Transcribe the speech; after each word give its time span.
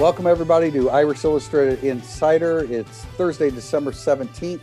Welcome, 0.00 0.26
everybody, 0.26 0.70
to 0.72 0.88
Irish 0.88 1.22
Illustrated 1.22 1.84
Insider. 1.84 2.66
It's 2.72 3.04
Thursday, 3.16 3.50
December 3.50 3.92
17th. 3.92 4.62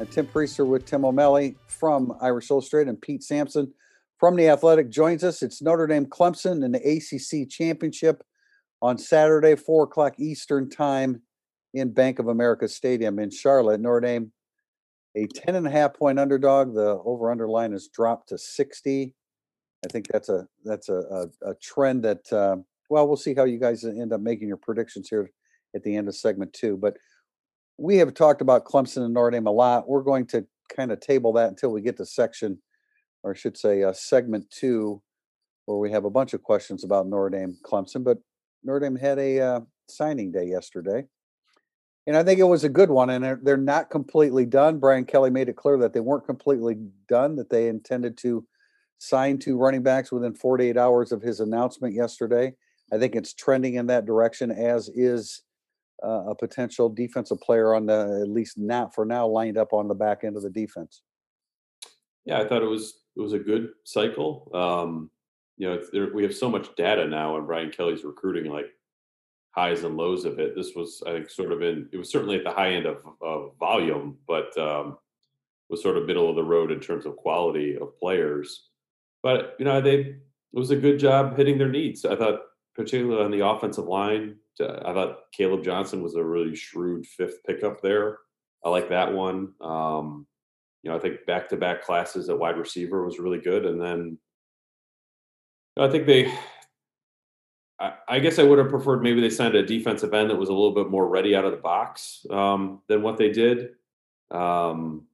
And 0.00 0.10
Tim 0.10 0.26
Prister 0.26 0.66
with 0.66 0.84
Tim 0.84 1.04
O'Malley 1.04 1.56
from 1.68 2.12
Irish 2.20 2.50
Illustrated 2.50 2.88
and 2.88 3.00
Pete 3.00 3.22
Sampson 3.22 3.72
from 4.18 4.34
The 4.34 4.48
Athletic 4.48 4.90
joins 4.90 5.22
us. 5.22 5.42
It's 5.42 5.62
Notre 5.62 5.86
Dame 5.86 6.06
Clemson 6.06 6.64
in 6.64 6.72
the 6.72 6.80
ACC 6.80 7.48
Championship 7.48 8.24
on 8.82 8.98
Saturday, 8.98 9.54
4 9.54 9.84
o'clock 9.84 10.18
Eastern 10.18 10.68
Time 10.68 11.22
in 11.72 11.92
Bank 11.92 12.18
of 12.18 12.26
America 12.26 12.66
Stadium 12.66 13.20
in 13.20 13.30
Charlotte. 13.30 13.80
Notre 13.80 14.00
Dame, 14.00 14.32
a 15.16 15.28
10 15.28 15.54
and 15.54 15.68
a 15.68 15.70
half 15.70 15.94
point 15.94 16.18
underdog. 16.18 16.74
The 16.74 17.00
over 17.04 17.30
under 17.30 17.48
line 17.48 17.72
has 17.72 17.88
dropped 17.88 18.30
to 18.30 18.38
60. 18.38 19.14
I 19.84 19.88
think 19.88 20.08
that's 20.08 20.28
a 20.28 20.48
that's 20.64 20.88
a, 20.88 21.28
a, 21.42 21.50
a 21.50 21.54
trend 21.62 22.02
that 22.02 22.32
uh, 22.32 22.56
well, 22.88 23.06
we'll 23.06 23.16
see 23.16 23.34
how 23.34 23.44
you 23.44 23.58
guys 23.58 23.84
end 23.84 24.12
up 24.12 24.20
making 24.20 24.48
your 24.48 24.56
predictions 24.56 25.08
here 25.08 25.30
at 25.74 25.82
the 25.82 25.96
end 25.96 26.08
of 26.08 26.16
segment 26.16 26.52
two. 26.52 26.76
But 26.76 26.96
we 27.76 27.96
have 27.98 28.14
talked 28.14 28.40
about 28.40 28.64
Clemson 28.64 29.04
and 29.04 29.14
Notre 29.14 29.30
Dame 29.30 29.46
a 29.46 29.52
lot. 29.52 29.88
We're 29.88 30.02
going 30.02 30.26
to 30.28 30.46
kind 30.74 30.90
of 30.90 31.00
table 31.00 31.32
that 31.34 31.48
until 31.48 31.70
we 31.70 31.80
get 31.80 31.96
to 31.98 32.06
section, 32.06 32.58
or 33.22 33.32
I 33.32 33.36
should 33.36 33.56
say, 33.56 33.82
uh, 33.82 33.92
segment 33.92 34.50
two, 34.50 35.02
where 35.66 35.78
we 35.78 35.90
have 35.92 36.04
a 36.04 36.10
bunch 36.10 36.34
of 36.34 36.42
questions 36.42 36.84
about 36.84 37.06
Notre 37.06 37.30
Dame 37.30 37.56
Clemson. 37.64 38.02
But 38.04 38.18
Notre 38.64 38.80
Dame 38.80 38.96
had 38.96 39.18
a 39.18 39.40
uh, 39.40 39.60
signing 39.88 40.32
day 40.32 40.46
yesterday. 40.46 41.04
And 42.06 42.16
I 42.16 42.24
think 42.24 42.40
it 42.40 42.44
was 42.44 42.64
a 42.64 42.70
good 42.70 42.88
one, 42.88 43.10
and 43.10 43.22
they're, 43.22 43.38
they're 43.42 43.58
not 43.58 43.90
completely 43.90 44.46
done. 44.46 44.78
Brian 44.78 45.04
Kelly 45.04 45.28
made 45.28 45.50
it 45.50 45.56
clear 45.56 45.76
that 45.76 45.92
they 45.92 46.00
weren't 46.00 46.24
completely 46.24 46.78
done, 47.06 47.36
that 47.36 47.50
they 47.50 47.68
intended 47.68 48.16
to 48.18 48.46
sign 48.96 49.38
two 49.38 49.58
running 49.58 49.82
backs 49.82 50.10
within 50.10 50.34
48 50.34 50.78
hours 50.78 51.12
of 51.12 51.20
his 51.20 51.40
announcement 51.40 51.94
yesterday. 51.94 52.54
I 52.92 52.98
think 52.98 53.14
it's 53.14 53.34
trending 53.34 53.74
in 53.74 53.86
that 53.86 54.06
direction, 54.06 54.50
as 54.50 54.88
is 54.88 55.42
uh, 56.04 56.30
a 56.30 56.34
potential 56.34 56.88
defensive 56.88 57.40
player 57.40 57.74
on 57.74 57.86
the 57.86 58.20
at 58.22 58.28
least 58.28 58.58
not 58.58 58.94
for 58.94 59.04
now 59.04 59.26
lined 59.26 59.58
up 59.58 59.72
on 59.72 59.88
the 59.88 59.94
back 59.94 60.24
end 60.24 60.36
of 60.36 60.42
the 60.42 60.50
defense. 60.50 61.02
Yeah, 62.24 62.40
I 62.40 62.48
thought 62.48 62.62
it 62.62 62.68
was 62.68 63.00
it 63.16 63.20
was 63.20 63.32
a 63.32 63.38
good 63.38 63.70
cycle. 63.84 64.50
Um, 64.54 65.10
you 65.56 65.68
know, 65.68 65.82
there, 65.92 66.12
we 66.14 66.22
have 66.22 66.34
so 66.34 66.48
much 66.48 66.74
data 66.76 67.06
now, 67.06 67.36
and 67.36 67.46
Brian 67.46 67.70
Kelly's 67.70 68.04
recruiting 68.04 68.50
like 68.50 68.66
highs 69.50 69.82
and 69.82 69.96
lows 69.96 70.24
of 70.24 70.38
it. 70.38 70.54
This 70.54 70.74
was, 70.76 71.02
I 71.06 71.12
think, 71.12 71.30
sort 71.30 71.52
of 71.52 71.62
in. 71.62 71.88
It 71.92 71.96
was 71.96 72.10
certainly 72.10 72.36
at 72.36 72.44
the 72.44 72.52
high 72.52 72.70
end 72.70 72.86
of, 72.86 73.02
of 73.20 73.52
volume, 73.58 74.18
but 74.26 74.56
um, 74.56 74.98
was 75.68 75.82
sort 75.82 75.96
of 75.96 76.06
middle 76.06 76.30
of 76.30 76.36
the 76.36 76.44
road 76.44 76.70
in 76.70 76.80
terms 76.80 77.06
of 77.06 77.16
quality 77.16 77.76
of 77.76 77.98
players. 77.98 78.68
But 79.22 79.56
you 79.58 79.64
know, 79.64 79.80
they 79.80 79.96
it 79.98 80.18
was 80.52 80.70
a 80.70 80.76
good 80.76 80.98
job 80.98 81.36
hitting 81.36 81.58
their 81.58 81.68
needs. 81.68 82.04
I 82.04 82.16
thought 82.16 82.40
particularly 82.78 83.24
on 83.24 83.32
the 83.32 83.44
offensive 83.44 83.86
line. 83.86 84.36
I 84.60 84.92
thought 84.92 85.32
Caleb 85.32 85.64
Johnson 85.64 86.00
was 86.00 86.14
a 86.14 86.22
really 86.22 86.54
shrewd 86.54 87.06
fifth 87.06 87.42
pickup 87.44 87.82
there. 87.82 88.18
I 88.64 88.70
like 88.70 88.88
that 88.88 89.12
one. 89.12 89.52
Um, 89.60 90.26
you 90.82 90.90
know, 90.90 90.96
I 90.96 91.00
think 91.00 91.26
back 91.26 91.48
to 91.48 91.56
back 91.56 91.82
classes 91.82 92.28
at 92.28 92.38
wide 92.38 92.56
receiver 92.56 93.04
was 93.04 93.18
really 93.18 93.40
good. 93.40 93.66
And 93.66 93.80
then 93.80 94.18
I 95.76 95.88
think 95.88 96.06
they, 96.06 96.32
I, 97.80 97.94
I, 98.08 98.18
guess 98.20 98.38
I 98.38 98.44
would 98.44 98.58
have 98.58 98.68
preferred 98.68 99.02
maybe 99.02 99.20
they 99.20 99.30
signed 99.30 99.56
a 99.56 99.66
defensive 99.66 100.14
end 100.14 100.30
that 100.30 100.36
was 100.36 100.48
a 100.48 100.54
little 100.54 100.74
bit 100.74 100.88
more 100.88 101.08
ready 101.08 101.34
out 101.34 101.44
of 101.44 101.50
the 101.50 101.58
box 101.58 102.24
um, 102.30 102.80
than 102.88 103.02
what 103.02 103.16
they 103.16 103.30
did. 103.30 103.70
Um, 104.30 105.06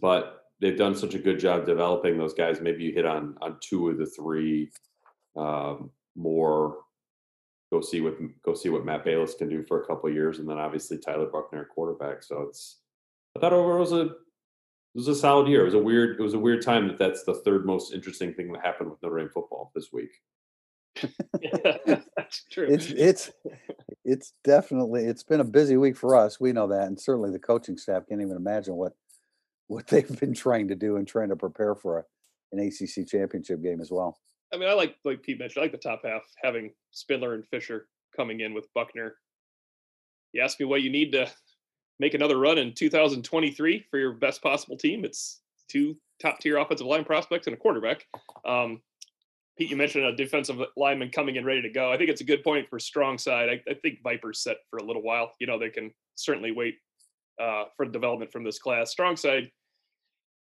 but 0.00 0.44
they've 0.60 0.76
done 0.76 0.94
such 0.94 1.14
a 1.14 1.18
good 1.18 1.38
job 1.38 1.64
developing 1.64 2.18
those 2.18 2.34
guys. 2.34 2.60
Maybe 2.60 2.84
you 2.84 2.92
hit 2.92 3.06
on 3.06 3.36
on 3.40 3.56
two 3.60 3.88
of 3.88 3.96
the 3.96 4.06
three 4.06 4.70
um, 5.34 5.90
more 6.14 6.78
go 7.76 7.82
see 7.82 8.00
what 8.00 8.14
go 8.42 8.54
see 8.54 8.68
what 8.68 8.84
Matt 8.84 9.04
Balis 9.04 9.36
can 9.36 9.48
do 9.48 9.62
for 9.62 9.82
a 9.82 9.86
couple 9.86 10.10
years, 10.10 10.38
and 10.38 10.48
then 10.48 10.58
obviously 10.58 10.98
Tyler 10.98 11.26
Buchner, 11.26 11.64
quarterback. 11.64 12.22
So 12.22 12.42
it's 12.42 12.80
I 13.36 13.40
thought 13.40 13.52
overall 13.52 13.76
it 13.76 13.80
was 13.80 13.92
a 13.92 14.02
it 14.02 14.12
was 14.94 15.08
a 15.08 15.14
solid 15.14 15.48
year. 15.48 15.62
It 15.62 15.66
was 15.66 15.74
a 15.74 15.78
weird 15.78 16.18
it 16.18 16.22
was 16.22 16.34
a 16.34 16.38
weird 16.38 16.62
time 16.62 16.88
that 16.88 16.98
that's 16.98 17.24
the 17.24 17.34
third 17.34 17.66
most 17.66 17.92
interesting 17.92 18.32
thing 18.34 18.52
that 18.52 18.64
happened 18.64 18.90
with 18.90 19.02
Notre 19.02 19.18
Dame 19.18 19.30
football 19.32 19.70
this 19.74 19.92
week. 19.92 20.10
yeah, 21.42 21.76
that's 22.16 22.44
true. 22.50 22.66
It's 22.68 22.90
it's 22.90 23.30
it's 24.04 24.32
definitely 24.44 25.04
it's 25.04 25.24
been 25.24 25.40
a 25.40 25.44
busy 25.44 25.76
week 25.76 25.96
for 25.96 26.16
us. 26.16 26.40
We 26.40 26.52
know 26.52 26.68
that, 26.68 26.86
and 26.86 26.98
certainly 26.98 27.30
the 27.30 27.38
coaching 27.38 27.76
staff 27.76 28.04
can't 28.08 28.22
even 28.22 28.36
imagine 28.36 28.74
what 28.76 28.94
what 29.68 29.86
they've 29.88 30.20
been 30.20 30.34
trying 30.34 30.68
to 30.68 30.74
do 30.74 30.96
and 30.96 31.06
trying 31.06 31.28
to 31.28 31.36
prepare 31.36 31.74
for 31.74 31.98
a, 31.98 32.04
an 32.52 32.60
ACC 32.60 33.06
championship 33.06 33.62
game 33.62 33.80
as 33.80 33.90
well. 33.90 34.18
I 34.52 34.56
mean, 34.58 34.68
I 34.68 34.74
like 34.74 34.96
like 35.04 35.22
Pete 35.22 35.38
mentioned, 35.38 35.62
I 35.62 35.64
like 35.64 35.72
the 35.72 35.78
top 35.78 36.02
half 36.04 36.22
having 36.42 36.72
Spindler 36.92 37.34
and 37.34 37.46
Fisher 37.46 37.88
coming 38.16 38.40
in 38.40 38.54
with 38.54 38.72
Buchner. 38.74 39.16
You 40.32 40.42
ask 40.42 40.58
me 40.60 40.66
what 40.66 40.82
you 40.82 40.90
need 40.90 41.12
to 41.12 41.30
make 41.98 42.14
another 42.14 42.38
run 42.38 42.58
in 42.58 42.74
2023 42.74 43.86
for 43.90 43.98
your 43.98 44.12
best 44.12 44.42
possible 44.42 44.76
team. 44.76 45.04
It's 45.04 45.40
two 45.68 45.96
top 46.20 46.38
tier 46.40 46.58
offensive 46.58 46.86
line 46.86 47.04
prospects 47.04 47.46
and 47.46 47.54
a 47.54 47.58
quarterback. 47.58 48.06
Um, 48.44 48.80
Pete, 49.56 49.70
you 49.70 49.76
mentioned 49.76 50.04
a 50.04 50.14
defensive 50.14 50.60
lineman 50.76 51.10
coming 51.10 51.36
in 51.36 51.44
ready 51.44 51.62
to 51.62 51.70
go. 51.70 51.90
I 51.90 51.96
think 51.96 52.10
it's 52.10 52.20
a 52.20 52.24
good 52.24 52.44
point 52.44 52.68
for 52.68 52.78
strong 52.78 53.16
side. 53.16 53.48
I, 53.48 53.70
I 53.70 53.74
think 53.74 54.02
Viper's 54.02 54.42
set 54.42 54.58
for 54.68 54.78
a 54.78 54.84
little 54.84 55.02
while. 55.02 55.32
You 55.40 55.46
know, 55.46 55.58
they 55.58 55.70
can 55.70 55.92
certainly 56.14 56.52
wait 56.52 56.76
uh, 57.40 57.64
for 57.76 57.86
development 57.86 58.30
from 58.30 58.44
this 58.44 58.58
class. 58.58 58.90
Strong 58.90 59.16
side, 59.16 59.50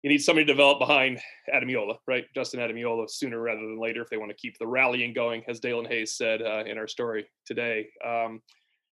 you 0.08 0.14
need 0.14 0.24
somebody 0.24 0.46
to 0.46 0.54
develop 0.54 0.80
behind 0.80 1.20
Ademilola, 1.54 1.98
right? 2.08 2.24
Justin 2.34 2.62
Ademilola 2.62 3.10
sooner 3.10 3.42
rather 3.42 3.60
than 3.60 3.78
later 3.78 4.02
if 4.02 4.10
they 4.10 4.16
want 4.16 4.30
to 4.30 4.38
keep 4.38 4.58
the 4.58 4.66
rallying 4.66 5.12
going, 5.12 5.44
as 5.50 5.60
Daelin 5.60 5.86
Hayes 5.90 6.16
said 6.16 6.42
uh, 6.42 6.64
in 6.66 6.78
our 6.78 6.88
story 6.88 7.30
today. 7.46 7.90
Um, 8.06 8.42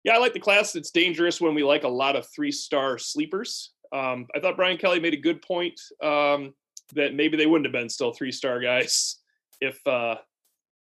yeah, 0.05 0.13
I 0.13 0.19
like 0.19 0.35
the 0.35 0.39
class. 0.39 0.77
It's 0.77 0.93
dangerous 0.93 1.41
when 1.41 1.53
we 1.53 1.65
like 1.65 1.83
a 1.83 1.89
lot 1.89 2.15
of 2.15 2.29
three 2.29 2.53
star 2.53 2.97
sleepers. 2.97 3.73
Um, 3.93 4.29
I 4.37 4.39
thought 4.39 4.55
Brian 4.55 4.79
Kelly 4.79 5.01
made 5.01 5.15
a 5.15 5.21
good 5.21 5.43
point 5.43 5.81
um, 6.01 6.55
that 6.95 7.13
maybe 7.13 7.37
they 7.37 7.47
wouldn't 7.47 7.67
have 7.67 7.73
been 7.73 7.89
still 7.89 8.13
three 8.13 8.31
star 8.31 8.61
guys 8.61 9.17
if 9.61 9.85
uh, 9.89 10.15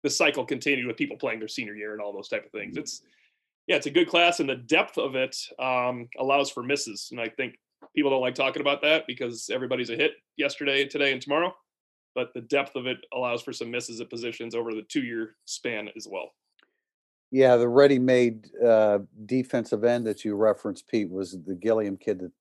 the 0.02 0.10
cycle 0.10 0.44
continued 0.44 0.86
with 0.86 0.98
people 0.98 1.16
playing 1.16 1.38
their 1.38 1.48
senior 1.48 1.74
year 1.74 1.94
and 1.94 2.02
all 2.02 2.12
those 2.12 2.28
type 2.28 2.44
of 2.44 2.52
things. 2.52 2.76
It's 2.76 3.00
yeah, 3.66 3.76
it's 3.76 3.86
a 3.86 3.90
good 3.90 4.08
class, 4.08 4.40
and 4.40 4.48
the 4.50 4.56
depth 4.56 4.98
of 4.98 5.14
it 5.14 5.34
um, 5.58 6.08
allows 6.18 6.50
for 6.50 6.62
misses. 6.62 7.08
And 7.10 7.18
I 7.18 7.28
think 7.28 7.56
people 7.94 8.10
don't 8.10 8.20
like 8.20 8.34
talking 8.34 8.62
about 8.62 8.82
that 8.82 9.06
because 9.06 9.50
everybody's 9.52 9.90
a 9.90 9.96
hit 9.96 10.12
yesterday, 10.36 10.82
and 10.82 10.90
today, 10.90 11.12
and 11.12 11.22
tomorrow. 11.22 11.54
But 12.14 12.34
the 12.34 12.40
depth 12.40 12.76
of 12.76 12.86
it 12.86 12.98
allows 13.14 13.42
for 13.42 13.52
some 13.52 13.70
misses 13.70 14.00
at 14.00 14.10
positions 14.10 14.54
over 14.54 14.74
the 14.74 14.82
two 14.82 15.02
year 15.02 15.36
span 15.44 15.88
as 15.96 16.08
well. 16.10 16.32
Yeah, 17.30 17.56
the 17.56 17.68
ready-made 17.68 18.48
uh, 18.64 18.98
defensive 19.26 19.84
end 19.84 20.04
that 20.06 20.24
you 20.24 20.34
referenced, 20.34 20.88
Pete, 20.88 21.08
was 21.08 21.38
the 21.46 21.54
Gilliam 21.54 21.96
kid 21.96 22.18
that 22.18 22.32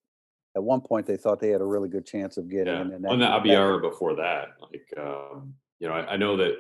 at 0.55 0.63
one 0.63 0.81
point 0.81 1.05
they 1.05 1.17
thought 1.17 1.39
they 1.39 1.49
had 1.49 1.61
a 1.61 1.65
really 1.65 1.89
good 1.89 2.07
chance 2.07 2.37
of 2.37 2.49
getting. 2.49 2.73
Yeah. 2.73 2.81
And 2.81 3.03
that, 3.03 3.11
on 3.11 3.19
the 3.19 3.25
Abiara 3.25 3.79
before 3.81 4.15
that, 4.15 4.49
like 4.59 4.87
um, 4.97 5.53
you 5.79 5.87
know, 5.87 5.93
I, 5.93 6.13
I, 6.13 6.17
know 6.17 6.35
that 6.37 6.55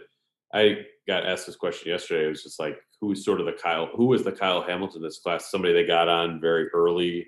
I 0.53 0.85
got 1.07 1.25
asked 1.25 1.47
this 1.47 1.55
question 1.55 1.89
yesterday. 1.89 2.25
It 2.25 2.29
was 2.29 2.43
just 2.43 2.59
like, 2.59 2.77
who's 3.01 3.25
sort 3.25 3.39
of 3.39 3.47
the 3.47 3.53
Kyle? 3.53 3.89
Who 3.95 4.05
was 4.05 4.23
the 4.23 4.31
Kyle 4.31 4.61
Hamilton 4.61 4.97
in 4.97 5.03
this 5.03 5.19
class? 5.19 5.49
Somebody 5.49 5.73
they 5.73 5.85
got 5.85 6.07
on 6.07 6.39
very 6.39 6.67
early 6.69 7.27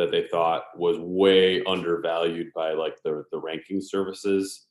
that 0.00 0.10
they 0.10 0.26
thought 0.28 0.64
was 0.74 0.96
way 0.98 1.62
undervalued 1.64 2.50
by 2.54 2.72
like 2.72 2.96
the 3.04 3.22
the 3.32 3.38
ranking 3.38 3.82
services. 3.82 4.66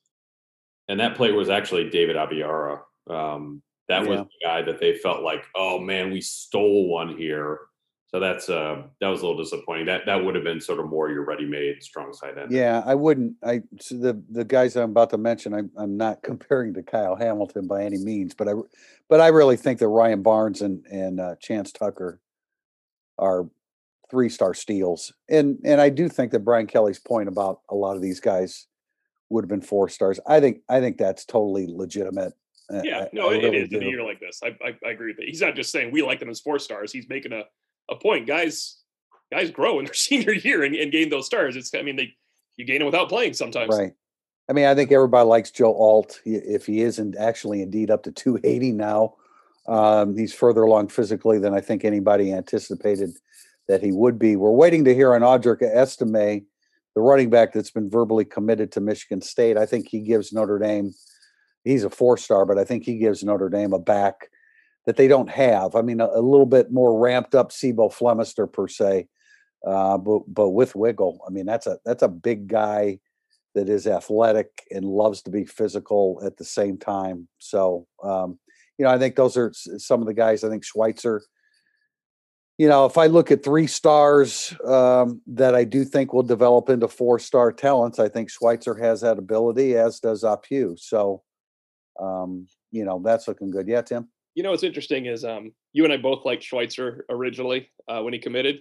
And 0.87 0.99
that 0.99 1.15
player 1.15 1.35
was 1.35 1.49
actually 1.49 1.87
David 1.91 2.15
Abiara. 2.15 2.79
Um, 3.07 3.61
that 3.89 4.03
yeah. 4.03 4.09
was 4.09 4.19
the 4.21 4.47
guy 4.47 4.63
that 4.63 4.79
they 4.79 4.97
felt 4.97 5.21
like, 5.21 5.45
oh 5.55 5.77
man, 5.77 6.11
we 6.11 6.19
stole 6.19 6.87
one 6.87 7.15
here. 7.15 7.59
So 8.07 8.19
that's 8.19 8.49
uh 8.49 8.81
that 8.99 9.07
was 9.07 9.21
a 9.21 9.27
little 9.27 9.39
disappointing. 9.39 9.85
That 9.85 10.07
that 10.07 10.15
would 10.15 10.33
have 10.33 10.43
been 10.43 10.59
sort 10.59 10.79
of 10.79 10.89
more 10.89 11.11
your 11.11 11.25
ready-made 11.25 11.83
strong 11.83 12.11
side 12.11 12.39
end. 12.39 12.51
Yeah, 12.51 12.81
I 12.83 12.95
wouldn't. 12.95 13.35
I 13.43 13.61
so 13.79 13.97
the 13.97 14.19
the 14.31 14.43
guys 14.43 14.75
I'm 14.75 14.89
about 14.89 15.11
to 15.11 15.19
mention, 15.19 15.53
I'm 15.53 15.69
I'm 15.77 15.95
not 15.95 16.23
comparing 16.23 16.73
to 16.73 16.81
Kyle 16.81 17.15
Hamilton 17.15 17.67
by 17.67 17.83
any 17.83 17.99
means, 17.99 18.33
but 18.33 18.47
I 18.47 18.53
but 19.09 19.21
I 19.21 19.27
really 19.27 19.57
think 19.57 19.77
that 19.77 19.89
Ryan 19.89 20.23
Barnes 20.23 20.63
and 20.63 20.83
and 20.87 21.19
uh, 21.19 21.35
Chance 21.35 21.71
Tucker 21.73 22.19
are 23.19 23.47
three 24.09 24.29
star 24.29 24.53
steals. 24.53 25.13
And 25.29 25.57
and 25.63 25.79
I 25.79 25.89
do 25.89 26.09
think 26.09 26.31
that 26.31 26.39
Brian 26.39 26.67
Kelly's 26.67 26.99
point 26.99 27.29
about 27.29 27.61
a 27.69 27.75
lot 27.75 27.95
of 27.95 28.01
these 28.01 28.19
guys 28.19 28.67
would 29.29 29.43
have 29.43 29.49
been 29.49 29.61
four 29.61 29.89
stars. 29.89 30.19
I 30.27 30.39
think 30.39 30.61
I 30.69 30.79
think 30.79 30.97
that's 30.97 31.25
totally 31.25 31.67
legitimate. 31.67 32.33
Yeah, 32.83 33.05
I, 33.05 33.09
no, 33.13 33.31
I 33.31 33.33
it, 33.33 33.43
really 33.43 33.57
is 33.57 33.69
do. 33.69 33.77
in 33.77 33.83
a 33.83 33.87
year 33.87 34.03
like 34.03 34.19
this. 34.19 34.41
I, 34.43 34.49
I, 34.63 34.75
I 34.85 34.91
agree 34.91 35.07
with 35.07 35.19
it. 35.19 35.27
He's 35.27 35.41
not 35.41 35.55
just 35.55 35.71
saying 35.71 35.91
we 35.91 36.03
like 36.03 36.19
them 36.19 36.29
as 36.29 36.39
four 36.39 36.59
stars. 36.59 36.91
He's 36.91 37.09
making 37.09 37.33
a, 37.33 37.43
a 37.89 37.95
point. 37.95 38.27
Guys 38.27 38.77
guys 39.31 39.51
grow 39.51 39.79
in 39.79 39.85
their 39.85 39.93
senior 39.95 40.33
year 40.33 40.63
and, 40.63 40.75
and 40.75 40.91
gain 40.91 41.09
those 41.09 41.25
stars. 41.25 41.55
It's 41.55 41.73
I 41.73 41.81
mean 41.81 41.95
they 41.95 42.13
you 42.57 42.65
gain 42.65 42.79
them 42.79 42.85
without 42.85 43.09
playing 43.09 43.33
sometimes. 43.33 43.75
Right. 43.75 43.93
I 44.49 44.53
mean, 44.53 44.65
I 44.65 44.73
think 44.73 44.91
everybody 44.91 45.27
likes 45.27 45.51
Joe 45.51 45.75
Alt. 45.75 46.21
If 46.25 46.65
he 46.65 46.81
isn't 46.81 47.15
actually 47.17 47.61
indeed 47.61 47.91
up 47.91 48.01
to 48.03 48.11
280 48.11 48.71
now, 48.71 49.13
um, 49.67 50.17
he's 50.17 50.33
further 50.33 50.63
along 50.63 50.87
physically 50.87 51.37
than 51.37 51.53
I 51.53 51.61
think 51.61 51.85
anybody 51.85 52.33
anticipated 52.33 53.11
that 53.69 53.81
he 53.81 53.93
would 53.93 54.19
be. 54.19 54.35
We're 54.35 54.51
waiting 54.51 54.83
to 54.85 54.95
hear 54.95 55.13
on 55.13 55.21
Audric 55.21 55.61
Estime, 55.61 56.45
the 56.95 57.01
running 57.01 57.29
back 57.29 57.53
that's 57.53 57.71
been 57.71 57.89
verbally 57.89 58.25
committed 58.25 58.71
to 58.73 58.81
Michigan 58.81 59.21
State. 59.21 59.57
I 59.57 59.65
think 59.65 59.87
he 59.87 60.01
gives 60.01 60.33
Notre 60.33 60.59
Dame, 60.59 60.91
he's 61.63 61.83
a 61.83 61.89
four 61.89 62.17
star, 62.17 62.45
but 62.45 62.57
I 62.57 62.65
think 62.65 62.83
he 62.83 62.97
gives 62.97 63.23
Notre 63.23 63.47
Dame 63.47 63.71
a 63.71 63.79
back 63.79 64.29
that 64.85 64.97
they 64.97 65.07
don't 65.07 65.29
have. 65.29 65.75
I 65.75 65.83
mean, 65.83 66.01
a, 66.01 66.07
a 66.07 66.21
little 66.21 66.47
bit 66.47 66.71
more 66.71 66.99
ramped 66.99 67.35
up 67.35 67.51
C'Bo 67.51 67.89
Flemister 67.89 68.51
per 68.51 68.67
se, 68.67 69.07
uh, 69.65 69.97
but 69.99 70.21
but 70.27 70.49
with 70.49 70.75
wiggle. 70.75 71.21
I 71.25 71.31
mean, 71.31 71.45
that's 71.45 71.67
a 71.67 71.77
that's 71.85 72.03
a 72.03 72.07
big 72.07 72.47
guy 72.47 72.99
that 73.53 73.69
is 73.69 73.85
athletic 73.85 74.63
and 74.71 74.83
loves 74.83 75.21
to 75.23 75.31
be 75.31 75.45
physical 75.45 76.21
at 76.25 76.37
the 76.37 76.45
same 76.45 76.77
time. 76.77 77.27
So, 77.37 77.87
um, 78.03 78.39
you 78.77 78.85
know, 78.85 78.91
I 78.91 78.97
think 78.97 79.15
those 79.15 79.37
are 79.37 79.51
some 79.53 80.01
of 80.01 80.07
the 80.07 80.13
guys. 80.13 80.43
I 80.43 80.49
think 80.49 80.63
Schweitzer. 80.63 81.21
You 82.59 82.67
know, 82.67 82.85
if 82.85 82.97
I 82.97 83.05
look 83.05 83.31
at 83.31 83.41
three 83.41 83.67
stars 83.67 84.53
um, 84.65 85.21
that 85.27 85.55
I 85.55 85.63
do 85.63 85.85
think 85.85 86.11
will 86.11 86.23
develop 86.23 86.67
into 86.69 86.89
four 86.89 87.17
star 87.17 87.53
talents, 87.53 87.99
I 87.99 88.09
think 88.09 88.29
Schweitzer 88.29 88.75
has 88.75 88.99
that 88.99 89.17
ability, 89.17 89.77
as 89.77 90.01
does 90.01 90.25
Aupiu. 90.25 90.77
So, 90.77 91.23
um, 91.97 92.47
you 92.71 92.83
know, 92.83 93.01
that's 93.01 93.29
looking 93.29 93.49
good. 93.49 93.69
Yeah, 93.69 93.81
Tim. 93.81 94.09
You 94.35 94.43
know 94.43 94.51
what's 94.51 94.63
interesting 94.63 95.05
is 95.05 95.23
um, 95.23 95.53
you 95.71 95.85
and 95.85 95.93
I 95.93 95.95
both 95.97 96.25
liked 96.25 96.43
Schweitzer 96.43 97.05
originally 97.09 97.69
uh, 97.87 98.01
when 98.01 98.11
he 98.11 98.19
committed, 98.19 98.59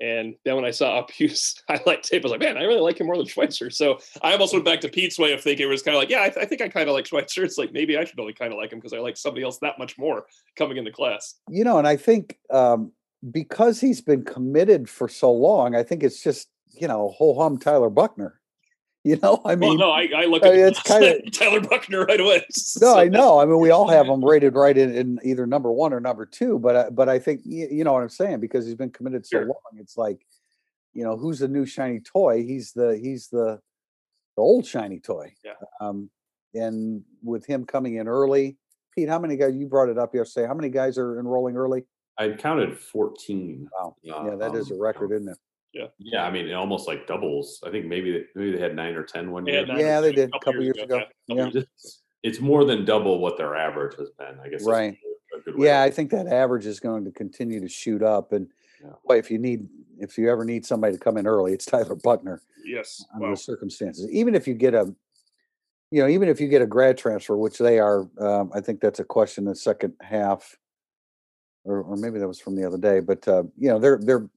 and 0.00 0.34
then 0.46 0.56
when 0.56 0.64
I 0.64 0.70
saw 0.70 1.02
Aupiu's 1.06 1.62
highlight 1.68 2.02
tape, 2.02 2.22
I 2.22 2.24
was 2.24 2.32
like, 2.32 2.40
man, 2.40 2.56
I 2.56 2.62
really 2.62 2.80
like 2.80 2.98
him 2.98 3.08
more 3.08 3.18
than 3.18 3.26
Schweitzer. 3.26 3.68
So 3.68 3.98
I 4.22 4.32
almost 4.32 4.54
went 4.54 4.64
back 4.64 4.80
to 4.80 4.88
Pete's 4.88 5.18
way 5.18 5.34
of 5.34 5.42
thinking. 5.42 5.66
It 5.66 5.70
was 5.70 5.82
kind 5.82 5.94
of 5.94 6.00
like, 6.00 6.08
yeah, 6.08 6.22
I, 6.22 6.30
th- 6.30 6.42
I 6.42 6.46
think 6.46 6.62
I 6.62 6.68
kind 6.68 6.88
of 6.88 6.94
like 6.94 7.04
Schweitzer. 7.04 7.44
It's 7.44 7.58
like 7.58 7.74
maybe 7.74 7.98
I 7.98 8.04
should 8.04 8.18
only 8.18 8.32
kind 8.32 8.54
of 8.54 8.58
like 8.58 8.72
him 8.72 8.78
because 8.78 8.94
I 8.94 9.00
like 9.00 9.18
somebody 9.18 9.44
else 9.44 9.58
that 9.58 9.78
much 9.78 9.98
more 9.98 10.24
coming 10.56 10.78
into 10.78 10.90
class. 10.90 11.34
You 11.50 11.64
know, 11.64 11.76
and 11.76 11.86
I 11.86 11.96
think 11.96 12.38
um, 12.50 12.92
because 13.30 13.80
he's 13.80 14.00
been 14.00 14.24
committed 14.24 14.88
for 14.88 15.08
so 15.08 15.32
long, 15.32 15.74
I 15.74 15.82
think 15.82 16.02
it's 16.02 16.22
just 16.22 16.48
you 16.72 16.88
know 16.88 17.14
ho 17.16 17.34
hum 17.34 17.58
Tyler 17.58 17.90
Buchner. 17.90 18.40
You 19.06 19.18
know, 19.22 19.42
I 19.44 19.54
mean, 19.54 19.68
well, 19.68 19.76
no, 19.76 19.90
I, 19.90 20.08
I 20.16 20.24
look 20.24 20.46
at 20.46 20.54
it's 20.54 20.80
kind 20.82 21.04
of 21.04 21.30
Tyler 21.32 21.60
Buchner 21.60 22.06
right 22.06 22.18
away. 22.18 22.42
No, 22.80 22.96
I 22.96 23.08
know. 23.08 23.38
I 23.38 23.44
mean, 23.44 23.58
we 23.58 23.68
all 23.68 23.86
have 23.86 24.06
him 24.06 24.24
rated 24.24 24.54
right 24.54 24.78
in, 24.78 24.96
in 24.96 25.18
either 25.22 25.46
number 25.46 25.70
one 25.70 25.92
or 25.92 26.00
number 26.00 26.24
two, 26.24 26.58
but 26.58 26.74
uh, 26.74 26.90
but 26.90 27.06
I 27.10 27.18
think 27.18 27.42
you, 27.44 27.68
you 27.70 27.84
know 27.84 27.92
what 27.92 28.02
I'm 28.02 28.08
saying 28.08 28.40
because 28.40 28.64
he's 28.64 28.76
been 28.76 28.88
committed 28.88 29.26
so 29.26 29.40
Sure. 29.40 29.44
long. 29.46 29.78
It's 29.78 29.98
like, 29.98 30.24
you 30.94 31.04
know, 31.04 31.18
who's 31.18 31.40
the 31.40 31.48
new 31.48 31.66
shiny 31.66 32.00
toy? 32.00 32.44
He's 32.44 32.72
the 32.72 32.96
he's 32.96 33.28
the 33.28 33.60
the 34.38 34.42
old 34.42 34.64
shiny 34.64 35.00
toy. 35.00 35.34
Yeah. 35.44 35.52
Um, 35.82 36.08
and 36.54 37.02
with 37.22 37.44
him 37.44 37.66
coming 37.66 37.96
in 37.96 38.08
early, 38.08 38.56
Pete, 38.94 39.10
how 39.10 39.18
many 39.18 39.36
guys 39.36 39.54
you 39.54 39.66
brought 39.66 39.90
it 39.90 39.98
up 39.98 40.14
yesterday? 40.14 40.46
How 40.46 40.54
many 40.54 40.70
guys 40.70 40.96
are 40.96 41.20
enrolling 41.20 41.56
early? 41.58 41.84
I 42.18 42.30
counted 42.30 42.78
14. 42.78 43.68
Wow. 43.78 43.96
Yeah, 44.02 44.36
that 44.36 44.54
is 44.54 44.70
a 44.70 44.76
record, 44.76 45.12
isn't 45.12 45.28
it? 45.28 45.38
Yeah, 45.72 45.86
Yeah. 45.98 46.24
I 46.24 46.30
mean, 46.30 46.46
it 46.46 46.52
almost 46.52 46.86
like 46.86 47.06
doubles. 47.06 47.60
I 47.66 47.70
think 47.70 47.86
maybe 47.86 48.12
they- 48.12 48.26
maybe 48.36 48.52
they 48.52 48.60
had 48.62 48.76
nine 48.76 48.94
or 48.94 49.02
ten 49.02 49.32
one 49.32 49.44
They 49.44 49.52
year. 49.52 49.60
had 49.62 49.68
nine 49.68 49.80
Yeah, 49.80 50.00
they 50.00 50.12
did 50.12 50.30
a 50.32 50.38
couple 50.38 50.62
years 50.62 50.78
ago. 50.78 51.00
yeah, 51.26 51.50
Yeah. 51.52 51.62
It's, 51.62 52.02
it's 52.22 52.40
more 52.40 52.64
than 52.64 52.84
double 52.84 53.18
what 53.18 53.36
their 53.36 53.56
average 53.56 53.96
has 53.98 54.10
been. 54.10 54.38
I 54.40 54.48
guess. 54.48 54.64
Right. 54.64 54.96
a 55.36 55.40
good 55.50 55.58
Yeah, 55.60 55.82
I 55.82 55.90
think 55.90 56.10
that 56.12 56.28
average 56.28 56.64
is 56.64 56.78
going 56.78 57.04
to 57.04 57.10
continue 57.10 57.58
to 57.58 57.68
shoot 57.68 58.02
up. 58.04 58.32
And 58.32 58.48
Yeah. 58.80 58.92
boy, 59.04 59.18
if 59.18 59.32
you 59.32 59.38
need, 59.38 59.68
if 59.98 60.16
you 60.16 60.30
ever 60.30 60.44
need 60.44 60.64
somebody 60.64 60.92
to 60.94 61.00
come 61.00 61.16
in 61.16 61.26
early, 61.26 61.52
it's 61.52 61.66
Tyler 61.66 61.96
Buchner 61.96 62.40
Yes. 62.64 63.04
under 63.12 63.26
Wow. 63.26 63.32
the 63.32 63.36
circumstances. 63.36 64.08
Even 64.12 64.36
if 64.36 64.46
you 64.46 64.54
get 64.54 64.74
a, 64.74 64.94
you 65.90 66.00
know, 66.02 66.08
even 66.08 66.28
if 66.28 66.40
you 66.40 66.46
get 66.46 66.62
a 66.62 66.66
grad 66.68 66.96
transfer, 66.96 67.36
which 67.36 67.58
they 67.58 67.80
are, 67.80 68.08
um, 68.18 68.52
I 68.54 68.60
think 68.60 68.80
that's 68.80 69.00
a 69.00 69.04
question 69.04 69.44
in 69.44 69.48
the 69.50 69.56
second 69.56 69.94
half, 70.00 70.56
or, 71.64 71.82
or 71.82 71.96
maybe 71.96 72.18
that 72.18 72.28
was 72.28 72.40
from 72.40 72.56
the 72.56 72.66
other 72.66 72.78
day. 72.78 73.00
But 73.00 73.26
uh, 73.26 73.44
you 73.58 73.68
know, 73.68 73.78
they're 73.78 73.98
they're. 74.00 74.28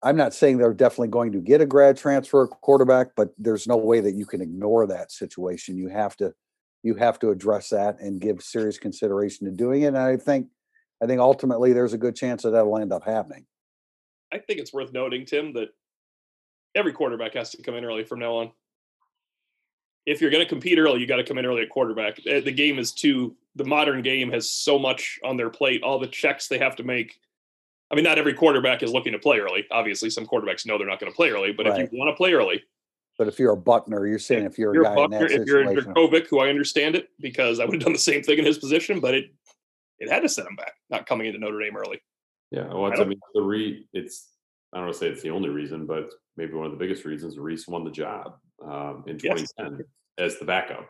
I'm 0.00 0.16
not 0.16 0.32
saying 0.32 0.58
they're 0.58 0.72
definitely 0.72 1.08
going 1.08 1.32
to 1.32 1.40
get 1.40 1.60
a 1.60 1.66
grad 1.66 1.96
transfer 1.96 2.46
quarterback, 2.46 3.08
but 3.16 3.30
there's 3.36 3.66
no 3.66 3.76
way 3.76 3.98
that 4.00 4.14
you 4.14 4.26
can 4.26 4.40
ignore 4.40 4.86
that 4.86 5.10
situation. 5.10 5.76
You 5.76 5.88
have 5.88 6.16
to, 6.18 6.32
you 6.84 6.94
have 6.94 7.18
to 7.18 7.30
address 7.30 7.70
that 7.70 7.98
and 7.98 8.20
give 8.20 8.40
serious 8.40 8.78
consideration 8.78 9.46
to 9.46 9.52
doing 9.52 9.82
it. 9.82 9.88
And 9.88 9.98
I 9.98 10.16
think, 10.16 10.46
I 11.02 11.06
think 11.06 11.20
ultimately 11.20 11.72
there's 11.72 11.94
a 11.94 11.98
good 11.98 12.14
chance 12.14 12.44
that 12.44 12.50
that'll 12.50 12.78
end 12.78 12.92
up 12.92 13.04
happening. 13.04 13.46
I 14.32 14.38
think 14.38 14.60
it's 14.60 14.72
worth 14.72 14.92
noting, 14.92 15.26
Tim, 15.26 15.52
that 15.54 15.70
every 16.76 16.92
quarterback 16.92 17.34
has 17.34 17.50
to 17.50 17.62
come 17.62 17.74
in 17.74 17.84
early 17.84 18.04
from 18.04 18.20
now 18.20 18.36
on. 18.36 18.52
If 20.08 20.22
you're 20.22 20.30
going 20.30 20.42
to 20.42 20.48
compete 20.48 20.78
early, 20.78 21.00
you 21.00 21.06
got 21.06 21.16
to 21.16 21.24
come 21.24 21.36
in 21.36 21.44
early 21.44 21.60
at 21.62 21.68
quarterback. 21.68 22.16
The 22.24 22.50
game 22.50 22.78
is 22.78 22.92
too. 22.92 23.36
The 23.56 23.64
modern 23.64 24.00
game 24.00 24.30
has 24.32 24.50
so 24.50 24.78
much 24.78 25.18
on 25.22 25.36
their 25.36 25.50
plate. 25.50 25.82
All 25.82 25.98
the 25.98 26.06
checks 26.06 26.48
they 26.48 26.58
have 26.58 26.76
to 26.76 26.82
make. 26.82 27.20
I 27.90 27.94
mean, 27.94 28.04
not 28.04 28.18
every 28.18 28.32
quarterback 28.32 28.82
is 28.82 28.90
looking 28.90 29.12
to 29.12 29.18
play 29.18 29.38
early. 29.38 29.66
Obviously, 29.70 30.08
some 30.08 30.26
quarterbacks 30.26 30.64
know 30.64 30.78
they're 30.78 30.86
not 30.86 30.98
going 31.00 31.12
to 31.12 31.16
play 31.16 31.30
early. 31.30 31.52
But 31.52 31.66
Right. 31.66 31.82
if 31.82 31.92
you 31.92 31.98
want 31.98 32.10
to 32.10 32.16
play 32.16 32.32
early, 32.32 32.62
But 33.18 33.28
if 33.28 33.38
you're 33.38 33.52
a 33.52 33.56
Buchner, 33.56 34.06
you're 34.06 34.18
saying 34.18 34.44
if 34.46 34.58
you're 34.58 34.70
a 34.70 34.74
you're 34.74 34.84
guy 34.84 34.92
in 34.92 34.96
Buchner, 34.96 35.28
that 35.28 35.40
if 35.42 35.46
you're 35.46 35.66
situation, 35.66 35.92
Jurkovec, 35.92 36.26
who 36.28 36.38
I 36.38 36.48
understand 36.48 36.94
it 36.94 37.10
because 37.20 37.60
I 37.60 37.64
would 37.66 37.74
have 37.74 37.82
done 37.82 37.92
the 37.92 37.98
same 37.98 38.22
thing 38.22 38.38
in 38.38 38.44
his 38.46 38.58
position, 38.58 39.00
but 39.00 39.14
it 39.14 39.26
it 39.98 40.08
had 40.08 40.20
to 40.20 40.28
set 40.28 40.46
him 40.46 40.56
back, 40.56 40.72
not 40.88 41.06
coming 41.06 41.26
into 41.26 41.38
Notre 41.38 41.60
Dame 41.60 41.76
early. 41.76 42.00
Yeah, 42.50 42.72
well, 42.72 42.86
it's, 42.86 43.00
I 43.00 43.02
I 43.02 43.06
mean, 43.06 43.20
the 43.34 43.42
re 43.42 43.86
it's 43.92 44.28
I 44.72 44.78
don't 44.78 44.86
want 44.86 44.94
to 44.94 45.00
say 45.00 45.08
it's 45.08 45.22
the 45.22 45.30
only 45.30 45.50
reason, 45.50 45.84
but 45.84 46.10
maybe 46.36 46.54
one 46.54 46.64
of 46.66 46.72
the 46.72 46.78
biggest 46.78 47.04
reasons 47.04 47.38
Rees 47.38 47.68
won 47.68 47.84
the 47.84 47.90
job 47.90 48.38
um, 48.64 49.04
in 49.06 49.18
Yes. 49.22 49.40
2010 49.56 49.84
as 50.18 50.38
the 50.38 50.44
backup 50.44 50.88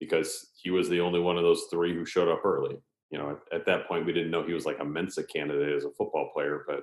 because 0.00 0.50
he 0.60 0.70
was 0.70 0.88
the 0.88 1.00
only 1.00 1.20
one 1.20 1.36
of 1.36 1.42
those 1.42 1.64
three 1.70 1.94
who 1.94 2.04
showed 2.04 2.28
up 2.28 2.44
early. 2.44 2.76
You 3.10 3.18
know, 3.18 3.30
at, 3.52 3.60
at 3.60 3.66
that 3.66 3.86
point, 3.86 4.04
we 4.06 4.12
didn't 4.12 4.30
know 4.30 4.42
he 4.42 4.52
was 4.52 4.66
like 4.66 4.80
a 4.80 4.84
Mensa 4.84 5.22
candidate 5.24 5.74
as 5.76 5.84
a 5.84 5.90
football 5.90 6.30
player, 6.34 6.64
but 6.66 6.80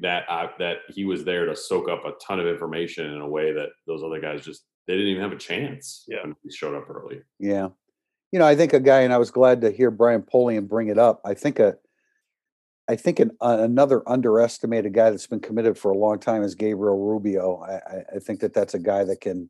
that 0.00 0.24
uh, 0.28 0.48
that 0.58 0.78
he 0.88 1.04
was 1.04 1.24
there 1.24 1.44
to 1.46 1.54
soak 1.56 1.88
up 1.88 2.04
a 2.04 2.12
ton 2.24 2.40
of 2.40 2.46
information 2.46 3.06
in 3.12 3.20
a 3.20 3.28
way 3.28 3.52
that 3.52 3.68
those 3.86 4.02
other 4.02 4.20
guys 4.20 4.44
just 4.44 4.64
they 4.86 4.94
didn't 4.94 5.08
even 5.10 5.22
have 5.22 5.32
a 5.32 5.36
chance 5.36 6.04
Yeah. 6.08 6.22
when 6.22 6.34
he 6.42 6.50
showed 6.50 6.74
up 6.74 6.88
early. 6.90 7.20
Yeah. 7.38 7.68
You 8.32 8.38
know, 8.38 8.46
I 8.46 8.56
think 8.56 8.72
a 8.72 8.80
guy, 8.80 9.00
and 9.02 9.12
I 9.12 9.18
was 9.18 9.30
glad 9.30 9.60
to 9.60 9.70
hear 9.70 9.90
Brian 9.90 10.22
Polian 10.22 10.66
bring 10.66 10.88
it 10.88 10.98
up. 10.98 11.20
I 11.24 11.34
think 11.34 11.58
a, 11.58 11.76
I 12.88 12.96
think 12.96 13.20
an, 13.20 13.30
uh, 13.40 13.58
another 13.60 14.02
underestimated 14.08 14.92
guy 14.92 15.10
that's 15.10 15.26
been 15.26 15.40
committed 15.40 15.78
for 15.78 15.90
a 15.90 15.96
long 15.96 16.18
time 16.18 16.42
is 16.42 16.54
Gabriel 16.54 16.98
Rubio. 16.98 17.62
I, 17.62 18.16
I, 18.16 18.18
think 18.18 18.40
that 18.40 18.54
that's 18.54 18.74
a 18.74 18.78
guy 18.78 19.04
that 19.04 19.20
can, 19.20 19.48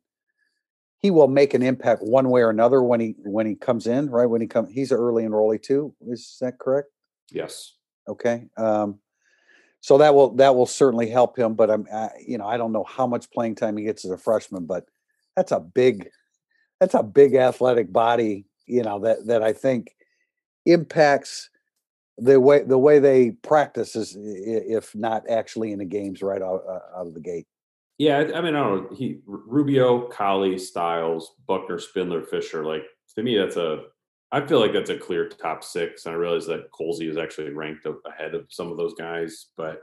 he 0.99 1.09
will 1.09 1.27
make 1.27 1.53
an 1.53 1.63
impact 1.63 2.03
one 2.03 2.29
way 2.29 2.41
or 2.41 2.49
another 2.49 2.81
when 2.83 2.99
he 2.99 3.15
when 3.17 3.45
he 3.45 3.55
comes 3.55 3.87
in. 3.87 4.09
Right 4.09 4.27
when 4.27 4.39
he 4.39 4.47
comes, 4.47 4.71
he's 4.71 4.91
an 4.91 4.99
early 4.99 5.23
enrollee 5.23 5.61
too. 5.61 5.93
Is 6.07 6.37
that 6.41 6.59
correct? 6.59 6.89
Yes. 7.31 7.73
Okay. 8.07 8.45
Um, 8.55 8.99
so 9.81 9.97
that 9.97 10.15
will 10.15 10.35
that 10.35 10.55
will 10.55 10.65
certainly 10.65 11.09
help 11.09 11.37
him. 11.37 11.55
But 11.55 11.69
I'm 11.69 11.85
I, 11.93 12.09
you 12.25 12.37
know 12.37 12.47
I 12.47 12.55
don't 12.55 12.71
know 12.71 12.85
how 12.85 13.05
much 13.05 13.29
playing 13.31 13.55
time 13.55 13.75
he 13.75 13.83
gets 13.83 14.05
as 14.05 14.11
a 14.11 14.17
freshman, 14.17 14.65
but 14.65 14.85
that's 15.35 15.51
a 15.51 15.59
big 15.59 16.09
that's 16.79 16.93
a 16.93 17.03
big 17.03 17.35
athletic 17.35 17.91
body. 17.91 18.45
You 18.65 18.83
know 18.83 18.99
that 18.99 19.27
that 19.27 19.43
I 19.43 19.51
think 19.51 19.95
impacts 20.65 21.49
the 22.17 22.39
way 22.39 22.63
the 22.63 22.77
way 22.77 22.99
they 22.99 23.31
practice 23.31 23.95
is 23.95 24.15
if 24.17 24.93
not 24.95 25.29
actually 25.29 25.71
in 25.71 25.79
the 25.79 25.85
games 25.85 26.21
right 26.21 26.41
out, 26.41 26.63
uh, 26.67 26.99
out 26.99 27.07
of 27.07 27.13
the 27.13 27.21
gate. 27.21 27.47
Yeah, 27.97 28.19
I 28.19 28.41
mean, 28.41 28.55
I 28.55 28.59
don't 28.63 28.91
know. 28.91 28.95
He 28.95 29.19
Rubio, 29.25 30.07
Kollie, 30.09 30.57
Styles, 30.57 31.35
Buchner, 31.47 31.79
Spindler, 31.79 32.23
Fisher. 32.23 32.65
Like 32.65 32.83
to 33.15 33.23
me, 33.23 33.37
that's 33.37 33.57
a. 33.57 33.83
I 34.31 34.45
feel 34.45 34.59
like 34.59 34.73
that's 34.73 34.89
a 34.89 34.97
clear 34.97 35.29
top 35.29 35.63
six. 35.63 36.05
And 36.05 36.15
I 36.15 36.17
realize 36.17 36.47
that 36.47 36.71
Colsey 36.71 37.07
is 37.07 37.17
actually 37.17 37.51
ranked 37.51 37.85
ahead 38.07 38.33
of 38.33 38.47
some 38.49 38.71
of 38.71 38.77
those 38.77 38.95
guys, 38.95 39.47
but 39.55 39.81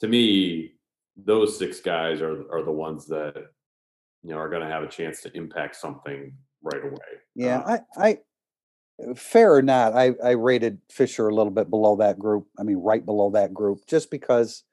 to 0.00 0.08
me, 0.08 0.72
those 1.16 1.58
six 1.58 1.80
guys 1.80 2.20
are 2.20 2.50
are 2.50 2.64
the 2.64 2.72
ones 2.72 3.06
that 3.06 3.34
you 4.22 4.30
know 4.30 4.38
are 4.38 4.48
going 4.48 4.62
to 4.62 4.68
have 4.68 4.82
a 4.82 4.88
chance 4.88 5.20
to 5.22 5.36
impact 5.36 5.76
something 5.76 6.34
right 6.62 6.84
away. 6.84 6.98
Yeah, 7.34 7.58
Uh, 7.60 7.78
I, 7.96 8.08
I, 8.08 8.18
fair 9.16 9.54
or 9.54 9.62
not, 9.62 9.94
I, 9.94 10.12
I 10.22 10.30
rated 10.30 10.78
Fisher 10.90 11.28
a 11.28 11.34
little 11.34 11.52
bit 11.52 11.70
below 11.70 11.96
that 11.96 12.18
group. 12.18 12.46
I 12.58 12.62
mean, 12.62 12.78
right 12.78 13.04
below 13.04 13.30
that 13.30 13.52
group, 13.54 13.86
just 13.86 14.10
because 14.10 14.64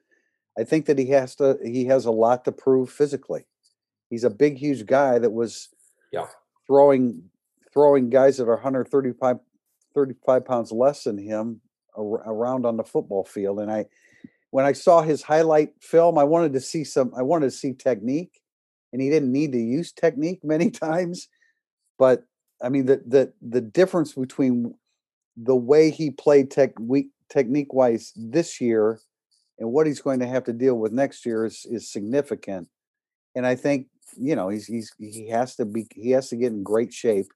I 0.58 0.64
think 0.64 0.86
that 0.86 0.98
he 0.98 1.06
has 1.06 1.34
to, 1.36 1.58
he 1.62 1.86
has 1.86 2.06
a 2.06 2.10
lot 2.10 2.44
to 2.44 2.52
prove 2.52 2.90
physically. 2.90 3.46
He's 4.08 4.24
a 4.24 4.30
big, 4.30 4.56
huge 4.56 4.86
guy 4.86 5.18
that 5.18 5.30
was 5.30 5.68
Yeah. 6.12 6.26
throwing, 6.66 7.30
throwing 7.72 8.10
guys 8.10 8.38
that 8.38 8.44
are 8.44 8.54
135, 8.54 9.38
35 9.94 10.44
pounds 10.44 10.72
less 10.72 11.04
than 11.04 11.18
him 11.18 11.60
around 11.96 12.66
on 12.66 12.76
the 12.76 12.84
football 12.84 13.24
field. 13.24 13.60
And 13.60 13.70
I, 13.70 13.86
when 14.50 14.64
I 14.64 14.72
saw 14.72 15.02
his 15.02 15.22
highlight 15.22 15.74
film, 15.80 16.18
I 16.18 16.24
wanted 16.24 16.52
to 16.54 16.60
see 16.60 16.84
some, 16.84 17.12
I 17.16 17.22
wanted 17.22 17.46
to 17.46 17.56
see 17.56 17.72
technique 17.72 18.40
and 18.92 19.00
he 19.00 19.08
didn't 19.10 19.32
need 19.32 19.52
to 19.52 19.58
use 19.58 19.92
technique 19.92 20.40
many 20.42 20.70
times 20.70 21.28
but 22.00 22.24
I 22.62 22.68
mean 22.68 22.86
the 22.86 23.02
the 23.06 23.32
the 23.40 23.60
difference 23.60 24.12
between 24.14 24.74
the 25.36 25.56
way 25.56 25.90
he 25.90 26.10
played 26.10 26.50
tech 26.50 26.72
week 26.78 27.08
technique 27.30 27.72
wise 27.72 28.12
this 28.16 28.60
year 28.60 29.00
and 29.58 29.70
what 29.70 29.86
he's 29.86 30.00
going 30.00 30.20
to 30.20 30.26
have 30.26 30.44
to 30.44 30.52
deal 30.52 30.74
with 30.76 30.92
next 30.92 31.24
year 31.24 31.44
is 31.44 31.66
is 31.70 31.90
significant. 31.92 32.68
And 33.34 33.46
I 33.46 33.54
think 33.54 33.86
you 34.16 34.34
know 34.34 34.48
he's 34.48 34.66
he's 34.66 34.92
he 34.98 35.28
has 35.28 35.54
to 35.56 35.64
be 35.64 35.86
he 35.94 36.10
has 36.10 36.28
to 36.30 36.36
get 36.36 36.52
in 36.52 36.62
great 36.62 36.92
shape. 36.92 37.26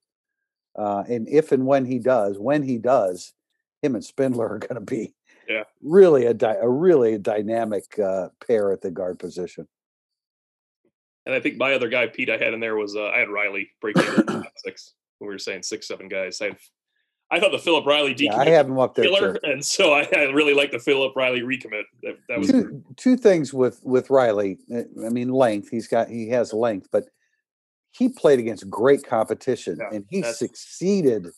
Uh, 0.76 1.04
and 1.08 1.28
if 1.28 1.52
and 1.52 1.66
when 1.66 1.84
he 1.84 2.00
does, 2.00 2.36
when 2.38 2.62
he 2.62 2.78
does, 2.78 3.32
him 3.82 3.94
and 3.94 4.04
Spindler 4.04 4.48
are 4.54 4.58
going 4.58 4.74
to 4.74 4.80
be 4.80 5.14
Yeah. 5.48 5.62
really 5.82 6.26
a 6.26 6.34
dy- 6.34 6.58
a 6.60 6.68
really 6.68 7.16
dynamic 7.18 7.96
uh, 7.98 8.30
pair 8.44 8.72
at 8.72 8.80
the 8.80 8.90
guard 8.90 9.18
position. 9.20 9.68
And 11.26 11.34
I 11.34 11.40
think 11.40 11.56
my 11.56 11.72
other 11.74 11.88
guy, 11.88 12.08
Pete, 12.08 12.28
I 12.28 12.36
had 12.36 12.52
in 12.54 12.60
there 12.60 12.76
was 12.76 12.96
uh, 12.96 13.06
I 13.06 13.18
had 13.18 13.28
Riley 13.30 13.70
breaking 13.80 14.02
six 14.56 14.94
we 15.26 15.34
were 15.34 15.38
saying 15.38 15.62
six, 15.62 15.88
seven 15.88 16.08
guys. 16.08 16.40
I 16.40 16.56
I 17.30 17.40
thought 17.40 17.52
the 17.52 17.58
Philip 17.58 17.86
Riley 17.86 18.14
decommit 18.14 18.24
Yeah, 18.26 18.36
I 18.40 18.50
have 18.50 18.66
him 18.68 18.78
up 18.78 18.94
there 18.94 19.06
killer, 19.06 19.32
too. 19.34 19.40
and 19.44 19.64
so 19.64 19.92
I, 19.92 20.06
I 20.14 20.24
really 20.30 20.54
like 20.54 20.70
the 20.70 20.78
Philip 20.78 21.16
Riley 21.16 21.40
recommit. 21.40 21.82
That, 22.02 22.16
that 22.28 22.38
was 22.38 22.50
Two, 22.50 22.84
two 22.96 23.16
things 23.16 23.52
with 23.52 23.80
with 23.82 24.10
Riley. 24.10 24.58
uh, 24.72 24.82
I 25.04 25.08
mean, 25.08 25.30
length. 25.30 25.70
He's 25.70 25.88
got 25.88 26.08
he 26.08 26.28
has 26.28 26.52
length, 26.52 26.88
but 26.92 27.04
he 27.92 28.08
played 28.08 28.38
against 28.40 28.68
great 28.68 29.04
competition, 29.04 29.78
Yeah, 29.80 29.96
and 29.96 30.04
he 30.10 30.22
succeeded 30.22 31.28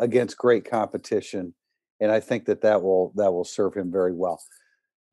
against 0.00 0.38
great 0.38 0.68
competition. 0.68 1.54
And 2.00 2.10
I 2.12 2.20
think 2.20 2.44
that 2.46 2.62
that 2.62 2.82
will 2.82 3.12
that 3.16 3.32
will 3.32 3.44
serve 3.44 3.74
him 3.74 3.92
very 3.92 4.12
well. 4.14 4.40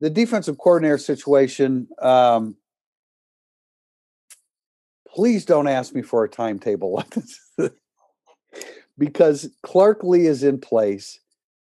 The 0.00 0.10
defensive 0.10 0.58
coordinator 0.58 0.98
situation. 0.98 1.88
Um, 2.00 2.56
please 5.14 5.44
don't 5.46 5.66
ask 5.66 5.94
me 5.94 6.02
for 6.02 6.24
a 6.24 6.28
timetable 6.28 7.02
because 8.98 9.48
Clark 9.62 10.02
Lea 10.02 10.26
is 10.26 10.42
in 10.42 10.58
place. 10.58 11.20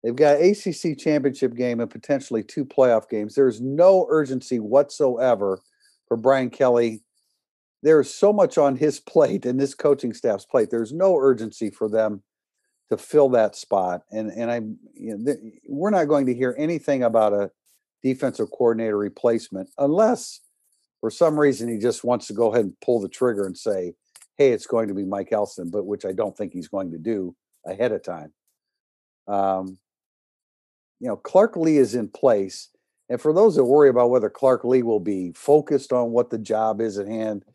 They've 0.03 0.15
got 0.15 0.41
ACC 0.41 0.97
championship 0.97 1.55
game 1.55 1.79
and 1.79 1.89
potentially 1.89 2.43
two 2.43 2.65
playoff 2.65 3.09
games. 3.09 3.35
There's 3.35 3.59
no 3.59 4.05
urgency 4.09 4.59
whatsoever 4.59 5.59
for 6.07 6.17
Brian 6.17 6.49
Kelly. 6.49 7.01
There's 7.83 8.13
so 8.13 8.31
much 8.31 8.57
on 8.57 8.75
his 8.75 8.99
plate 9.07 9.45
and 9.45 9.59
this 9.59 9.73
coaching 9.73 10.13
staff's 10.13 10.45
plate. 10.45 10.69
There's 10.69 10.93
no 10.93 11.17
urgency 11.17 11.69
for 11.69 11.89
them 11.89 12.23
to 12.89 12.97
fill 12.97 13.29
that 13.29 13.55
spot. 13.55 14.03
And 14.11 14.31
and 14.31 14.49
I'm 14.49 14.77
you 14.93 15.17
know, 15.17 15.35
we're 15.67 15.89
not 15.89 16.07
going 16.07 16.25
to 16.27 16.33
hear 16.33 16.55
anything 16.57 17.03
about 17.03 17.33
a 17.33 17.51
defensive 18.03 18.49
coordinator 18.51 18.97
replacement 18.97 19.69
unless 19.77 20.41
for 21.01 21.09
some 21.09 21.39
reason 21.39 21.67
he 21.67 21.77
just 21.77 22.03
wants 22.03 22.27
to 22.27 22.33
go 22.33 22.51
ahead 22.51 22.65
and 22.65 22.79
pull 22.79 23.01
the 23.01 23.09
trigger 23.09 23.45
and 23.45 23.57
say, 23.57 23.93
"Hey, 24.37 24.51
it's 24.51 24.67
going 24.67 24.87
to 24.87 24.93
be 24.93 25.05
Mike 25.05 25.31
Elston," 25.31 25.69
but 25.69 25.85
which 25.85 26.05
I 26.05 26.11
don't 26.11 26.35
think 26.37 26.53
he's 26.53 26.67
going 26.67 26.91
to 26.91 26.97
do 26.97 27.35
ahead 27.65 27.91
of 27.91 28.03
time. 28.03 28.33
Um, 29.27 29.77
you 30.99 31.07
know, 31.07 31.17
Clark 31.17 31.55
Lea 31.55 31.77
is 31.77 31.95
in 31.95 32.07
place. 32.09 32.69
And 33.09 33.21
for 33.21 33.33
those 33.33 33.55
that 33.55 33.63
worry 33.63 33.89
about 33.89 34.09
whether 34.09 34.29
Clark 34.29 34.63
Lea 34.65 34.83
will 34.83 34.99
be 34.99 35.31
focused 35.33 35.93
on 35.93 36.11
what 36.11 36.29
the 36.29 36.37
job 36.37 36.81
is 36.81 36.97
at 36.97 37.07
hand, 37.07 37.45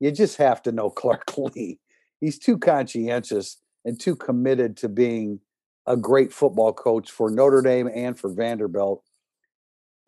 you 0.00 0.10
just 0.10 0.36
have 0.36 0.62
to 0.62 0.72
know 0.72 0.90
Clark 0.90 1.36
Lea. 1.38 1.78
He's 2.20 2.38
too 2.38 2.58
conscientious 2.58 3.58
and 3.84 3.98
too 3.98 4.16
committed 4.16 4.76
to 4.78 4.88
being 4.88 5.40
a 5.86 5.96
great 5.96 6.32
football 6.32 6.72
coach 6.72 7.10
for 7.10 7.30
Notre 7.30 7.62
Dame 7.62 7.88
and 7.94 8.18
for 8.18 8.32
Vanderbilt 8.32 9.02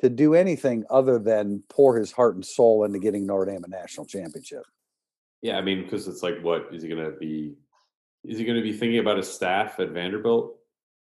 to 0.01 0.09
do 0.09 0.35
anything 0.35 0.85
other 0.91 1.19
than 1.19 1.63
pour 1.69 1.97
his 1.97 2.13
heart 2.13 2.35
and 2.35 2.45
soul 2.45 2.85
into 2.85 2.99
getting 2.99 3.27
Notre 3.27 3.53
Dame 3.53 3.65
a 3.65 3.69
national 3.69 4.07
championship. 4.07 4.65
Yeah, 5.43 5.57
I 5.57 5.63
mean, 5.63 5.83
because 5.83 6.07
it's 6.07 6.23
like, 6.23 6.41
what 6.43 6.69
is 6.73 6.83
he 6.83 6.89
going 6.89 7.05
to 7.05 7.17
be? 7.17 7.55
Is 8.25 8.39
he 8.39 8.45
going 8.45 8.57
to 8.57 8.63
be 8.63 8.73
thinking 8.73 8.99
about 8.99 9.17
his 9.17 9.33
staff 9.33 9.81
at 9.81 9.91
Vanderbilt? 9.91 10.57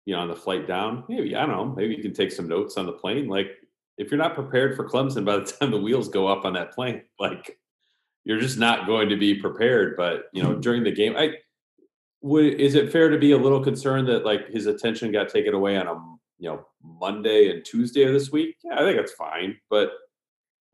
You 0.07 0.15
know, 0.15 0.21
on 0.21 0.29
the 0.29 0.37
flight 0.37 0.67
down, 0.67 1.05
maybe 1.09 1.35
I 1.35 1.47
don't 1.47 1.51
know. 1.51 1.75
Maybe 1.75 1.95
you 1.95 2.03
can 2.03 2.15
take 2.15 2.33
some 2.33 2.49
notes 2.49 2.77
on 2.77 2.87
the 2.87 2.93
plane. 2.93 3.27
Like, 3.27 3.53
if 3.97 4.11
you're 4.11 4.19
not 4.19 4.35
prepared 4.35 4.77
for 4.77 4.89
Clemson 4.89 5.25
by 5.25 5.37
the 5.37 5.45
time 5.61 5.71
the 5.71 5.79
wheels 5.79 6.09
go 6.09 6.27
up 6.27 6.45
on 6.45 6.55
that 6.55 6.73
plane, 6.73 7.03
like 7.19 7.59
you're 8.25 8.41
just 8.41 8.59
not 8.59 8.87
going 8.87 9.09
to 9.11 9.17
be 9.17 9.35
prepared. 9.35 9.97
But 9.97 10.25
you 10.33 10.43
know, 10.43 10.55
during 10.55 10.85
the 10.85 10.93
game, 10.93 11.15
I 11.17 11.35
would. 12.23 12.61
Is 12.61 12.75
it 12.75 12.93
fair 12.93 13.09
to 13.11 13.19
be 13.19 13.33
a 13.33 13.39
little 13.39 13.63
concerned 13.63 14.09
that 14.09 14.25
like 14.25 14.49
his 14.49 14.67
attention 14.67 15.13
got 15.13 15.29
taken 15.29 15.55
away 15.55 15.77
on 15.77 15.87
a 15.87 15.95
you 16.39 16.51
know 16.51 16.67
Monday 16.83 17.51
and 17.51 17.65
Tuesday 17.65 18.05
of 18.05 18.13
this 18.13 18.33
week? 18.33 18.57
Yeah, 18.65 18.75
I 18.75 18.79
think 18.79 18.97
that's 18.97 19.13
fine. 19.13 19.57
But 19.71 19.91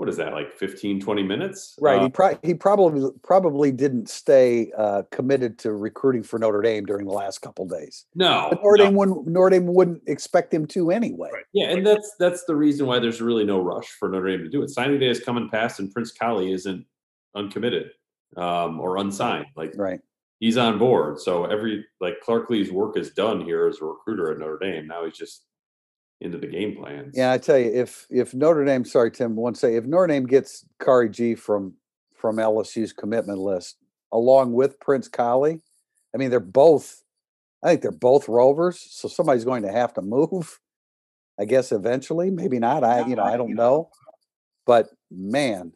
what 0.01 0.09
is 0.09 0.17
that 0.17 0.33
like 0.33 0.51
15 0.55 0.99
20 0.99 1.23
minutes 1.23 1.77
Right. 1.79 1.99
Uh, 2.01 2.05
he, 2.05 2.09
pro- 2.09 2.39
he 2.43 2.55
probably 2.55 3.11
probably 3.23 3.71
didn't 3.71 4.09
stay 4.09 4.73
uh, 4.79 5.03
committed 5.13 5.59
to 5.59 5.75
recruiting 5.75 6.23
for 6.23 6.39
Notre 6.39 6.63
Dame 6.63 6.87
during 6.87 7.07
the 7.07 7.13
last 7.13 7.43
couple 7.43 7.67
days. 7.67 8.07
no, 8.15 8.47
But 8.49 8.63
Notre 8.63 8.79
no. 8.79 8.85
Dame 8.85 8.95
wouldn't 8.95 9.27
Notre 9.27 9.51
Dame 9.51 9.67
wouldn't 9.67 10.03
expect 10.07 10.55
him 10.55 10.65
to 10.69 10.91
anyway. 10.91 11.29
Right. 11.35 11.45
Yeah, 11.53 11.69
and 11.69 11.87
that's 11.87 12.15
that's 12.19 12.45
the 12.47 12.57
reason 12.57 12.87
why 12.87 12.99
there's 12.99 13.21
really 13.21 13.45
no 13.45 13.61
rush 13.61 13.89
for 13.99 14.09
Notre 14.09 14.29
Dame 14.31 14.43
to 14.45 14.49
do 14.49 14.63
it. 14.63 14.71
Signing 14.71 14.99
day 14.99 15.09
has 15.09 15.21
come 15.21 15.37
and 15.37 15.51
passed, 15.51 15.81
and 15.81 15.93
Prince 15.93 16.13
Kollie 16.13 16.51
isn't 16.53 16.87
uncommitted 17.35 17.91
um, 18.39 18.81
or 18.81 18.97
unsigned. 18.97 19.47
Like 19.55 19.75
Right. 19.77 20.01
he's 20.39 20.57
on 20.57 20.79
board. 20.79 21.21
So 21.21 21.45
every 21.45 21.85
like 22.01 22.21
Clark 22.23 22.49
Lea's 22.49 22.73
work 22.73 22.97
is 22.97 23.11
done 23.11 23.43
here 23.43 23.67
as 23.69 23.83
a 23.83 23.85
recruiter 23.85 24.33
at 24.33 24.39
Notre 24.39 24.59
Dame. 24.59 24.87
Now 24.87 25.05
he's 25.05 25.19
just 25.19 25.45
into 26.21 26.39
the 26.39 26.47
game 26.47 26.77
plans. 26.77 27.15
Yeah, 27.17 27.33
I 27.33 27.39
tell 27.39 27.59
you, 27.59 27.71
if 27.73 28.07
if 28.11 28.35
Notre 28.35 28.65
Dame, 28.65 28.85
sorry 28.85 29.11
Tim, 29.11 29.37
one 29.37 29.55
say 29.55 29.77
if 29.77 29.85
Notre 29.85 30.09
Dame 30.09 30.27
gets 30.27 30.65
Kari 30.81 31.09
G 31.09 31.35
from 31.35 31.75
from 32.15 32.37
LSU's 32.37 32.93
commitment 32.93 33.39
list 33.39 33.77
along 34.13 34.53
with 34.53 34.81
Prince 34.81 35.09
Kollie, 35.09 35.63
I 36.15 36.19
mean 36.19 36.31
they're 36.31 36.41
both, 36.41 37.03
I 37.63 37.71
think 37.71 37.83
they're 37.83 37.93
both 37.93 38.29
rovers, 38.29 38.79
so 38.91 39.09
somebody's 39.09 39.45
going 39.45 39.63
to 39.63 39.73
have 39.73 39.95
to 39.95 40.03
move. 40.03 40.61
I 41.39 41.47
guess 41.47 41.73
eventually, 41.73 42.31
maybe 42.31 42.59
not. 42.59 42.85
I 42.85 43.07
you 43.07 43.17
know 43.17 43.23
I 43.23 43.37
don't 43.37 43.55
know, 43.55 43.91
but 44.67 44.91
man, 45.11 45.73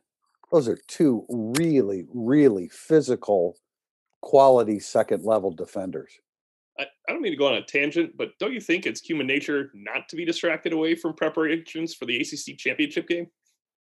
those 0.52 0.68
are 0.68 0.78
two 0.88 1.24
really 1.28 2.04
really 2.12 2.68
physical, 2.68 3.56
quality 4.20 4.78
second 4.78 5.24
level 5.24 5.50
defenders. 5.50 6.18
I, 7.08 7.12
don't 7.12 7.22
mean 7.22 7.32
to 7.32 7.36
go 7.38 7.46
on 7.48 7.54
a 7.54 7.62
tangent, 7.62 8.16
but 8.16 8.30
don't 8.38 8.52
you 8.52 8.60
think 8.60 8.86
it's 8.86 9.00
human 9.00 9.26
nature 9.26 9.70
not 9.74 10.08
to 10.08 10.16
be 10.16 10.24
distracted 10.24 10.72
away 10.72 10.94
from 10.94 11.14
preparations 11.14 11.94
for 11.94 12.06
the 12.06 12.16
ACC 12.20 12.56
championship 12.58 13.08
game? 13.08 13.26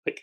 Like, 0.06 0.22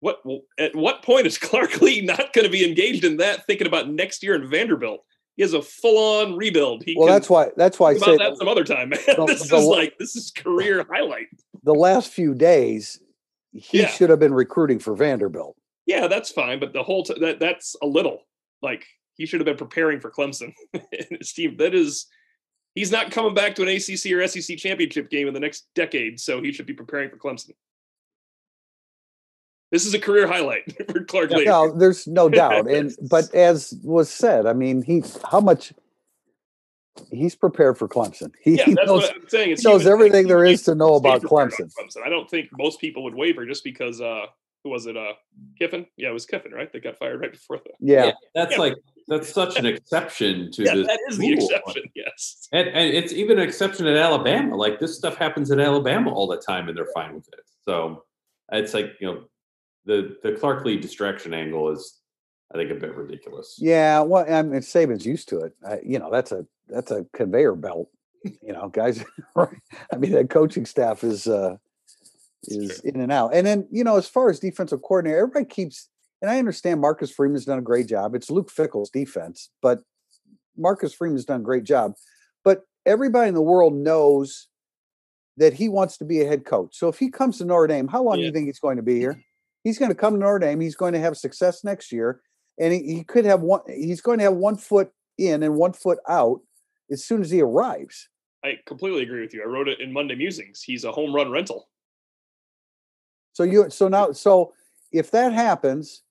what 0.00 0.20
at 0.58 0.74
what 0.76 1.02
point 1.02 1.26
is 1.26 1.38
Clark 1.48 1.80
Lea 1.80 2.00
not 2.02 2.32
going 2.32 2.44
to 2.44 2.50
be 2.50 2.68
engaged 2.68 3.04
in 3.04 3.16
that, 3.18 3.46
thinking 3.46 3.66
about 3.66 3.88
next 3.88 4.22
year 4.22 4.34
in 4.34 4.48
Vanderbilt? 4.48 5.04
He 5.36 5.42
has 5.42 5.52
a 5.52 5.60
full-on 5.60 6.34
rebuild. 6.36 6.82
He 6.84 6.94
Well, 6.96 7.08
that's 7.08 7.28
why 7.28 7.50
that's 7.56 7.78
why 7.78 7.90
I 7.90 7.92
about 7.96 8.18
that 8.18 8.36
some 8.38 8.48
other 8.48 8.64
time, 8.64 8.90
man. 8.90 9.00
the- 9.06 9.24
this 9.26 9.48
the 9.48 9.56
is 9.56 9.64
like 9.64 9.98
this 9.98 10.16
is 10.16 10.30
career 10.30 10.86
highlight. 10.90 11.26
the 11.62 11.74
last 11.74 12.10
few 12.12 12.34
days, 12.34 13.00
he 13.52 13.80
Yeah. 13.80 13.88
should 13.88 14.08
have 14.10 14.18
been 14.18 14.32
recruiting 14.34 14.78
for 14.78 14.94
Vanderbilt. 14.94 15.56
Yeah, 15.86 16.06
that's 16.08 16.30
fine, 16.30 16.58
but 16.58 16.72
the 16.72 16.82
whole 16.82 17.02
t- 17.04 17.18
that 17.20 17.38
that's 17.38 17.76
a 17.82 17.86
little 17.86 18.20
like 18.62 18.86
he 19.16 19.26
should 19.26 19.40
have 19.40 19.46
been 19.46 19.56
preparing 19.56 20.00
for 20.00 20.10
Clemson 20.10 20.52
and 20.74 20.84
his 21.18 21.32
team. 21.32 21.56
That 21.56 21.74
is, 21.74 22.06
he's 22.74 22.90
not 22.92 23.10
coming 23.10 23.34
back 23.34 23.54
to 23.56 23.62
an 23.62 23.68
ACC 23.68 24.12
or 24.12 24.26
SEC 24.26 24.56
championship 24.58 25.10
game 25.10 25.28
in 25.28 25.34
the 25.34 25.40
next 25.40 25.66
decade, 25.74 26.20
so 26.20 26.42
he 26.42 26.52
should 26.52 26.66
be 26.66 26.74
preparing 26.74 27.10
for 27.10 27.16
Clemson. 27.16 27.52
This 29.72 29.84
is 29.84 29.94
a 29.94 29.98
career 29.98 30.26
highlight 30.26 30.62
for 30.90 31.04
Clark 31.04 31.30
Lea. 31.30 31.44
No, 31.44 31.76
there's 31.76 32.06
no 32.06 32.28
doubt. 32.42 32.70
And 32.70 32.94
but 33.10 33.34
as 33.34 33.74
was 33.82 34.08
said, 34.08 34.46
I 34.46 34.52
mean, 34.52 34.82
he 34.82 35.02
how 35.30 35.40
much 35.40 35.72
he's 37.10 37.34
prepared 37.34 37.76
for 37.76 37.88
Clemson. 37.88 38.32
He, 38.40 38.56
yeah, 38.56 38.64
he 38.64 38.74
knows, 38.74 38.88
what 38.88 39.14
I'm 39.14 39.28
saying. 39.28 39.50
It's 39.50 39.62
he 39.62 39.68
knows 39.68 39.86
everything 39.86 40.28
there 40.28 40.44
is 40.44 40.62
to 40.62 40.74
know 40.74 40.94
about 40.94 41.22
Clemson. 41.22 41.72
Clemson. 41.74 42.02
I 42.04 42.08
don't 42.08 42.30
think 42.30 42.48
most 42.56 42.80
people 42.80 43.02
would 43.04 43.14
waver 43.14 43.44
just 43.44 43.64
because 43.64 44.00
uh 44.00 44.26
who 44.62 44.70
was 44.70 44.86
it? 44.86 44.96
Uh 44.96 45.12
Kiffin? 45.58 45.86
Yeah, 45.96 46.10
it 46.10 46.14
was 46.14 46.26
Kiffin, 46.26 46.52
right? 46.52 46.72
They 46.72 46.80
got 46.80 46.96
fired 46.96 47.20
right 47.20 47.32
before 47.32 47.58
the 47.58 47.70
Yeah. 47.80 48.12
that's 48.34 48.52
Yeah. 48.52 48.58
like 48.58 48.74
that's 49.08 49.32
such 49.32 49.56
an 49.56 49.66
exception 49.66 50.50
to 50.52 50.64
Yeah, 50.64 50.74
this 50.74 50.86
that 50.86 51.00
is 51.08 51.18
the 51.18 51.32
exception, 51.32 51.84
yes. 51.94 52.48
And, 52.52 52.68
and 52.68 52.92
it's 52.92 53.12
even 53.12 53.38
an 53.38 53.44
exception 53.48 53.86
in 53.86 53.96
Alabama. 53.96 54.56
Like 54.56 54.80
this 54.80 54.96
stuff 54.96 55.16
happens 55.16 55.50
in 55.50 55.60
Alabama 55.60 56.12
all 56.12 56.26
the 56.26 56.38
time, 56.38 56.68
and 56.68 56.76
they're 56.76 56.88
fine 56.94 57.14
with 57.14 57.28
it. 57.28 57.40
So 57.64 58.04
it's 58.52 58.74
like 58.74 58.92
you 59.00 59.06
know, 59.06 59.24
the 59.84 60.16
the 60.22 60.32
Clark 60.32 60.64
Lea 60.64 60.76
distraction 60.76 61.34
angle 61.34 61.70
is, 61.70 62.00
I 62.52 62.58
think, 62.58 62.70
a 62.70 62.74
bit 62.74 62.94
ridiculous. 62.96 63.56
Yeah, 63.58 64.00
well, 64.00 64.24
I 64.28 64.42
mean, 64.42 64.60
Saban's 64.60 65.06
used 65.06 65.28
to 65.28 65.40
it. 65.40 65.54
I, 65.66 65.78
you 65.84 65.98
know, 65.98 66.10
that's 66.10 66.32
a 66.32 66.44
that's 66.68 66.90
a 66.90 67.06
conveyor 67.14 67.54
belt. 67.54 67.88
You 68.24 68.52
know, 68.52 68.68
guys. 68.68 69.04
I 69.36 69.96
mean, 69.98 70.12
that 70.12 70.30
coaching 70.30 70.66
staff 70.66 71.04
is 71.04 71.28
uh 71.28 71.56
is 72.42 72.80
in 72.80 73.00
and 73.00 73.12
out. 73.12 73.34
And 73.34 73.46
then 73.46 73.68
you 73.70 73.84
know, 73.84 73.96
as 73.96 74.08
far 74.08 74.30
as 74.30 74.40
defensive 74.40 74.82
coordinator, 74.82 75.18
everybody 75.18 75.46
keeps. 75.46 75.88
And 76.22 76.30
I 76.30 76.38
understand 76.38 76.80
Marcus 76.80 77.10
Freeman's 77.10 77.44
done 77.44 77.58
a 77.58 77.62
great 77.62 77.86
job. 77.86 78.14
It's 78.14 78.30
Luke 78.30 78.50
Fickell's 78.50 78.90
defense, 78.90 79.50
but 79.60 79.80
Marcus 80.56 80.94
Freeman's 80.94 81.24
done 81.24 81.40
a 81.40 81.44
great 81.44 81.64
job. 81.64 81.94
But 82.42 82.62
everybody 82.86 83.28
in 83.28 83.34
the 83.34 83.42
world 83.42 83.74
knows 83.74 84.48
that 85.36 85.52
he 85.52 85.68
wants 85.68 85.98
to 85.98 86.04
be 86.04 86.22
a 86.22 86.26
head 86.26 86.46
coach. 86.46 86.76
So 86.76 86.88
if 86.88 86.98
he 86.98 87.10
comes 87.10 87.38
to 87.38 87.44
Notre 87.44 87.66
Dame, 87.66 87.88
how 87.88 88.02
long 88.02 88.16
do 88.16 88.22
you 88.22 88.32
think 88.32 88.46
he's 88.46 88.58
going 88.58 88.78
to 88.78 88.82
be 88.82 88.98
here? 88.98 89.22
He's 89.64 89.78
going 89.78 89.90
to 89.90 89.94
come 89.94 90.14
to 90.14 90.20
Notre 90.20 90.38
Dame. 90.38 90.60
He's 90.60 90.76
going 90.76 90.94
to 90.94 91.00
have 91.00 91.16
success 91.16 91.62
next 91.62 91.92
year, 91.92 92.20
and 92.58 92.72
he, 92.72 92.94
he 92.94 93.04
could 93.04 93.26
have 93.26 93.42
one. 93.42 93.60
He's 93.66 94.00
going 94.00 94.18
to 94.18 94.24
have 94.24 94.34
one 94.34 94.56
foot 94.56 94.90
in 95.18 95.42
and 95.42 95.56
one 95.56 95.74
foot 95.74 95.98
out 96.08 96.40
as 96.90 97.04
soon 97.04 97.20
as 97.20 97.30
he 97.30 97.42
arrives. 97.42 98.08
I 98.44 98.58
completely 98.64 99.02
agree 99.02 99.20
with 99.20 99.34
you. 99.34 99.42
I 99.42 99.46
wrote 99.46 99.68
it 99.68 99.80
in 99.80 99.92
Monday 99.92 100.14
Musings. 100.14 100.62
He's 100.62 100.84
a 100.84 100.92
home 100.92 101.14
run 101.14 101.30
rental. 101.30 101.68
So 103.32 103.42
you 103.42 103.68
so 103.68 103.88
now 103.88 104.12
so 104.12 104.54
if 104.92 105.10
that 105.10 105.32
happens, 105.32 106.02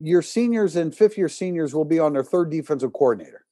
your 0.00 0.22
seniors 0.22 0.76
and 0.76 0.94
fifth 0.94 1.18
year 1.18 1.28
seniors 1.28 1.74
will 1.74 1.84
be 1.84 1.98
on 1.98 2.12
their 2.12 2.24
third 2.24 2.50
defensive 2.50 2.92
coordinator. 2.92 3.44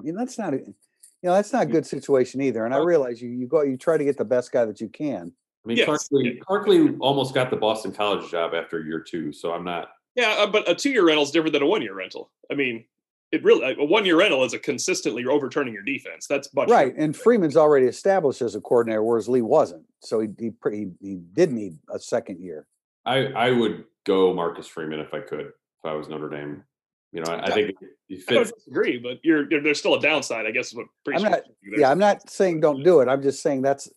I 0.00 0.04
mean, 0.04 0.14
that's 0.14 0.38
not 0.38 0.54
a 0.54 0.58
you 0.58 1.28
know, 1.28 1.34
that's 1.34 1.52
not 1.52 1.64
a 1.64 1.66
good 1.66 1.84
situation 1.84 2.40
either. 2.40 2.64
And 2.64 2.72
I 2.72 2.78
realize 2.78 3.20
you 3.20 3.30
you 3.30 3.46
go 3.46 3.62
you 3.62 3.76
try 3.76 3.96
to 3.98 4.04
get 4.04 4.16
the 4.16 4.24
best 4.24 4.52
guy 4.52 4.64
that 4.64 4.80
you 4.80 4.88
can. 4.88 5.32
I 5.64 5.68
mean, 5.68 5.76
Yes, 5.76 5.86
Clark, 5.86 6.00
Lea, 6.12 6.34
yeah. 6.36 6.40
Clark 6.40 6.66
Lea 6.68 6.96
almost 7.00 7.34
got 7.34 7.50
the 7.50 7.56
Boston 7.56 7.92
College 7.92 8.30
job 8.30 8.54
after 8.54 8.80
year 8.80 9.00
two, 9.00 9.32
so 9.32 9.52
I'm 9.52 9.64
not. 9.64 9.90
Yeah, 10.14 10.36
uh, 10.38 10.46
but 10.46 10.68
a 10.68 10.74
two 10.74 10.90
year 10.90 11.04
rental 11.04 11.24
is 11.24 11.32
different 11.32 11.52
than 11.52 11.62
a 11.62 11.66
one 11.66 11.82
year 11.82 11.94
rental. 11.94 12.30
I 12.50 12.54
mean, 12.54 12.84
it 13.32 13.42
really 13.42 13.76
a 13.78 13.84
one 13.84 14.04
year 14.04 14.16
rental 14.16 14.44
is 14.44 14.54
a 14.54 14.58
consistently 14.58 15.26
overturning 15.26 15.74
your 15.74 15.82
defense. 15.82 16.28
That's 16.28 16.54
much 16.54 16.70
right. 16.70 16.94
And 16.96 17.16
Freeman's 17.16 17.56
already 17.56 17.86
established 17.86 18.40
as 18.40 18.54
a 18.54 18.60
coordinator, 18.60 19.02
whereas 19.02 19.28
Lea 19.28 19.42
wasn't. 19.42 19.84
So 20.00 20.20
he 20.20 20.28
he, 20.38 20.52
he, 20.70 20.86
he 21.00 21.20
did 21.32 21.50
need 21.50 21.78
a 21.92 21.98
second 21.98 22.40
year. 22.40 22.66
I 23.04 23.26
I 23.26 23.50
would 23.50 23.84
go 24.04 24.32
Marcus 24.34 24.66
Freeman 24.66 25.00
if 25.00 25.12
I 25.14 25.20
could, 25.20 25.46
if 25.46 25.84
I 25.84 25.94
was 25.94 26.08
Notre 26.08 26.28
Dame. 26.28 26.64
You 27.12 27.22
know, 27.22 27.32
I, 27.32 27.46
I 27.46 27.50
think 27.50 27.74
he 28.06 28.22
I 28.28 28.34
don't 28.34 28.44
fits. 28.44 28.52
disagree, 28.58 28.98
but 28.98 29.18
you're, 29.22 29.50
you're 29.50 29.62
there's 29.62 29.78
still 29.78 29.94
a 29.94 30.00
downside, 30.00 30.44
I 30.44 30.50
guess. 30.50 30.68
Is 30.68 30.74
what 30.74 30.86
I'm 31.14 31.22
not, 31.22 31.40
yeah, 31.62 31.90
I'm 31.90 31.98
not 31.98 32.28
saying 32.28 32.60
don't 32.60 32.82
do 32.82 33.00
it. 33.00 33.08
I'm 33.08 33.22
just 33.22 33.42
saying 33.42 33.62
that's 33.62 33.88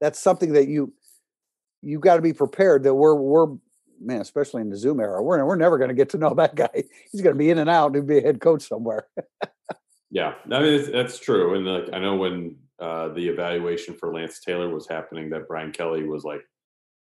that's 0.00 0.20
something 0.20 0.52
that 0.52 0.68
you 0.68 0.92
you 1.82 1.98
got 1.98 2.16
to 2.16 2.22
be 2.22 2.32
prepared 2.32 2.84
that 2.84 2.94
we're 2.94 3.14
we're 3.14 3.48
man, 4.00 4.20
especially 4.20 4.62
in 4.62 4.70
the 4.70 4.76
Zoom 4.76 5.00
era, 5.00 5.22
we're 5.22 5.44
we're 5.44 5.56
never 5.56 5.78
going 5.78 5.88
to 5.88 5.94
get 5.94 6.10
to 6.10 6.18
know 6.18 6.34
that 6.34 6.54
guy. 6.54 6.84
He's 7.10 7.22
going 7.22 7.34
to 7.34 7.38
be 7.38 7.50
in 7.50 7.58
and 7.58 7.70
out 7.70 7.96
and 7.96 8.06
be 8.06 8.18
a 8.18 8.22
head 8.22 8.40
coach 8.40 8.68
somewhere. 8.68 9.06
Yeah, 10.10 10.34
I 10.50 10.60
mean 10.60 10.90
that's 10.90 11.18
true. 11.18 11.54
And 11.54 11.66
like 11.66 11.92
I 11.92 11.98
know 11.98 12.16
when 12.16 12.56
uh, 12.80 13.08
the 13.08 13.28
evaluation 13.28 13.94
for 13.94 14.12
Lance 14.12 14.40
Taylor 14.40 14.68
was 14.68 14.88
happening, 14.88 15.30
that 15.30 15.46
Brian 15.46 15.70
Kelly 15.70 16.04
was 16.04 16.24
like, 16.24 16.40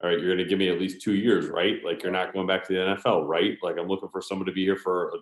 "All 0.01 0.10
right, 0.10 0.20
you're 0.20 0.29
going 0.29 0.38
to 0.39 0.46
give 0.46 0.60
me 0.60 0.70
at 0.70 0.79
least 0.79 1.01
two 1.01 1.15
years, 1.15 1.48
right? 1.48 1.84
Like 1.84 2.03
you're 2.03 2.12
not 2.12 2.34
going 2.34 2.48
back 2.48 2.67
to 2.67 2.74
the 2.74 2.79
NFL, 2.79 3.27
right? 3.27 3.58
Like 3.62 3.77
I'm 3.77 3.88
looking 3.88 4.10
for 4.10 4.22
someone 4.22 4.46
to 4.46 4.51
be 4.51 4.63
here 4.63 4.77
for 4.77 5.10
a 5.10 5.17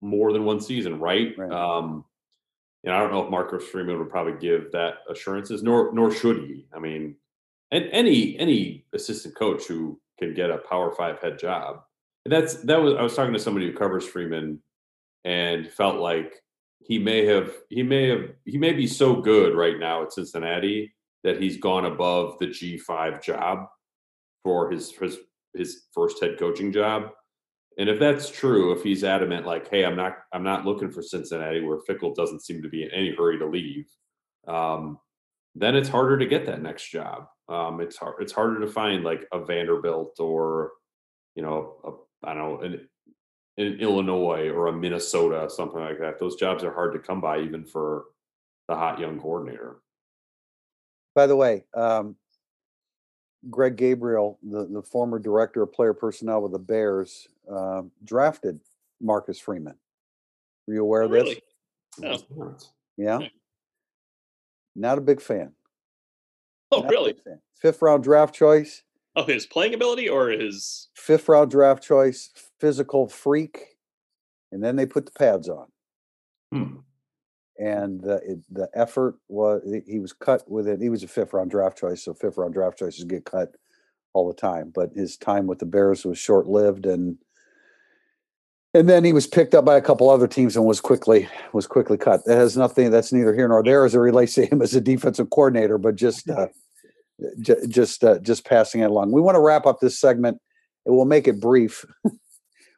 more 0.00 0.32
than 0.32 0.44
one 0.44 0.60
season, 0.60 1.00
right?" 1.00 1.36
Right. 1.36 1.50
Um, 1.50 2.04
and 2.86 2.94
I 2.94 3.00
don't 3.00 3.10
know 3.10 3.24
if 3.24 3.30
Marcus 3.30 3.64
Freeman 3.64 3.98
would 3.98 4.10
probably 4.10 4.38
give 4.40 4.70
that 4.72 4.98
assurances, 5.10 5.62
nor 5.62 5.92
nor 5.92 6.12
should 6.12 6.38
he. 6.38 6.66
I 6.74 6.78
mean, 6.78 7.16
and 7.72 7.88
any 7.90 8.38
any 8.38 8.86
assistant 8.92 9.34
coach 9.34 9.64
who 9.64 10.00
can 10.18 10.34
get 10.34 10.50
a 10.50 10.58
Power 10.58 10.94
Five 10.94 11.18
head 11.18 11.38
job, 11.38 11.82
and 12.24 12.32
that's 12.32 12.54
that 12.62 12.80
was 12.80 12.94
I 12.94 13.02
was 13.02 13.14
talking 13.14 13.32
to 13.32 13.40
somebody 13.40 13.66
who 13.66 13.76
covers 13.76 14.06
Freeman, 14.06 14.60
and 15.24 15.68
felt 15.68 15.96
like 15.96 16.34
he 16.78 16.98
may 16.98 17.26
have 17.26 17.52
he 17.68 17.82
may 17.82 18.08
have 18.08 18.30
he 18.44 18.56
may 18.56 18.72
be 18.72 18.86
so 18.86 19.16
good 19.16 19.54
right 19.56 19.78
now 19.78 20.02
at 20.02 20.12
Cincinnati 20.12 20.94
that 21.24 21.40
he's 21.40 21.56
gone 21.58 21.86
above 21.86 22.38
the 22.38 22.46
G 22.46 22.78
five 22.78 23.22
job 23.22 23.66
for 24.44 24.70
his 24.70 24.92
his 24.92 25.18
his 25.54 25.84
first 25.92 26.22
head 26.22 26.38
coaching 26.38 26.72
job. 26.72 27.10
And 27.78 27.90
if 27.90 27.98
that's 27.98 28.30
true, 28.30 28.72
if 28.72 28.82
he's 28.82 29.04
adamant 29.04 29.46
like, 29.46 29.68
"Hey, 29.68 29.84
I'm 29.84 29.96
not 29.96 30.18
I'm 30.32 30.42
not 30.42 30.64
looking 30.64 30.90
for 30.90 31.02
Cincinnati," 31.02 31.60
where 31.60 31.78
Fickell 31.78 32.14
doesn't 32.14 32.42
seem 32.42 32.62
to 32.62 32.68
be 32.68 32.84
in 32.84 32.90
any 32.90 33.14
hurry 33.14 33.38
to 33.38 33.46
leave, 33.46 33.86
um, 34.46 34.98
then 35.54 35.74
it's 35.76 35.88
harder 35.88 36.18
to 36.18 36.26
get 36.26 36.46
that 36.46 36.62
next 36.62 36.90
job. 36.90 37.26
Um, 37.48 37.80
it's 37.80 37.96
hard. 37.96 38.22
It's 38.22 38.32
harder 38.32 38.60
to 38.60 38.66
find 38.66 39.04
like 39.04 39.26
a 39.32 39.44
Vanderbilt 39.44 40.16
or, 40.18 40.72
you 41.34 41.42
know, 41.42 41.76
a, 41.84 42.28
I 42.28 42.34
don't 42.34 42.60
know, 42.60 42.60
an, 42.60 42.88
an 43.58 43.80
Illinois 43.80 44.50
or 44.50 44.66
a 44.66 44.72
Minnesota, 44.72 45.48
something 45.48 45.80
like 45.80 45.98
that. 46.00 46.18
Those 46.18 46.36
jobs 46.36 46.64
are 46.64 46.74
hard 46.74 46.92
to 46.94 46.98
come 46.98 47.20
by, 47.20 47.40
even 47.40 47.64
for 47.64 48.04
the 48.68 48.74
hot 48.74 48.98
young 48.98 49.20
coordinator. 49.20 49.78
By 51.16 51.26
the 51.26 51.34
way, 51.34 51.64
um, 51.74 52.14
Greg 53.48 53.76
Gabriel, 53.76 54.38
the, 54.42 54.66
the 54.66 54.82
former 54.82 55.18
director 55.18 55.62
of 55.62 55.72
player 55.72 55.94
personnel 55.94 56.42
with 56.42 56.52
the 56.52 56.58
Bears, 56.58 57.26
um, 57.50 57.90
drafted 58.04 58.60
Marcus 59.00 59.40
Freeman. 59.40 59.76
Were 60.66 60.74
you 60.74 60.82
aware 60.82 61.02
of 61.02 61.10
this? 61.10 61.22
really. 61.22 61.42
Oh. 61.98 62.02
That's 62.02 62.24
nuts. 62.36 62.72
Yeah. 62.98 63.16
Okay. 63.16 63.32
Not 64.76 64.98
a 64.98 65.00
big 65.00 65.22
fan. 65.22 65.52
Oh, 66.70 66.80
Not 66.82 66.90
really? 66.90 67.14
fan. 67.24 67.40
Fifth 67.54 67.80
round 67.80 68.04
draft 68.04 68.34
choice. 68.34 68.82
Of 69.14 69.26
his 69.26 69.46
playing 69.46 69.72
ability 69.72 70.10
or 70.10 70.28
his? 70.28 70.88
Fifth 70.94 71.30
round 71.30 71.50
draft 71.50 71.82
choice. 71.82 72.30
Physical 72.60 73.08
freak. 73.08 73.76
And 74.52 74.62
then 74.62 74.76
they 74.76 74.84
put 74.84 75.06
the 75.06 75.12
pads 75.12 75.48
on. 75.48 75.68
Hmm. 76.52 76.76
And 77.58 78.00
the 78.00 78.16
it, 78.24 78.38
the 78.50 78.68
effort 78.74 79.16
was 79.28 79.62
he- 79.86 79.98
was 79.98 80.12
cut 80.12 80.48
with 80.50 80.66
it. 80.68 80.80
He 80.80 80.88
was 80.90 81.02
a 81.02 81.08
fifth 81.08 81.32
round 81.32 81.50
draft 81.50 81.78
choice, 81.78 82.02
so 82.04 82.14
fifth 82.14 82.36
round 82.38 82.54
draft 82.54 82.78
choices 82.78 83.04
get 83.04 83.24
cut 83.24 83.54
all 84.12 84.26
the 84.28 84.34
time. 84.34 84.70
But 84.74 84.92
his 84.94 85.16
time 85.16 85.46
with 85.46 85.58
the 85.58 85.66
Bears 85.66 86.04
was 86.04 86.18
short 86.18 86.46
lived, 86.46 86.86
and 86.86 87.18
and 88.74 88.88
then 88.88 89.04
he 89.04 89.12
was 89.14 89.26
picked 89.26 89.54
up 89.54 89.64
by 89.64 89.76
a 89.76 89.80
couple 89.82 90.10
other 90.10 90.26
teams 90.28 90.54
and 90.56 90.66
was 90.66 90.80
quickly 90.80 91.28
was 91.52 91.66
quickly 91.66 91.96
cut. 91.96 92.24
That 92.26 92.36
has 92.36 92.56
nothing. 92.56 92.90
That's 92.90 93.12
neither 93.12 93.34
here 93.34 93.48
nor 93.48 93.62
there 93.62 93.84
as 93.84 93.94
it 93.94 93.98
relates 93.98 94.34
to 94.34 94.44
him 94.46 94.60
as 94.60 94.74
a 94.74 94.80
defensive 94.80 95.30
coordinator, 95.30 95.78
but 95.78 95.96
just 95.96 96.28
uh, 96.28 96.48
j- 97.40 97.66
just 97.68 98.04
uh, 98.04 98.18
just 98.18 98.44
passing 98.44 98.82
it 98.82 98.90
along. 98.90 99.12
We 99.12 99.20
want 99.22 99.36
to 99.36 99.40
wrap 99.40 99.64
up 99.66 99.80
this 99.80 99.98
segment. 99.98 100.38
and 100.84 100.94
we'll 100.94 101.06
make 101.06 101.26
it 101.26 101.40
brief 101.40 101.84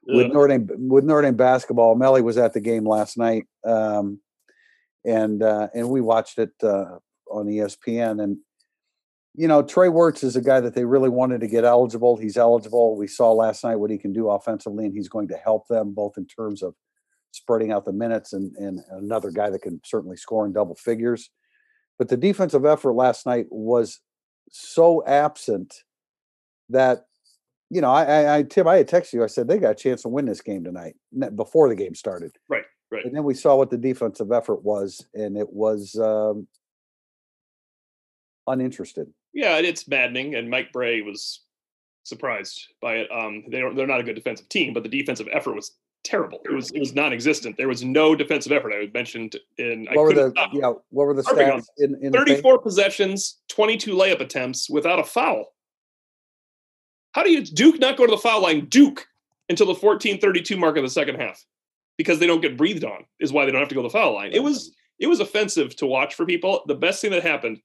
with 0.07 0.27
Uh, 0.27 0.29
Notre 0.29 0.49
Dame 0.49 0.69
with 0.89 1.05
Notre 1.05 1.23
Dame 1.23 1.37
basketball. 1.37 1.97
Melly 1.97 2.23
was 2.23 2.39
at 2.39 2.53
the 2.53 2.61
game 2.61 2.85
last 2.87 3.19
night, 3.19 3.47
um, 3.65 4.21
and 5.05 5.43
uh, 5.43 5.69
and 5.75 5.89
we 5.89 6.01
watched 6.01 6.39
it 6.39 6.53
uh, 6.63 6.99
on 7.31 7.47
ESPN. 7.47 8.23
And 8.23 8.39
you 9.35 9.49
know, 9.49 9.63
Trey 9.63 9.89
Wertz 9.89 10.25
is 10.25 10.37
a 10.37 10.43
guy 10.43 10.61
that 10.61 10.75
they 10.75 10.85
really 10.85 11.09
wanted 11.09 11.41
to 11.41 11.49
get 11.49 11.65
eligible. 11.65 12.17
He's 12.17 12.37
eligible. 12.37 12.97
We 12.97 13.07
saw 13.07 13.33
last 13.33 13.65
night 13.65 13.77
what 13.77 13.91
he 13.91 13.99
can 13.99 14.13
do 14.13 14.29
offensively, 14.29 14.85
and 14.85 14.95
he's 14.95 15.09
going 15.09 15.29
to 15.29 15.37
help 15.37 15.69
them 15.69 15.95
both 15.95 16.17
in 16.17 16.27
terms 16.27 16.63
of 16.63 16.75
spreading 17.31 17.73
out 17.73 17.85
the 17.85 17.93
minutes 17.93 18.33
and 18.33 18.55
and 18.57 18.81
another 18.91 19.31
guy 19.31 19.51
that 19.51 19.63
can 19.63 19.81
certainly 19.85 20.17
score 20.17 20.47
in 20.47 20.53
double 20.53 20.75
figures. 20.75 21.31
But 21.99 22.09
the 22.09 22.17
defensive 22.17 22.65
effort 22.65 22.93
last 22.93 23.27
night 23.27 23.47
was 23.51 24.01
so 24.51 25.05
absent 25.07 25.75
that 26.69 27.05
you 27.71 27.81
know, 27.81 27.91
I, 27.91 28.39
I, 28.39 28.43
Tim, 28.45 28.67
I 28.67 28.77
had 28.77 28.89
texted 28.89 29.13
you. 29.15 29.25
I 29.25 29.27
said 29.27 29.47
they 29.47 29.59
got 29.59 29.73
a 29.73 29.75
chance 29.75 30.03
to 30.03 30.09
win 30.09 30.25
this 30.25 30.41
game 30.41 30.65
tonight 30.65 30.95
before 31.37 31.69
the 31.69 31.75
game 31.75 31.95
started. 31.95 32.33
Right, 32.49 32.65
right. 32.91 33.05
And 33.05 33.15
then 33.15 33.25
we 33.25 33.35
saw 33.35 33.57
what 33.57 33.71
the 33.71 33.79
defensive 33.79 34.33
effort 34.33 34.63
was, 34.63 35.07
and 35.15 35.37
it 35.37 35.53
was 35.53 35.97
um, 35.97 36.47
uninterested. 38.47 39.13
Yeah, 39.33 39.59
it's 39.59 39.87
maddening, 39.87 40.35
and 40.35 40.51
Mike 40.51 40.73
Brey 40.73 41.03
was 41.03 41.43
surprised 42.05 42.67
by 42.81 42.97
it. 42.97 43.09
Um, 43.13 43.45
they 43.51 43.61
don't, 43.61 43.77
they're 43.77 43.87
not 43.87 44.01
a 44.01 44.05
good 44.05 44.17
defensive 44.17 44.49
team, 44.49 44.73
but 44.73 44.83
the 44.83 44.89
defensive 44.89 45.29
effort 45.33 45.55
was 45.55 45.73
terrible. 46.05 46.41
It 46.45 46.53
was 46.53 46.71
it 46.71 46.81
was 46.81 46.95
non-existent. 46.95 47.57
There 47.57 47.69
was 47.69 47.85
no 47.85 48.15
defensive 48.15 48.53
effort. 48.53 48.73
I 48.73 48.89
mentioned 48.93 49.37
in 49.59 49.87
I 49.91 49.95
What 49.95 50.07
were 50.07 50.15
the 50.15 50.31
stop. 50.31 50.51
yeah? 50.53 50.73
What 50.91 51.07
were 51.07 51.15
the 51.15 51.23
stats 51.23 51.67
in, 51.77 51.97
in 52.03 52.13
the 52.13 52.19
34 52.19 52.59
possessions, 52.59 53.39
22 53.49 53.95
layup 53.95 54.21
attempts 54.21 54.71
without 54.71 54.99
a 54.99 55.05
foul. 55.05 55.53
How 57.13 57.23
do 57.23 57.31
you 57.31 57.45
Duke 57.45 57.79
not 57.79 57.97
go 57.97 58.07
to 58.07 58.11
the 58.11 58.19
foul 58.19 58.43
line? 58.43 58.67
Duke 58.67 59.07
until 59.49 59.67
the 59.67 59.75
14:32 59.75 60.59
mark 60.59 60.77
of 60.77 60.83
the 60.83 60.91
second 60.91 61.17
half 61.17 61.45
because 61.99 62.19
they 62.19 62.27
don't 62.27 62.41
get 62.41 62.57
breathed 62.57 62.85
on 62.85 63.05
is 63.21 63.33
why 63.33 63.45
they 63.45 63.51
don't 63.51 63.61
have 63.61 63.69
to 63.69 63.75
go 63.75 63.83
to 63.83 63.89
the 63.89 63.93
foul 63.93 64.15
line. 64.15 64.31
It 64.33 64.43
was 64.43 64.75
it 64.99 65.07
was 65.09 65.21
offensive 65.21 65.77
to 65.77 65.87
watch 65.87 66.15
for 66.15 66.25
people. 66.25 66.63
The 66.67 66.75
best 66.75 67.03
thing 67.03 67.11
that 67.11 67.23
happened 67.23 67.61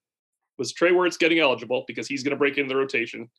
was 0.57 0.73
Trey 0.73 0.91
Wertz 0.91 1.17
getting 1.17 1.39
eligible 1.39 1.85
because 1.87 2.07
he's 2.07 2.23
going 2.23 2.31
to 2.31 2.37
break 2.37 2.57
into 2.57 2.69
the 2.69 2.79
rotation, 2.79 3.29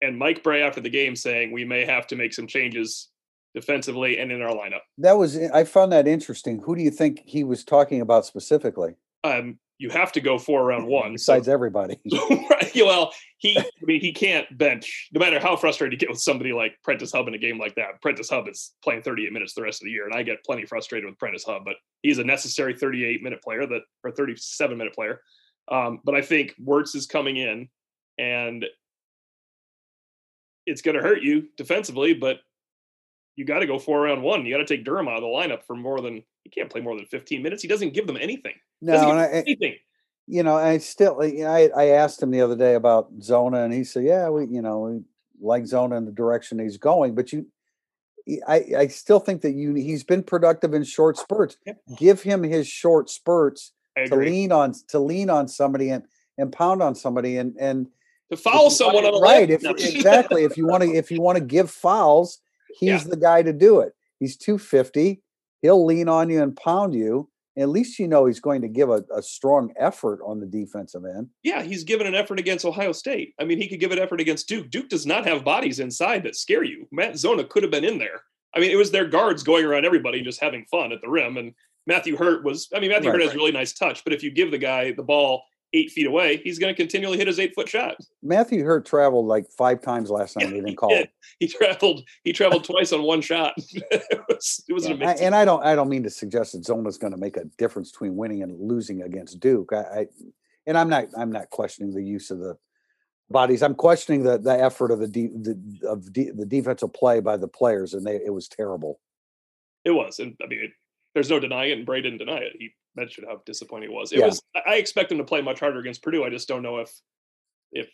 and 0.00 0.16
Mike 0.16 0.42
Brey 0.42 0.62
after 0.62 0.80
the 0.80 0.90
game 0.90 1.16
saying 1.16 1.50
we 1.50 1.64
may 1.64 1.84
have 1.84 2.06
to 2.08 2.16
make 2.16 2.32
some 2.32 2.46
changes 2.46 3.08
defensively 3.54 4.18
and 4.18 4.32
in 4.32 4.42
our 4.42 4.54
lineup. 4.54 4.80
that 4.98 5.16
was 5.16 5.36
I 5.36 5.64
found 5.64 5.92
that 5.92 6.06
interesting. 6.06 6.60
Who 6.60 6.76
do 6.76 6.82
you 6.82 6.90
think 6.90 7.22
he 7.24 7.44
was 7.44 7.64
talking 7.64 8.00
about 8.00 8.26
specifically? 8.26 8.96
Um, 9.24 9.58
you 9.78 9.90
have 9.90 10.12
to 10.12 10.20
go 10.20 10.38
for 10.38 10.64
round 10.64 10.86
one. 11.00 11.18
so- 11.18 11.32
Besides 11.34 11.48
everybody, 11.48 11.98
right. 12.12 12.70
Well, 12.76 13.12
he, 13.38 13.58
I 13.58 13.64
mean, 13.82 14.00
he 14.00 14.12
can't 14.12 14.46
bench. 14.56 15.08
No 15.12 15.18
matter 15.18 15.40
how 15.40 15.56
frustrated 15.56 15.92
you 15.92 15.98
get 15.98 16.08
with 16.10 16.20
somebody 16.20 16.52
like 16.52 16.76
Prentiss 16.84 17.10
Hubb 17.12 17.26
in 17.28 17.34
a 17.34 17.38
game 17.38 17.58
like 17.58 17.74
that. 17.74 18.00
Prentiss 18.00 18.30
Hubb 18.30 18.48
is 18.48 18.72
playing 18.84 19.02
38 19.02 19.32
minutes 19.32 19.54
the 19.54 19.62
rest 19.62 19.82
of 19.82 19.86
the 19.86 19.90
year, 19.90 20.06
and 20.06 20.14
I 20.14 20.22
get 20.22 20.44
plenty 20.44 20.64
frustrated 20.64 21.08
with 21.10 21.18
Prentiss 21.18 21.44
Hubb, 21.44 21.62
but 21.64 21.74
he's 22.02 22.18
a 22.18 22.24
necessary 22.24 22.74
38 22.74 23.22
minute 23.22 23.42
player 23.42 23.66
that, 23.66 23.82
or 24.04 24.12
37 24.12 24.78
minute 24.78 24.94
player. 24.94 25.20
Um, 25.70 26.00
but 26.04 26.14
I 26.14 26.22
think 26.22 26.54
Wertz 26.58 26.94
is 26.94 27.06
coming 27.06 27.36
in, 27.36 27.68
and 28.18 28.64
it's 30.66 30.82
going 30.82 30.96
to 30.96 31.02
hurt 31.02 31.22
you 31.22 31.48
defensively, 31.56 32.14
but 32.14 32.38
you 33.36 33.44
got 33.44 33.60
to 33.60 33.66
go 33.66 33.78
four 33.78 34.02
round 34.02 34.22
one. 34.22 34.46
You 34.46 34.54
got 34.54 34.66
to 34.66 34.76
take 34.76 34.84
Durham 34.84 35.08
out 35.08 35.16
of 35.16 35.22
the 35.22 35.26
lineup 35.26 35.64
for 35.64 35.76
more 35.76 36.00
than 36.00 36.22
he 36.42 36.50
can't 36.50 36.70
play 36.70 36.80
more 36.80 36.96
than 36.96 37.06
15 37.06 37.42
minutes. 37.42 37.62
He 37.62 37.68
doesn't 37.68 37.94
give 37.94 38.06
them 38.06 38.16
anything. 38.20 38.54
no, 38.80 38.94
I, 38.94 39.26
anything. 39.28 39.76
you 40.26 40.42
know, 40.42 40.56
I 40.56 40.78
still, 40.78 41.24
you 41.24 41.44
know, 41.44 41.50
I, 41.50 41.70
I 41.76 41.86
asked 41.86 42.22
him 42.22 42.30
the 42.30 42.42
other 42.42 42.56
day 42.56 42.74
about 42.74 43.08
Zona, 43.20 43.64
and 43.64 43.72
he 43.72 43.84
said, 43.84 44.04
"Yeah, 44.04 44.28
we, 44.28 44.46
you 44.46 44.62
know, 44.62 44.80
we 44.80 45.00
like 45.40 45.66
Zona 45.66 45.96
in 45.96 46.04
the 46.04 46.12
direction 46.12 46.58
he's 46.58 46.78
going." 46.78 47.14
But 47.14 47.32
you, 47.32 47.46
I, 48.46 48.64
I 48.76 48.86
still 48.86 49.20
think 49.20 49.42
that 49.42 49.52
you, 49.52 49.74
he's 49.74 50.04
been 50.04 50.22
productive 50.22 50.74
in 50.74 50.84
short 50.84 51.16
spurts. 51.18 51.56
Yep. 51.66 51.80
Give 51.98 52.22
him 52.22 52.42
his 52.42 52.66
short 52.66 53.10
spurts 53.10 53.72
to 54.06 54.16
lean 54.16 54.50
on, 54.52 54.74
to 54.88 54.98
lean 54.98 55.30
on 55.30 55.48
somebody 55.48 55.90
and 55.90 56.04
and 56.38 56.52
pound 56.52 56.82
on 56.82 56.94
somebody, 56.94 57.36
and 57.36 57.56
and 57.58 57.88
to 58.30 58.36
foul 58.36 58.70
someone 58.70 59.04
on 59.04 59.14
a 59.14 59.18
right, 59.18 59.50
if 59.50 59.64
exactly, 59.64 60.44
if 60.44 60.56
you 60.56 60.66
want 60.66 60.82
to, 60.82 60.90
if 60.90 61.10
you 61.10 61.20
want 61.20 61.38
to 61.38 61.44
give 61.44 61.70
fouls, 61.70 62.40
he's 62.78 62.88
Yeah. 63.04 63.10
the 63.10 63.16
guy 63.16 63.42
to 63.42 63.52
do 63.52 63.80
it. 63.80 63.92
He's 64.20 64.36
two 64.36 64.58
fifty. 64.58 65.22
He'll 65.62 65.84
lean 65.84 66.08
on 66.08 66.28
you 66.30 66.42
and 66.42 66.56
pound 66.56 66.94
you. 66.94 67.30
At 67.56 67.68
least 67.68 67.98
you 68.00 68.08
know 68.08 68.26
he's 68.26 68.40
going 68.40 68.62
to 68.62 68.68
give 68.68 68.90
a, 68.90 69.04
a 69.14 69.22
strong 69.22 69.72
effort 69.78 70.18
on 70.26 70.40
the 70.40 70.46
defensive 70.46 71.04
end. 71.04 71.28
yeah, 71.44 71.62
he's 71.62 71.84
given 71.84 72.06
an 72.06 72.14
effort 72.14 72.40
against 72.40 72.64
Ohio 72.64 72.90
State. 72.92 73.32
I 73.38 73.44
mean, 73.44 73.58
he 73.60 73.68
could 73.68 73.78
give 73.78 73.92
an 73.92 73.98
effort 74.00 74.20
against 74.20 74.48
Duke. 74.48 74.70
Duke 74.70 74.88
does 74.88 75.06
not 75.06 75.24
have 75.24 75.44
bodies 75.44 75.78
inside 75.78 76.24
that 76.24 76.34
scare 76.36 76.64
you. 76.64 76.88
Matt 76.90 77.16
Zona 77.16 77.44
could 77.44 77.62
have 77.62 77.70
been 77.70 77.84
in 77.84 77.98
there. 77.98 78.22
I 78.56 78.60
mean, 78.60 78.72
it 78.72 78.76
was 78.76 78.90
their 78.90 79.06
guards 79.06 79.44
going 79.44 79.64
around 79.64 79.84
everybody 79.84 80.20
just 80.20 80.40
having 80.40 80.64
fun 80.64 80.90
at 80.92 81.00
the 81.00 81.08
rim. 81.08 81.36
And 81.36 81.54
Matthew 81.86 82.16
Hurt 82.16 82.44
was, 82.44 82.68
I 82.74 82.80
mean, 82.80 82.90
Matthew 82.90 83.10
Right, 83.10 83.20
Hurt 83.20 83.26
has 83.28 83.34
really 83.36 83.52
nice 83.52 83.72
touch, 83.72 84.02
but 84.02 84.12
if 84.12 84.22
you 84.24 84.32
give 84.32 84.50
the 84.50 84.58
guy 84.58 84.90
the 84.92 85.02
ball 85.04 85.44
eight 85.74 85.90
feet 85.90 86.06
away, 86.06 86.38
he's 86.44 86.58
going 86.58 86.72
to 86.72 86.76
continually 86.76 87.18
hit 87.18 87.26
his 87.26 87.38
eight 87.38 87.54
foot 87.54 87.68
shot. 87.68 87.96
Matthew 88.22 88.64
Hurt 88.64 88.86
traveled 88.86 89.26
like 89.26 89.46
five 89.58 89.82
times 89.82 90.08
last 90.10 90.36
night. 90.36 90.48
They 90.50 90.56
didn't 90.60 90.76
call 90.76 90.92
Yeah, 90.92 91.00
it. 91.00 91.10
He 91.40 91.48
traveled, 91.48 92.02
he 92.22 92.32
traveled 92.32 92.64
twice 92.70 92.92
on 92.92 93.02
one 93.02 93.20
shot. 93.20 93.54
it 93.58 94.20
was, 94.28 94.64
it 94.68 94.72
was 94.72 94.86
an 94.86 94.92
Yeah, 94.92 94.96
I- 94.96 95.10
amazing. 95.10 95.26
and 95.26 95.34
I 95.34 95.44
don't 95.44 95.64
I 95.64 95.74
don't 95.74 95.88
mean 95.88 96.04
to 96.04 96.10
suggest 96.10 96.52
that 96.52 96.62
Zona's 96.64 96.96
going 96.98 97.12
to 97.12 97.18
make 97.18 97.36
a 97.36 97.44
difference 97.58 97.90
between 97.90 98.16
winning 98.16 98.42
and 98.42 98.58
losing 98.60 99.02
against 99.02 99.40
Duke. 99.40 99.72
I, 99.72 99.76
I 100.00 100.06
and 100.66 100.78
I'm 100.78 100.88
not 100.88 101.06
I'm 101.18 101.30
not 101.32 101.50
questioning 101.50 101.92
the 101.92 102.02
use 102.02 102.30
of 102.30 102.38
the 102.38 102.56
bodies. 103.30 103.62
I'm 103.62 103.74
questioning 103.74 104.22
the 104.22 104.38
the 104.38 104.54
effort 104.62 104.90
of 104.92 105.00
the 105.00 105.08
de, 105.08 105.26
the 105.28 105.88
of 105.88 106.12
de, 106.12 106.30
the 106.30 106.46
defensive 106.46 106.92
play 106.92 107.20
by 107.20 107.36
the 107.36 107.48
players, 107.48 107.94
and 107.94 108.06
they 108.06 108.16
it 108.16 108.32
was 108.32 108.48
terrible. 108.48 109.00
It 109.84 109.90
was, 109.90 110.18
and 110.18 110.34
I 110.42 110.46
mean, 110.46 110.60
it, 110.64 110.70
there's 111.14 111.28
no 111.30 111.38
denying 111.38 111.72
it, 111.72 111.76
and 111.78 111.86
Brey 111.86 112.00
didn't 112.00 112.18
deny 112.18 112.38
it. 112.38 112.52
He 112.58 112.70
mentioned 112.96 113.26
how 113.28 113.42
disappointing 113.46 113.90
it 113.90 113.94
was. 113.94 114.12
It 114.12 114.18
Yeah. 114.20 114.26
was. 114.26 114.42
I- 114.54 114.62
I 114.66 114.74
expect 114.76 115.10
him 115.12 115.18
to 115.18 115.24
play 115.24 115.40
much 115.42 115.60
harder 115.60 115.78
against 115.80 116.02
Purdue. 116.02 116.24
I 116.24 116.30
just 116.30 116.48
don't 116.48 116.62
know 116.62 116.78
if 116.78 116.90
if 117.72 117.90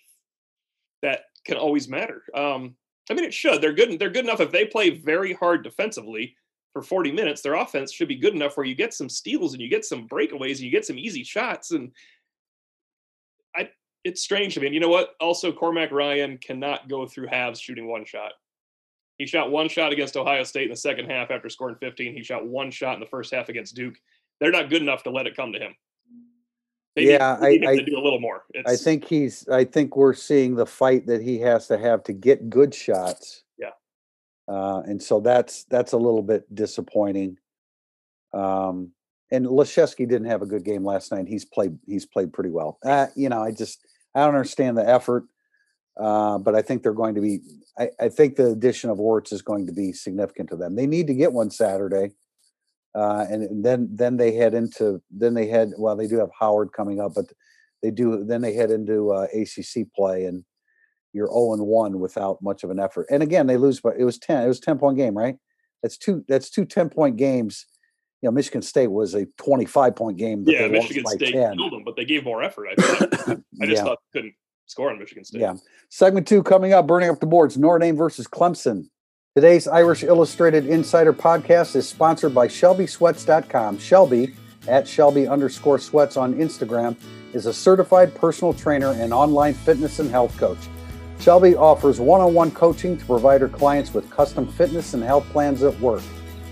that 1.03 1.25
can 1.47 1.57
always 1.57 1.89
matter. 1.89 2.23
Um, 2.35 2.77
I 3.09 3.15
mean, 3.15 3.25
it 3.25 3.33
should. 3.33 3.63
They're 3.63 3.73
good. 3.73 3.99
They're 3.99 4.11
good 4.11 4.25
enough 4.27 4.41
if 4.41 4.51
they 4.53 4.67
play 4.67 4.91
very 4.91 5.33
hard 5.33 5.65
defensively 5.65 6.37
for 6.75 6.83
40 6.83 7.11
minutes. 7.13 7.41
Their 7.41 7.55
offense 7.55 7.93
should 7.93 8.09
be 8.09 8.17
good 8.17 8.35
enough 8.35 8.57
where 8.57 8.67
you 8.67 8.75
get 8.75 8.93
some 8.93 9.09
steals 9.09 9.55
and 9.55 9.63
you 9.63 9.69
get 9.69 9.85
some 9.87 10.07
breakaways 10.07 10.57
and 10.57 10.61
you 10.61 10.71
get 10.71 10.85
some 10.85 10.99
easy 10.99 11.25
shots. 11.25 11.71
And 11.71 11.93
I, 13.57 13.71
it's 14.05 14.23
strange 14.23 14.55
to 14.55 14.61
me. 14.61 14.67
And 14.67 14.75
you 14.75 14.81
know 14.81 14.89
what? 14.91 15.15
Also, 15.19 15.51
Cormac 15.51 15.91
Ryan 15.91 16.37
cannot 16.39 16.89
go 16.89 17.07
through 17.07 17.29
halves 17.29 17.59
shooting 17.61 17.89
one 17.89 18.05
shot. 18.05 18.33
He 19.19 19.27
shot 19.27 19.51
one 19.51 19.69
shot 19.69 19.93
against 19.93 20.17
Ohio 20.17 20.45
State 20.45 20.65
in 20.65 20.71
the 20.71 20.77
second 20.77 21.11
half 21.11 21.31
after 21.31 21.49
scoring 21.49 21.77
15. 21.81 22.15
He 22.15 22.23
shot 22.23 22.47
one 22.47 22.71
shot 22.71 22.95
in 22.95 23.01
the 23.01 23.07
first 23.07 23.33
half 23.35 23.49
against 23.49 23.75
Duke. 23.75 23.97
They're 24.41 24.51
not 24.51 24.71
good 24.71 24.83
enough 24.83 25.03
to 25.05 25.11
let 25.11 25.27
it 25.27 25.37
come 25.37 25.53
to 25.53 25.59
him. 25.59 25.75
They 26.97 27.13
Yeah, 27.13 27.39
need 27.41 27.65
I- 27.65 27.71
I- 27.73 27.77
to 27.77 27.85
do 27.85 27.97
a 27.99 28.03
little 28.03 28.21
more. 28.21 28.45
I 28.67 28.75
think 28.77 29.05
he's 29.05 29.47
I 29.49 29.65
think 29.65 29.97
we're 29.97 30.15
seeing 30.15 30.57
the 30.57 30.67
fight 30.67 31.07
that 31.07 31.23
he 31.23 31.39
has 31.41 31.69
to 31.69 31.79
have 31.79 32.03
to 32.05 32.13
get 32.13 32.51
good 32.51 32.75
shots. 32.75 33.45
Yeah. 33.59 33.71
Uh, 34.49 34.81
and 34.87 35.01
so 35.01 35.21
that's 35.21 35.65
that's 35.65 35.93
a 35.93 35.97
little 35.99 36.23
bit 36.23 36.53
disappointing. 36.55 37.39
Um, 38.33 38.93
and 39.31 39.47
Laszewski 39.47 40.09
didn't 40.09 40.25
have 40.27 40.43
a 40.43 40.47
good 40.47 40.65
game 40.65 40.85
last 40.85 41.13
night. 41.13 41.29
He's 41.29 41.45
played 41.45 41.79
he's 41.87 42.07
played 42.07 42.33
pretty 42.33 42.51
well. 42.51 42.79
Uh, 42.85 43.07
you 43.15 43.29
know, 43.29 43.41
I 43.41 43.53
just 43.53 43.87
I 44.15 44.21
don't 44.25 44.35
understand 44.35 44.77
the 44.77 44.89
effort. 44.89 45.25
Uh, 45.97 46.39
but 46.39 46.55
I 46.55 46.63
think 46.63 46.83
they're 46.83 46.93
going 46.93 47.15
to 47.15 47.21
be 47.21 47.41
I, 47.79 47.91
I 48.01 48.09
think 48.09 48.35
the 48.35 48.47
addition 48.51 48.91
of 48.91 48.99
Orts 48.99 49.31
is 49.33 49.43
going 49.43 49.67
to 49.67 49.73
be 49.73 49.93
significant 49.93 50.49
to 50.51 50.57
them. 50.57 50.75
They 50.75 50.87
need 50.87 51.07
to 51.07 51.15
get 51.15 51.33
one 51.33 51.51
Saturday. 51.51 52.13
Uh, 52.95 53.25
and 53.31 53.65
then 53.65 53.89
then 53.93 54.17
they 54.17 54.33
head 54.33 54.53
into 54.55 55.01
then 55.11 55.35
they 55.35 55.47
head 55.47 55.73
well 55.79 55.97
they 55.97 56.09
do 56.09 56.19
have 56.19 56.31
Howard 56.39 56.73
coming 56.73 57.01
up, 57.01 57.13
but 57.15 57.27
they 57.83 57.91
do 57.91 58.25
then 58.25 58.41
they 58.41 58.55
head 58.55 58.71
into 58.71 59.13
uh, 59.13 59.27
ACC 59.33 59.93
play 59.95 60.25
and 60.25 60.45
you're 61.13 61.29
0 61.29 61.55
and 61.55 61.67
1 61.67 61.99
without 61.99 62.41
much 62.43 62.63
of 62.63 62.71
an 62.71 62.79
effort. 62.79 63.07
And 63.11 63.23
again, 63.23 63.47
they 63.47 63.57
lose 63.57 63.81
but 63.81 63.95
it 63.99 64.05
was 64.05 64.19
10 64.19 64.45
it 64.45 64.49
was 64.49 64.61
10 64.61 64.79
point 64.79 64.97
game, 64.97 65.17
right? 65.17 65.37
That's 65.83 65.97
two 65.97 66.25
that's 66.27 66.51
two 66.51 66.65
10 66.65 66.89
point 66.91 67.17
games. 67.17 67.67
You 68.23 68.27
know, 68.27 68.33
Michigan 68.33 68.61
State 68.61 68.91
was 68.91 69.15
a 69.15 69.27
25 69.39 69.97
point 69.97 70.19
game 70.19 70.45
yeah, 70.47 70.67
Michigan 70.67 71.07
State 71.07 71.33
10. 71.33 71.57
killed 71.57 71.73
them, 71.73 71.85
but 71.85 71.97
they 71.97 72.05
gave 72.05 72.25
more 72.25 72.43
effort. 72.43 72.69
I 72.71 72.75
thought. 72.75 73.41
I 73.63 73.67
just 73.67 73.77
yeah. 73.77 73.85
thought 73.85 73.99
they 74.13 74.19
couldn't 74.19 74.35
score 74.67 74.91
on 74.91 74.99
Michigan 74.99 75.25
State. 75.25 75.41
Yeah. 75.41 75.55
Segment 75.91 76.27
two 76.27 76.43
coming 76.43 76.73
up, 76.73 76.87
burning 76.87 77.09
up 77.09 77.21
the 77.21 77.27
boards, 77.27 77.57
Notre 77.57 77.79
Dame 77.79 77.97
versus 77.97 78.27
Clemson. 78.27 78.89
Today's 79.37 79.69
Irish 79.69 80.03
Illustrated 80.03 80.67
Insider 80.67 81.13
podcast 81.13 81.77
is 81.77 81.89
sponsored 81.89 82.35
by 82.35 82.49
ShelbySweats.com. 82.49 83.79
Shelby 83.79 84.35
at 84.67 84.89
Shelby 84.89 85.29
underscore 85.29 85.79
sweats 85.79 86.17
on 86.17 86.35
Instagram 86.35 86.97
is 87.33 87.47
a 87.47 87.53
certified 87.53 88.13
personal 88.13 88.53
trainer 88.53 88.91
and 88.91 89.15
online 89.15 89.55
fitness 89.55 90.01
and 90.01 90.11
health 90.11 90.37
coach. 90.37 90.59
Shelby 91.21 91.55
offers 91.55 92.01
one 92.01 92.21
on 92.21 92.35
one 92.35 92.51
coaching 92.51 92.99
to 92.99 93.05
provide 93.05 93.41
her 93.41 93.49
clients 93.49 93.95
with 93.95 94.11
custom 94.11 94.49
fitness 94.49 94.95
and 94.95 95.03
health 95.05 95.29
plans 95.31 95.63
at 95.63 95.79
work. 95.79 96.03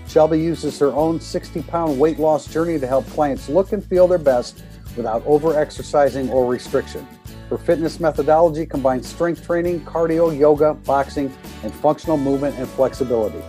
Shelby 0.07 0.39
uses 0.39 0.79
her 0.79 0.93
own 0.93 1.19
60 1.19 1.61
pound 1.63 1.99
weight 1.99 2.17
loss 2.17 2.47
journey 2.47 2.79
to 2.79 2.87
help 2.87 3.05
clients 3.07 3.49
look 3.49 3.73
and 3.73 3.83
feel 3.83 4.07
their 4.07 4.17
best 4.17 4.63
without 4.95 5.21
over 5.25 5.59
exercising 5.59 6.29
or 6.29 6.45
restriction. 6.45 7.05
Her 7.49 7.57
fitness 7.57 7.99
methodology 7.99 8.65
combines 8.65 9.07
strength 9.07 9.43
training, 9.43 9.81
cardio, 9.81 10.37
yoga, 10.37 10.75
boxing, 10.75 11.33
and 11.63 11.73
functional 11.73 12.17
movement 12.17 12.55
and 12.57 12.67
flexibility. 12.67 13.41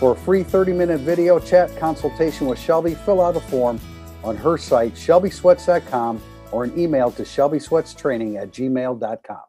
For 0.00 0.12
a 0.12 0.16
free 0.16 0.42
30 0.42 0.72
minute 0.72 1.00
video 1.00 1.38
chat 1.38 1.74
consultation 1.76 2.48
with 2.48 2.58
Shelby, 2.58 2.94
fill 2.94 3.20
out 3.20 3.36
a 3.36 3.40
form 3.40 3.78
on 4.24 4.36
her 4.36 4.58
site, 4.58 4.94
shelbysweats.com, 4.94 6.20
or 6.50 6.64
an 6.64 6.78
email 6.78 7.12
to 7.12 7.22
shelbysweatstraining 7.22 8.40
at 8.40 8.50
gmail.com. 8.50 9.42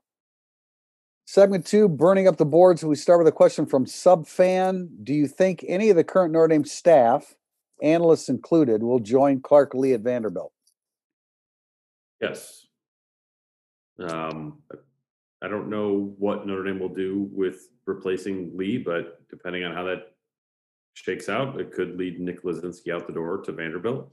Segment 1.26 1.66
two, 1.66 1.90
burning 1.90 2.28
up 2.28 2.38
the 2.38 2.46
boards. 2.46 2.86
We 2.86 2.96
start 2.96 3.20
with 3.20 3.28
a 3.28 3.32
question 3.32 3.66
from 3.66 3.86
Subfan. 3.86 4.90
Do 5.04 5.14
you 5.16 5.28
think 5.28 5.66
any 5.68 5.90
of 5.90 5.96
the 5.96 6.04
current 6.04 6.32
Notre 6.32 6.50
Dame 6.50 6.66
staff, 6.66 7.36
analysts 7.82 8.30
included, 8.30 8.84
will 8.84 9.00
join 9.00 9.42
Clark 9.42 9.74
Lea 9.74 9.94
at 9.94 10.02
Vanderbilt? 10.02 10.54
Yes. 12.22 12.65
Um, 14.00 14.60
I 15.42 15.48
don't 15.48 15.70
know 15.70 16.14
what 16.18 16.48
Notre 16.48 16.64
Dame 16.64 16.80
will 16.80 16.90
do 16.94 17.30
with 17.32 17.70
replacing 17.86 18.52
Lea, 18.58 18.78
but 18.78 19.28
depending 19.30 19.64
on 19.64 19.74
how 19.74 19.84
that 19.84 20.14
shakes 20.94 21.30
out, 21.30 21.60
it 21.60 21.72
could 21.72 21.98
lead 21.98 22.20
Nick 22.20 22.44
Lezynski 22.44 22.94
out 22.94 23.06
the 23.08 23.14
door 23.14 23.38
to 23.44 23.52
Vanderbilt. 23.52 24.12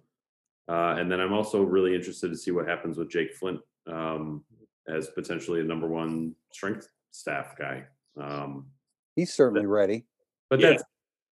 Uh, 0.69 0.97
and 0.99 1.11
then 1.11 1.21
I'm 1.21 1.33
also 1.33 1.63
really 1.63 1.95
interested 1.95 2.29
to 2.31 2.37
see 2.37 2.51
what 2.51 2.69
happens 2.69 2.97
with 2.99 3.11
Jake 3.11 3.35
Flint 3.35 3.61
um, 3.91 4.45
as 4.89 5.09
potentially 5.09 5.61
a 5.61 5.65
number 5.65 5.89
one 5.89 6.35
strength 6.53 6.89
staff 7.11 7.55
guy. 7.59 7.85
Um, 8.21 8.67
He's 9.17 9.33
certainly 9.33 9.67
ready. 9.67 10.07
but 10.51 10.61
Yeah. 10.61 10.71
that's 10.71 10.85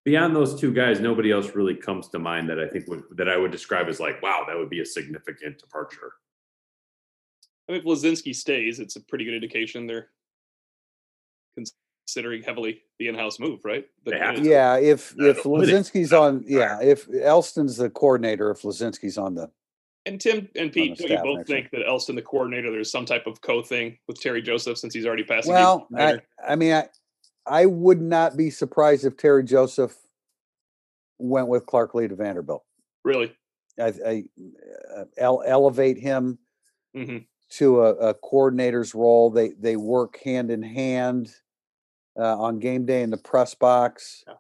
beyond 0.05 0.35
those 0.37 0.59
two 0.59 0.73
guys. 0.73 1.01
Nobody 1.01 1.31
else 1.33 1.55
really 1.55 1.75
comes 1.75 2.09
to 2.11 2.19
mind 2.19 2.49
that 2.49 2.59
I 2.61 2.69
think 2.69 2.87
would 2.89 3.03
that 3.17 3.29
I 3.29 3.37
would 3.37 3.51
describe 3.51 3.89
as 3.89 3.99
like, 4.01 4.23
wow, 4.23 4.45
that 4.47 4.57
would 4.57 4.71
be 4.71 4.81
a 4.81 4.87
significant 4.87 5.59
departure. 5.59 6.13
I 7.69 7.73
mean, 7.73 7.81
if 7.81 7.87
Lezynski 7.87 8.35
stays, 8.35 8.79
it's 8.79 8.97
a 8.97 9.01
pretty 9.01 9.25
good 9.25 9.35
indication 9.35 9.87
they're 9.87 10.11
considering 12.07 12.43
heavily 12.43 12.83
the 12.99 13.09
in-house 13.09 13.39
move, 13.41 13.61
right? 13.65 13.87
But, 14.05 14.13
They 14.13 14.19
have 14.19 14.37
to. 14.37 14.43
Yeah, 14.43 14.77
if 14.77 15.15
I 15.21 15.29
if 15.31 15.43
don't- 15.43 15.61
Lezynski's 15.61 16.13
on, 16.13 16.45
yeah, 16.47 16.81
if 16.81 17.09
Elston's 17.23 17.77
the 17.77 17.91
coordinator, 17.91 18.51
if 18.51 18.63
Lezynski's 18.63 19.19
on 19.19 19.35
the, 19.35 19.51
And 20.05 20.21
Tim 20.21 20.49
and 20.55 20.73
Pete, 20.73 20.97
don't 20.99 21.11
you 21.11 21.17
both 21.19 21.39
next 21.39 21.51
year. 21.51 21.59
think 21.59 21.71
that 21.73 21.87
Elston, 21.89 22.15
the 22.15 22.23
coordinator, 22.23 22.71
there's 22.71 22.91
some 22.93 23.05
type 23.05 23.27
of 23.27 23.41
co 23.41 23.63
thing 23.63 23.99
with 24.07 24.21
Terry 24.21 24.41
Joseph 24.43 24.79
since 24.79 24.95
he's 24.95 25.05
already 25.07 25.25
passed? 25.25 25.49
the 25.49 25.55
game 25.55 25.63
well, 25.63 25.89
I. 25.97 26.21
I 26.47 26.55
mean, 26.57 26.73
I 26.73 26.89
I 27.49 27.67
would 27.67 28.01
not 28.01 28.37
be 28.37 28.51
surprised 28.51 29.05
if 29.05 29.17
Terry 29.17 29.43
Joseph 29.45 29.97
went 31.19 31.49
with 31.49 31.65
Clark 31.67 31.95
Lea 31.95 32.09
to 32.09 32.15
Vanderbilt. 32.15 32.65
really? 33.05 33.35
I, 33.79 33.93
I 34.07 34.25
uh, 34.97 35.05
ele- 35.19 35.43
elevate 35.47 35.99
him 35.99 36.39
hmm 36.95 37.19
to 37.59 37.83
a, 37.83 37.95
a 37.95 38.15
coordinator's 38.15 38.95
role. 38.95 39.31
They 39.31 39.51
they 39.51 39.77
work 39.77 40.19
hand 40.25 40.51
in 40.51 40.63
hand 40.63 41.35
uh, 42.19 42.37
on 42.39 42.59
game 42.59 42.87
day 42.87 43.03
in 43.03 43.11
the 43.11 43.17
press 43.17 43.55
box. 43.55 44.25
Yeah. 44.27 44.35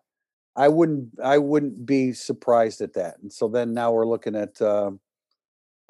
I 0.56 0.68
wouldn't 0.68 1.08
I 1.22 1.38
wouldn't 1.38 1.84
be 1.84 2.12
surprised 2.12 2.80
at 2.80 2.94
that. 2.94 3.16
And 3.22 3.32
so 3.32 3.48
then 3.48 3.74
now 3.74 3.92
we're 3.92 4.06
looking 4.06 4.34
at 4.34 4.60
uh, 4.60 4.90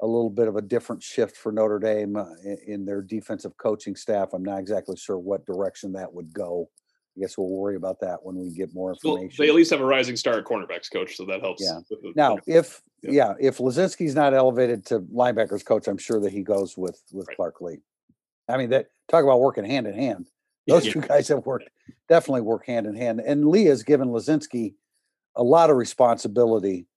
a 0.01 0.05
little 0.05 0.29
bit 0.29 0.47
of 0.47 0.57
a 0.57 0.61
different 0.61 1.01
shift 1.01 1.37
for 1.37 1.51
Notre 1.51 1.79
Dame 1.79 2.15
uh, 2.15 2.33
in, 2.43 2.57
in 2.67 2.85
their 2.85 3.01
defensive 3.01 3.55
coaching 3.57 3.95
staff. 3.95 4.33
I'm 4.33 4.43
not 4.43 4.59
exactly 4.59 4.97
sure 4.97 5.17
what 5.17 5.45
direction 5.45 5.93
that 5.93 6.13
would 6.13 6.33
go. 6.33 6.69
I 7.17 7.19
guess 7.19 7.37
we'll 7.37 7.49
worry 7.49 7.75
about 7.75 7.99
that 8.01 8.19
when 8.23 8.35
we 8.35 8.51
get 8.53 8.73
more 8.73 8.95
Well, 9.03 9.15
information. 9.15 9.43
they 9.43 9.49
at 9.49 9.55
least 9.55 9.71
have 9.71 9.81
a 9.81 9.85
rising 9.85 10.15
star 10.15 10.35
at 10.37 10.45
cornerbacks 10.45 10.91
coach, 10.91 11.15
so 11.15 11.25
that 11.25 11.41
helps. 11.41 11.63
Yeah. 11.63 11.79
Now, 12.15 12.37
if 12.45 12.81
Yeah. 13.01 13.11
yeah, 13.11 13.33
if 13.39 13.57
Lezynski's 13.57 14.13
not 14.13 14.33
elevated 14.33 14.85
to 14.87 14.99
linebackers 15.01 15.65
coach, 15.65 15.87
I'm 15.87 15.97
sure 15.97 16.19
that 16.21 16.31
he 16.31 16.43
goes 16.43 16.77
with 16.77 17.01
with 17.11 17.27
Right. 17.27 17.35
Clark 17.35 17.61
Lea. 17.61 17.81
I 18.47 18.57
mean, 18.57 18.69
that 18.69 18.89
talk 19.07 19.23
about 19.23 19.39
working 19.41 19.65
hand 19.65 19.87
in 19.87 19.93
hand. 19.95 20.29
Those 20.67 20.85
Yeah. 20.85 20.93
two 20.93 21.01
guys 21.01 21.27
have 21.29 21.45
worked 21.45 21.69
definitely 22.07 22.41
work 22.41 22.65
hand 22.65 22.85
in 22.85 22.95
hand. 22.95 23.19
And 23.25 23.47
Lea 23.47 23.65
has 23.65 23.83
given 23.83 24.09
Lezynski 24.09 24.75
a 25.35 25.43
lot 25.43 25.69
of 25.69 25.77
responsibility, 25.77 26.87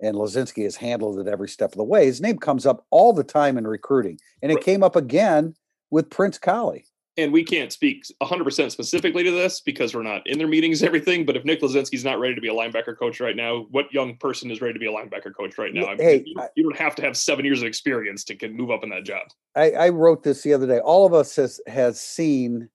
and 0.00 0.16
Lezynski 0.16 0.64
has 0.64 0.76
handled 0.76 1.18
it 1.18 1.26
every 1.26 1.48
step 1.48 1.72
of 1.72 1.78
the 1.78 1.84
way. 1.84 2.06
His 2.06 2.20
name 2.20 2.38
comes 2.38 2.64
up 2.66 2.86
all 2.90 3.12
the 3.12 3.24
time 3.24 3.56
in 3.58 3.66
recruiting, 3.66 4.18
and 4.42 4.52
it 4.52 4.56
Right. 4.56 4.64
came 4.64 4.82
up 4.82 4.94
again 4.96 5.56
with 5.90 6.10
Prince 6.10 6.38
Kollie. 6.38 6.86
And 7.16 7.32
we 7.32 7.44
can't 7.44 7.72
speak 7.72 8.04
100% 8.20 8.70
specifically 8.72 9.22
to 9.22 9.30
this 9.30 9.60
because 9.60 9.94
we're 9.94 10.02
not 10.02 10.26
in 10.26 10.36
their 10.36 10.48
meetings, 10.48 10.82
everything. 10.82 11.24
But 11.24 11.36
if 11.36 11.44
Nick 11.44 11.60
Lezynski's 11.60 12.04
not 12.04 12.18
ready 12.18 12.34
to 12.34 12.40
be 12.40 12.48
a 12.48 12.52
linebacker 12.52 12.98
coach 12.98 13.20
right 13.20 13.36
now, 13.36 13.66
what 13.70 13.92
young 13.92 14.16
person 14.16 14.50
is 14.50 14.60
ready 14.60 14.72
to 14.72 14.80
be 14.80 14.86
a 14.86 14.92
linebacker 14.92 15.34
coach 15.34 15.56
right 15.56 15.72
now? 15.72 15.86
I 15.86 15.94
mean, 15.94 16.00
hey, 16.00 16.22
you, 16.26 16.34
you 16.56 16.62
don't 16.64 16.76
have 16.76 16.96
to 16.96 17.02
have 17.02 17.16
seven 17.16 17.44
years 17.44 17.62
of 17.62 17.68
experience 17.68 18.24
to 18.24 18.34
can 18.34 18.56
move 18.56 18.72
up 18.72 18.82
in 18.82 18.90
that 18.90 19.04
job. 19.04 19.28
I, 19.54 19.70
I 19.72 19.88
wrote 19.90 20.24
this 20.24 20.42
the 20.42 20.54
other 20.54 20.66
day. 20.66 20.80
All 20.80 21.06
of 21.06 21.14
us 21.14 21.36
has 21.36 21.60
has 21.68 22.00
seen, 22.00 22.68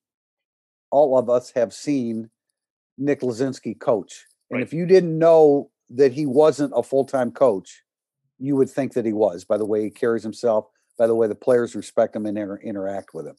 all 0.89 1.17
of 1.17 1.30
us 1.30 1.52
have 1.56 1.73
seen 1.73 2.30
Nick 2.97 3.19
Lezynski 3.21 3.78
coach. 3.78 4.25
And 4.49 4.60
Right. 4.60 4.65
if 4.65 4.73
you 4.73 4.86
didn't 4.86 5.17
know 5.17 5.69
that 5.89 6.13
he 6.13 6.25
wasn't 6.25 6.71
a 6.75 6.84
full 6.84 7.04
time 7.04 7.32
coach, 7.32 7.84
you 8.39 8.56
would 8.56 8.69
think 8.69 8.93
that 8.93 9.06
he 9.06 9.13
was 9.13 9.43
by 9.43 9.58
the 9.58 9.65
way 9.65 9.84
he 9.84 9.89
carries 9.89 10.23
himself, 10.23 10.69
by 10.97 11.08
the 11.08 11.15
way 11.15 11.28
the 11.28 11.36
players 11.36 11.75
respect 11.75 12.15
him 12.15 12.25
and 12.25 12.38
inter- 12.38 12.58
interact 12.63 13.13
with 13.13 13.28
him. 13.28 13.36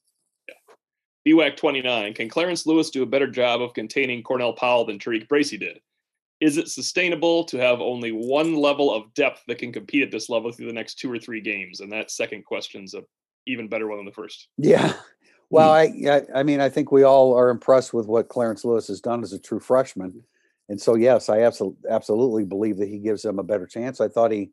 BWAC 1.26 1.56
29. 1.56 2.14
Can 2.14 2.28
Clarence 2.28 2.66
Lewis 2.66 2.90
do 2.90 3.02
a 3.02 3.06
better 3.06 3.30
job 3.30 3.60
of 3.60 3.74
containing 3.74 4.22
Cornell 4.22 4.52
Powell 4.52 4.84
than 4.84 4.98
Tariq 4.98 5.28
Bracy 5.28 5.58
did? 5.58 5.80
Is 6.40 6.56
it 6.56 6.68
sustainable 6.68 7.44
to 7.44 7.58
have 7.58 7.80
only 7.80 8.12
one 8.12 8.54
level 8.54 8.92
of 8.92 9.12
depth 9.12 9.42
that 9.46 9.58
can 9.58 9.72
compete 9.72 10.02
at 10.02 10.10
this 10.10 10.30
level 10.30 10.50
through 10.50 10.68
the 10.68 10.72
next 10.72 10.94
two 10.94 11.12
or 11.12 11.18
three 11.18 11.40
games? 11.40 11.80
And 11.80 11.92
that 11.92 12.10
second 12.10 12.44
question's 12.44 12.94
a 12.94 13.02
even 13.46 13.68
better 13.68 13.88
one 13.88 13.98
than 13.98 14.06
the 14.06 14.12
first. 14.12 14.48
Yeah. 14.56 14.94
Well, 15.50 15.70
hmm. 15.70 16.06
I, 16.06 16.16
I 16.16 16.40
I 16.40 16.42
mean 16.42 16.60
I 16.60 16.68
think 16.68 16.92
we 16.92 17.02
all 17.02 17.34
are 17.34 17.50
impressed 17.50 17.92
with 17.92 18.06
what 18.06 18.28
Clarence 18.28 18.64
Lewis 18.64 18.88
has 18.88 19.00
done 19.00 19.22
as 19.22 19.32
a 19.32 19.38
true 19.38 19.60
freshman. 19.60 20.22
And 20.68 20.80
so 20.80 20.94
yes, 20.94 21.28
I 21.28 21.40
absolutely 21.40 21.90
absolutely 21.90 22.44
believe 22.44 22.78
that 22.78 22.88
he 22.88 22.98
gives 22.98 23.22
them 23.22 23.38
a 23.38 23.44
better 23.44 23.66
chance. 23.66 24.00
I 24.00 24.08
thought 24.08 24.30
he 24.30 24.52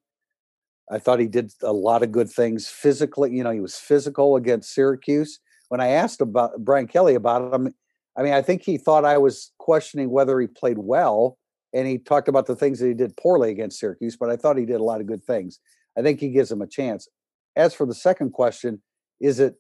I 0.90 1.00
thought 1.00 1.20
he 1.20 1.28
did 1.28 1.52
a 1.62 1.72
lot 1.72 2.04
of 2.04 2.12
good 2.12 2.30
things 2.30 2.68
physically, 2.68 3.32
you 3.32 3.44
know, 3.44 3.52
he 3.52 3.60
was 3.60 3.76
physical 3.76 4.36
against 4.36 4.74
Syracuse. 4.74 5.40
When 5.70 5.82
I 5.82 5.90
asked 5.90 6.22
about 6.22 6.64
Brian 6.64 6.88
Kelly 6.88 7.16
about 7.16 7.54
him, 7.54 7.74
I 8.18 8.24
mean, 8.24 8.34
I 8.34 8.42
think 8.42 8.64
he 8.64 8.78
thought 8.78 9.06
I 9.06 9.18
was 9.18 9.52
questioning 9.60 10.10
whether 10.10 10.40
he 10.40 10.48
played 10.48 10.78
well 10.78 11.38
and 11.74 11.88
he 11.88 11.98
talked 11.98 12.28
about 12.28 12.46
the 12.46 12.56
things 12.56 12.80
that 12.80 12.88
he 12.88 12.94
did 12.94 13.16
poorly 13.18 13.52
against 13.52 13.80
Syracuse, 13.80 14.18
but 14.18 14.30
I 14.30 14.36
thought 14.36 14.58
he 14.58 14.66
did 14.66 14.80
a 14.80 14.84
lot 14.84 15.02
of 15.02 15.08
good 15.08 15.24
things. 15.24 15.60
I 15.98 16.02
think 16.02 16.20
he 16.20 16.30
gives 16.30 16.52
him 16.52 16.62
a 16.62 16.68
chance. 16.68 17.08
As 17.56 17.74
for 17.74 17.86
the 17.86 17.94
second 17.94 18.32
question, 18.32 18.82
is 19.20 19.40
it 19.40 19.56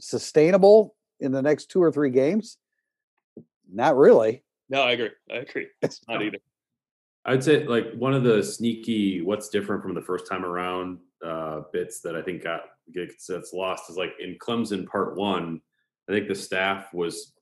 sustainable 0.00 0.94
in 1.20 1.32
the 1.32 1.42
next 1.42 1.66
two 1.66 1.82
or 1.82 1.92
three 1.92 2.10
games? 2.10 2.56
Not 3.72 3.96
really. 3.96 4.44
No, 4.68 4.82
I 4.82 4.92
agree. 4.92 5.10
I 5.30 5.36
agree. 5.36 5.66
It's 5.82 6.00
not 6.08 6.22
either. 6.24 6.38
I'd 7.24 7.44
say 7.44 7.64
like 7.64 7.92
one 7.92 8.14
of 8.14 8.24
the 8.24 8.42
sneaky 8.42 9.20
what's 9.20 9.48
different 9.48 9.82
from 9.82 9.94
the 9.94 10.02
first 10.02 10.26
time 10.26 10.44
around 10.44 10.98
uh, 11.24 11.62
bits 11.72 12.00
that 12.00 12.16
I 12.16 12.22
think 12.22 12.42
got 12.42 12.62
gets 12.92 13.26
that's 13.26 13.52
lost 13.52 13.90
is 13.90 13.96
like 13.96 14.12
in 14.20 14.36
Clemson 14.38 14.86
part 14.86 15.16
one. 15.16 15.60
I 16.08 16.12
think 16.12 16.28
the 16.28 16.34
staff 16.34 16.92
was 16.92 17.32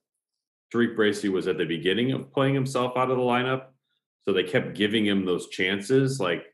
Tariq 0.73 0.95
Bracy 0.95 1.29
was 1.29 1.47
at 1.47 1.57
the 1.57 1.65
beginning 1.65 2.11
of 2.11 2.31
playing 2.31 2.53
himself 2.53 2.95
out 2.95 3.09
of 3.11 3.17
the 3.17 3.23
lineup, 3.23 3.65
so 4.23 4.33
they 4.33 4.43
kept 4.43 4.73
giving 4.75 5.05
him 5.05 5.25
those 5.25 5.49
chances. 5.49 6.19
Like 6.19 6.45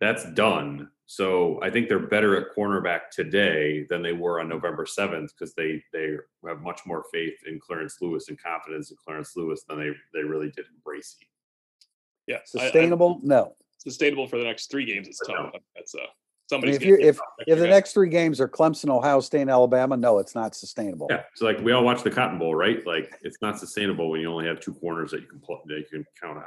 that's 0.00 0.24
done. 0.32 0.90
So 1.08 1.60
I 1.62 1.70
think 1.70 1.88
they're 1.88 2.00
better 2.00 2.36
at 2.36 2.54
cornerback 2.56 3.10
today 3.12 3.86
than 3.88 4.02
they 4.02 4.12
were 4.12 4.40
on 4.40 4.48
November 4.48 4.84
seventh 4.86 5.32
because 5.38 5.54
they 5.54 5.82
they 5.92 6.16
have 6.46 6.60
much 6.60 6.80
more 6.84 7.04
faith 7.12 7.34
in 7.46 7.58
Clarence 7.60 7.98
Lewis 8.00 8.28
and 8.28 8.40
confidence 8.42 8.90
in 8.90 8.96
Clarence 9.02 9.32
Lewis 9.36 9.62
than 9.68 9.78
they 9.78 9.90
they 10.12 10.24
really 10.24 10.48
did 10.50 10.66
in 10.66 10.74
Bracy. 10.84 11.26
Yeah. 12.26 12.36
I- 12.36 12.38
I- 12.38 12.42
Sustainable? 12.44 13.20
no. 13.22 13.54
sustainable 13.78 14.26
for 14.26 14.36
the 14.36 14.44
next 14.44 14.68
three 14.70 14.84
games. 14.84 15.06
It's 15.06 15.20
tough. 15.24 15.52
That's 15.76 15.94
uh 15.94 16.00
I 16.52 16.58
mean, 16.58 16.74
if 16.74 16.84
you 16.84 16.96
get 16.96 17.06
if 17.06 17.18
if 17.46 17.58
the 17.58 17.66
next 17.66 17.92
three 17.92 18.08
games 18.08 18.40
are 18.40 18.48
Clemson, 18.48 18.88
Ohio 18.88 19.20
State, 19.20 19.42
and 19.42 19.50
Alabama, 19.50 19.96
no, 19.96 20.18
it's 20.18 20.34
not 20.34 20.54
sustainable. 20.54 21.08
Yeah, 21.10 21.22
so 21.34 21.44
like 21.44 21.58
we 21.60 21.72
all 21.72 21.82
watch 21.82 22.02
the 22.04 22.10
Cotton 22.10 22.38
Bowl, 22.38 22.54
right? 22.54 22.86
Like 22.86 23.18
it's 23.22 23.38
not 23.42 23.58
sustainable 23.58 24.10
when 24.10 24.20
you 24.20 24.30
only 24.30 24.46
have 24.46 24.60
two 24.60 24.74
corners 24.74 25.10
that 25.10 25.22
you 25.22 25.26
can 25.26 25.40
pl- 25.40 25.62
that 25.66 25.78
you 25.78 25.84
can 25.90 26.06
count 26.20 26.38
on. 26.38 26.44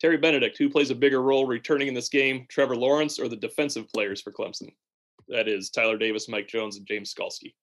Terry 0.00 0.18
Benedict, 0.18 0.56
who 0.58 0.68
plays 0.68 0.90
a 0.90 0.94
bigger 0.94 1.22
role 1.22 1.46
returning 1.46 1.88
in 1.88 1.94
this 1.94 2.08
game, 2.08 2.46
Trevor 2.48 2.76
Lawrence 2.76 3.18
or 3.18 3.28
the 3.28 3.36
defensive 3.36 3.88
players 3.88 4.20
for 4.20 4.30
Clemson? 4.30 4.72
That 5.28 5.48
is 5.48 5.70
Tyler 5.70 5.96
Davis, 5.96 6.28
Mike 6.28 6.46
Jones, 6.46 6.76
and 6.76 6.86
James 6.86 7.12
Skalski. 7.12 7.54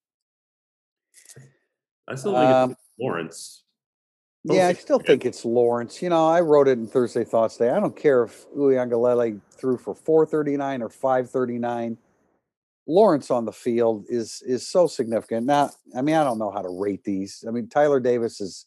I 2.06 2.16
still 2.16 2.32
think 2.34 2.44
Um, 2.44 2.70
it's 2.72 3.63
Yeah, 4.44 4.68
I 4.68 4.74
still 4.74 4.98
think 4.98 5.24
it's 5.24 5.44
Lawrence. 5.44 6.02
You 6.02 6.10
know, 6.10 6.28
I 6.28 6.40
wrote 6.40 6.68
it 6.68 6.78
in 6.78 6.86
Thursday 6.86 7.24
Thoughts 7.24 7.56
Day. 7.56 7.70
I 7.70 7.80
don't 7.80 7.96
care 7.96 8.24
if 8.24 8.46
Uiagalelei 8.54 9.40
threw 9.50 9.78
for 9.78 9.94
439 9.94 10.82
or 10.82 10.90
539. 10.90 11.96
Lawrence 12.86 13.30
on 13.30 13.46
the 13.46 13.52
field 13.52 14.04
is 14.10 14.42
is 14.46 14.68
so 14.68 14.86
significant. 14.86 15.46
Now, 15.46 15.70
I 15.96 16.02
mean, 16.02 16.16
I 16.16 16.24
don't 16.24 16.38
know 16.38 16.50
how 16.50 16.60
to 16.60 16.68
rate 16.68 17.04
these. 17.04 17.42
I 17.48 17.50
mean, 17.50 17.68
Tyler 17.68 18.00
Davis 18.00 18.42
is 18.42 18.66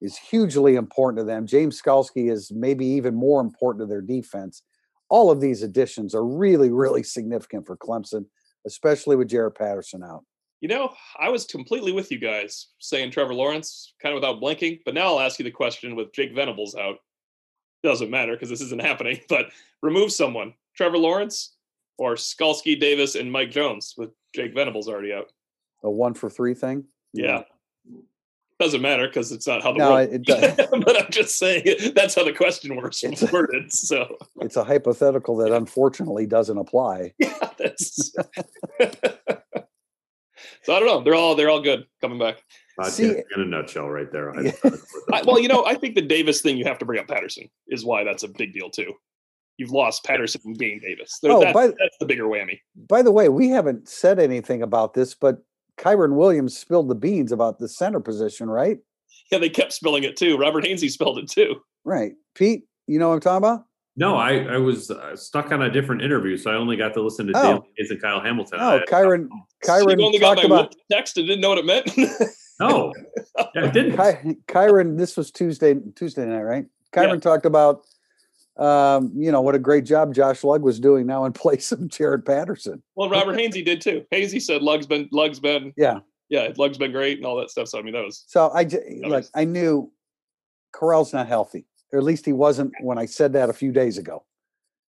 is 0.00 0.16
hugely 0.16 0.76
important 0.76 1.18
to 1.18 1.24
them. 1.24 1.46
James 1.46 1.80
Skalski 1.80 2.30
is 2.30 2.50
maybe 2.50 2.86
even 2.86 3.14
more 3.14 3.42
important 3.42 3.82
to 3.82 3.86
their 3.86 4.00
defense. 4.00 4.62
All 5.10 5.30
of 5.30 5.40
these 5.40 5.62
additions 5.62 6.14
are 6.14 6.24
really, 6.24 6.70
really 6.70 7.02
significant 7.02 7.66
for 7.66 7.76
Clemson, 7.76 8.24
especially 8.66 9.16
with 9.16 9.28
Jarrett 9.28 9.56
Patterson 9.56 10.02
out. 10.02 10.24
You 10.60 10.68
know, 10.68 10.94
I 11.18 11.28
was 11.28 11.44
completely 11.44 11.92
with 11.92 12.10
you 12.10 12.18
guys 12.18 12.68
saying 12.80 13.10
Trevor 13.10 13.34
Lawrence, 13.34 13.92
kind 14.02 14.14
of 14.14 14.20
without 14.20 14.40
blinking. 14.40 14.80
But 14.84 14.94
now 14.94 15.08
I'll 15.08 15.20
ask 15.20 15.38
you 15.38 15.44
the 15.44 15.50
question 15.50 15.94
with 15.96 16.12
Jake 16.12 16.34
Venables 16.34 16.74
out. 16.74 16.96
Doesn't 17.82 18.10
matter 18.10 18.32
because 18.32 18.48
this 18.48 18.62
isn't 18.62 18.80
happening. 18.90 19.20
But 19.28 19.46
remove 19.82 20.12
someone, 20.12 20.54
Trevor 20.74 20.98
Lawrence 20.98 21.54
or 21.98 22.14
Skalski, 22.14 22.78
Davis, 22.80 23.14
and 23.14 23.30
Mike 23.30 23.50
Jones 23.50 23.94
with 23.96 24.10
Jake 24.34 24.54
Venables 24.54 24.88
already 24.88 25.12
out. 25.12 25.30
A 25.84 25.90
one 25.90 26.14
for 26.14 26.30
three 26.30 26.54
thing. 26.54 26.84
Yeah. 27.12 27.42
Doesn't 28.58 28.80
matter 28.80 29.06
because 29.06 29.32
it's 29.32 29.46
not 29.46 29.62
how 29.62 29.72
the 29.72 29.78
No, 29.78 29.92
world. 29.92 30.08
it, 30.10 30.22
does. 30.26 30.56
but 30.70 31.04
I'm 31.04 31.10
just 31.10 31.36
saying 31.38 31.92
that's 31.94 32.14
how 32.14 32.24
the 32.24 32.32
question 32.32 32.74
was 32.76 33.04
It's- 33.04 33.30
worded. 33.30 33.70
So 33.72 34.16
it's 34.40 34.56
a 34.56 34.64
hypothetical 34.64 35.36
that 35.36 35.52
unfortunately 35.52 36.24
doesn't 36.26 36.56
apply. 36.56 37.12
yeah, 37.18 37.50
that's. 37.58 38.14
So 40.66 40.74
I 40.74 40.80
don't 40.80 40.88
know. 40.88 41.00
They're 41.00 41.14
all 41.14 41.36
they're 41.36 41.48
all 41.48 41.62
good 41.62 41.86
coming 42.00 42.18
back. 42.18 42.42
Podcast 42.78 42.90
See- 42.90 43.04
in 43.04 43.40
a 43.40 43.44
nutshell, 43.44 43.88
right 43.88 44.10
there. 44.10 44.36
I- 44.36 44.42
Yeah. 44.42 44.52
I, 45.12 45.22
well, 45.24 45.40
you 45.40 45.46
know, 45.48 45.64
I 45.64 45.76
think 45.76 45.94
the 45.94 46.02
Davis 46.02 46.42
thing 46.42 46.56
you 46.56 46.64
have 46.64 46.78
to 46.78 46.84
bring 46.84 46.98
up 46.98 47.06
Patterson 47.06 47.48
is 47.68 47.84
why 47.84 48.02
that's 48.02 48.24
a 48.24 48.28
big 48.28 48.52
deal 48.52 48.68
too. 48.68 48.92
You've 49.58 49.70
lost 49.70 50.04
Patterson 50.04 50.40
and 50.44 50.58
gained 50.58 50.82
Davis. 50.82 51.18
There- 51.22 51.30
Oh, 51.32 51.40
that's, 51.40 51.54
by- 51.54 51.68
that's 51.68 51.96
the 52.00 52.06
bigger 52.06 52.24
whammy. 52.24 52.58
By 52.88 53.02
the 53.02 53.12
way, 53.12 53.28
we 53.28 53.48
haven't 53.48 53.88
said 53.88 54.18
anything 54.18 54.60
about 54.62 54.92
this, 54.94 55.14
but 55.14 55.38
Kyren 55.78 56.16
Williams 56.16 56.58
spilled 56.58 56.88
the 56.88 56.94
beans 56.96 57.30
about 57.30 57.60
the 57.60 57.68
center 57.68 58.00
position, 58.00 58.50
right? 58.50 58.78
Yeah, 59.30 59.38
they 59.38 59.48
kept 59.48 59.72
spilling 59.72 60.02
it 60.02 60.16
too. 60.16 60.36
Robert 60.36 60.64
Hainsey 60.64 60.90
spilled 60.90 61.18
it 61.18 61.30
too. 61.30 61.60
Right. 61.84 62.14
Pete, 62.34 62.64
you 62.88 62.98
know 62.98 63.08
what 63.10 63.14
I'm 63.14 63.20
talking 63.20 63.36
about? 63.38 63.65
No, 63.98 64.16
I 64.16 64.40
I 64.44 64.56
was 64.58 64.90
uh, 64.90 65.16
stuck 65.16 65.52
on 65.52 65.62
a 65.62 65.70
different 65.70 66.02
interview, 66.02 66.36
so 66.36 66.50
I 66.50 66.54
only 66.54 66.76
got 66.76 66.92
to 66.94 67.02
listen 67.02 67.26
to 67.28 67.32
Oh. 67.34 67.40
Daelin 67.42 67.62
Hayes 67.78 67.90
and 67.90 68.00
Kyle 68.02 68.20
Hamilton. 68.20 68.58
Oh, 68.60 68.80
Kyren 68.88 69.28
Kyren 69.64 69.98
you 69.98 70.04
only 70.06 70.18
got 70.18 70.34
talked 70.36 70.48
my 70.48 70.56
about 70.60 70.74
text 70.90 71.16
and 71.16 71.26
didn't 71.26 71.40
know 71.40 71.48
what 71.50 71.58
it 71.58 71.64
meant. 71.66 71.90
No, 72.58 72.90
yeah, 73.54 73.64
I 73.64 73.68
didn't. 73.68 73.98
Ky- 73.98 74.38
Kyren, 74.48 74.96
this 74.96 75.14
was 75.14 75.30
Tuesday 75.30 75.74
Tuesday 75.94 76.24
night, 76.24 76.40
right? 76.40 76.64
Kyren 76.90 77.14
Yeah. 77.14 77.20
talked 77.20 77.44
about 77.44 77.82
um, 78.56 79.12
you 79.14 79.30
know, 79.30 79.42
what 79.42 79.54
a 79.54 79.58
great 79.58 79.84
job 79.84 80.14
Josh 80.14 80.42
Lugg 80.42 80.62
was 80.62 80.80
doing 80.80 81.06
now 81.06 81.26
in 81.26 81.32
place 81.44 81.70
of 81.72 81.86
Jarrett 81.88 82.24
Patterson. 82.24 82.82
well, 82.94 83.10
Robert 83.10 83.36
Hainsey 83.36 83.62
did 83.62 83.82
too. 83.82 84.06
Hainsey 84.10 84.40
said 84.40 84.62
Lugg's 84.62 84.86
been 84.86 85.06
Lugg's 85.12 85.38
been 85.38 85.74
Yeah. 85.76 85.98
yeah, 86.30 86.48
Lugg's 86.56 86.78
been 86.78 86.92
great 86.92 87.18
and 87.18 87.26
all 87.26 87.36
that 87.36 87.50
stuff. 87.50 87.68
So 87.68 87.78
I 87.78 87.82
mean 87.82 87.92
that 87.92 88.04
was 88.04 88.24
So 88.26 88.50
I 88.54 88.64
just 88.64 88.82
That 88.84 89.02
like 89.02 89.10
was- 89.24 89.30
I 89.34 89.44
knew 89.44 89.92
Correll's 90.74 91.12
not 91.12 91.26
healthy, 91.26 91.66
or 91.92 91.98
at 91.98 92.04
least 92.04 92.26
he 92.26 92.32
wasn't 92.32 92.72
when 92.80 92.98
I 92.98 93.06
said 93.06 93.32
that 93.34 93.50
a 93.50 93.54
few 93.54 93.72
days 93.72 93.98
ago. 93.98 94.24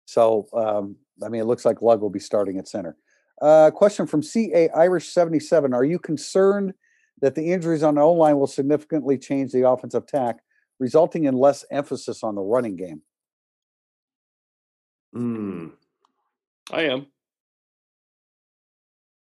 So 0.05 0.47
um, 0.53 0.95
I 1.23 1.29
mean, 1.29 1.41
it 1.41 1.45
looks 1.45 1.65
like 1.65 1.81
Lugg 1.81 2.01
will 2.01 2.09
be 2.09 2.19
starting 2.19 2.57
at 2.57 2.67
center. 2.67 2.95
Uh, 3.41 3.71
question 3.71 4.07
from 4.07 4.23
CA 4.23 4.69
Irish 4.69 5.09
seventy 5.09 5.39
seven: 5.39 5.73
Are 5.73 5.83
you 5.83 5.99
concerned 5.99 6.73
that 7.21 7.35
the 7.35 7.51
injuries 7.51 7.83
on 7.83 7.95
the 7.95 8.01
O 8.01 8.13
line 8.13 8.37
will 8.37 8.47
significantly 8.47 9.17
change 9.17 9.51
the 9.51 9.67
offensive 9.67 10.07
tack, 10.07 10.37
resulting 10.79 11.25
in 11.25 11.35
less 11.35 11.65
emphasis 11.71 12.23
on 12.23 12.35
the 12.35 12.41
running 12.41 12.75
game? 12.75 13.01
Hmm. 15.13 15.67
I 16.71 16.83
am. 16.83 17.07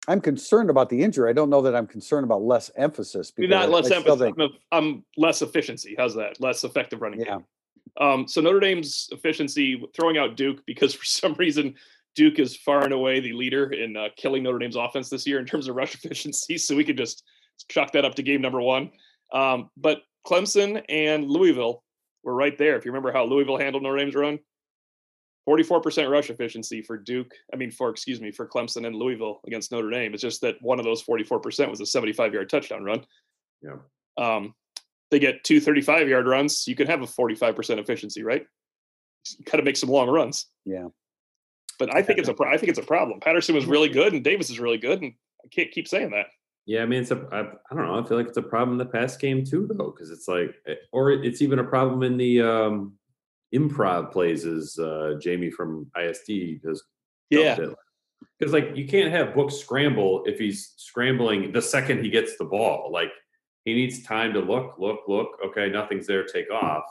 I'm 0.06 0.20
concerned 0.20 0.70
about 0.70 0.90
the 0.90 1.02
injury. 1.02 1.30
I 1.30 1.32
don't 1.32 1.50
know 1.50 1.62
that 1.62 1.74
I'm 1.74 1.86
concerned 1.86 2.24
about 2.24 2.42
less 2.42 2.70
emphasis. 2.76 3.30
Because 3.30 3.50
not 3.50 3.70
less 3.70 3.86
I 3.90 4.00
still 4.00 4.12
emphasis. 4.22 4.34
think- 4.36 4.52
I'm, 4.72 4.84
I'm 4.84 5.04
less 5.16 5.40
efficiency. 5.42 5.94
How's 5.96 6.14
that? 6.16 6.40
Less 6.40 6.64
effective 6.64 7.00
running 7.00 7.20
Yeah. 7.20 7.36
game. 7.36 7.44
Um, 8.00 8.28
so 8.28 8.40
Notre 8.40 8.60
Dame's 8.60 9.08
efficiency 9.12 9.82
throwing 9.94 10.18
out 10.18 10.36
Duke 10.36 10.64
because 10.66 10.94
for 11.00 11.04
some 11.04 11.34
reason 11.34 11.74
Duke 12.14 12.38
is 12.38 12.56
far 12.56 12.84
and 12.84 12.92
away 12.92 13.20
the 13.20 13.32
leader 13.32 13.72
in 13.72 13.96
uh, 13.96 14.08
killing 14.16 14.42
Notre 14.42 14.58
Dame's 14.58 14.76
offense 14.76 15.08
this 15.08 15.26
year 15.26 15.38
in 15.38 15.46
terms 15.46 15.68
of 15.68 15.76
rush 15.76 15.94
efficiency. 16.04 16.58
So 16.58 16.76
we 16.76 16.84
could 16.84 16.96
just 16.98 17.22
chalk 17.68 17.92
that 17.92 18.04
up 18.04 18.14
to 18.16 18.22
game 18.22 18.40
number 18.42 18.60
one. 18.60 18.90
Um, 19.32 19.70
but 19.76 20.02
Clemson 20.26 20.82
and 20.88 21.28
Louisville 21.28 21.82
were 22.22 22.34
right 22.34 22.56
there. 22.58 22.76
If 22.76 22.84
you 22.84 22.90
remember 22.92 23.12
how 23.12 23.24
Louisville 23.24 23.58
handled 23.58 23.82
Notre 23.82 23.98
Dame's 23.98 24.14
run, 24.14 24.38
44% 25.48 26.10
rush 26.10 26.30
efficiency 26.30 26.82
for 26.82 26.96
Duke. 26.96 27.32
I 27.52 27.56
mean, 27.56 27.70
for 27.70 27.90
excuse 27.90 28.20
me, 28.20 28.30
for 28.30 28.48
Clemson 28.48 28.86
and 28.86 28.96
Louisville 28.96 29.40
against 29.46 29.72
Notre 29.72 29.90
Dame. 29.90 30.14
It's 30.14 30.22
just 30.22 30.40
that 30.40 30.56
one 30.60 30.78
of 30.78 30.84
those 30.84 31.02
44% 31.02 31.70
was 31.70 31.80
a 31.80 31.86
75 31.86 32.32
yard 32.32 32.48
touchdown 32.48 32.84
run. 32.84 33.04
Yeah. 33.62 33.76
Um, 34.16 34.54
they 35.10 35.18
get 35.18 35.44
two 35.44 35.60
35 35.60 36.08
yard 36.08 36.26
runs. 36.26 36.66
You 36.66 36.74
can 36.74 36.86
have 36.86 37.02
a 37.02 37.06
45% 37.06 37.78
efficiency, 37.78 38.22
right? 38.22 38.46
Got 39.44 39.58
to 39.58 39.62
make 39.62 39.76
some 39.76 39.90
long 39.90 40.08
runs. 40.08 40.46
Yeah. 40.64 40.88
But 41.78 41.94
I 41.94 42.02
think 42.02 42.18
it's 42.18 42.28
a 42.28 42.34
pro- 42.34 42.52
I 42.52 42.56
think 42.56 42.70
it's 42.70 42.78
a 42.78 42.84
problem. 42.84 43.20
Patterson 43.20 43.54
was 43.54 43.66
really 43.66 43.88
good 43.88 44.12
and 44.12 44.22
Davis 44.22 44.48
is 44.50 44.60
really 44.60 44.78
good, 44.78 45.02
and 45.02 45.12
I 45.44 45.48
can't 45.48 45.70
keep 45.70 45.88
saying 45.88 46.10
that. 46.12 46.26
Yeah, 46.66 46.82
I 46.82 46.86
mean, 46.86 47.02
it's 47.02 47.10
a. 47.10 47.26
I, 47.30 47.40
I 47.40 47.74
don't 47.74 47.86
know. 47.86 48.00
I 48.00 48.06
feel 48.06 48.16
like 48.16 48.28
it's 48.28 48.38
a 48.38 48.42
problem 48.42 48.80
in 48.80 48.86
the 48.86 48.90
past 48.90 49.20
game 49.20 49.44
too, 49.44 49.68
though, 49.68 49.90
because 49.90 50.10
it's 50.10 50.28
like, 50.28 50.54
eh, 50.66 50.76
or 50.92 51.10
it's 51.10 51.42
even 51.42 51.58
a 51.58 51.64
problem 51.64 52.02
in 52.02 52.16
the 52.16 52.40
um 52.40 52.94
improv 53.54 54.12
plays. 54.12 54.44
As 54.46 54.78
uh, 54.78 55.14
Jamie 55.20 55.50
from 55.50 55.90
ISD 55.98 56.60
has 56.66 56.82
Yeah. 57.30 57.56
because 58.38 58.52
like 58.52 58.76
you 58.76 58.86
can't 58.86 59.10
have 59.10 59.34
Book 59.34 59.50
scramble 59.50 60.24
if 60.26 60.38
he's 60.38 60.74
scrambling 60.76 61.52
the 61.52 61.62
second 61.62 62.02
he 62.02 62.10
gets 62.10 62.36
the 62.36 62.44
ball. 62.44 62.90
Like 62.92 63.12
he 63.64 63.74
needs 63.74 64.02
time 64.02 64.32
to 64.34 64.40
look, 64.40 64.76
look, 64.78 65.00
look. 65.08 65.38
Okay, 65.46 65.68
nothing's 65.70 66.06
there. 66.06 66.24
Take 66.24 66.50
off. 66.50 66.84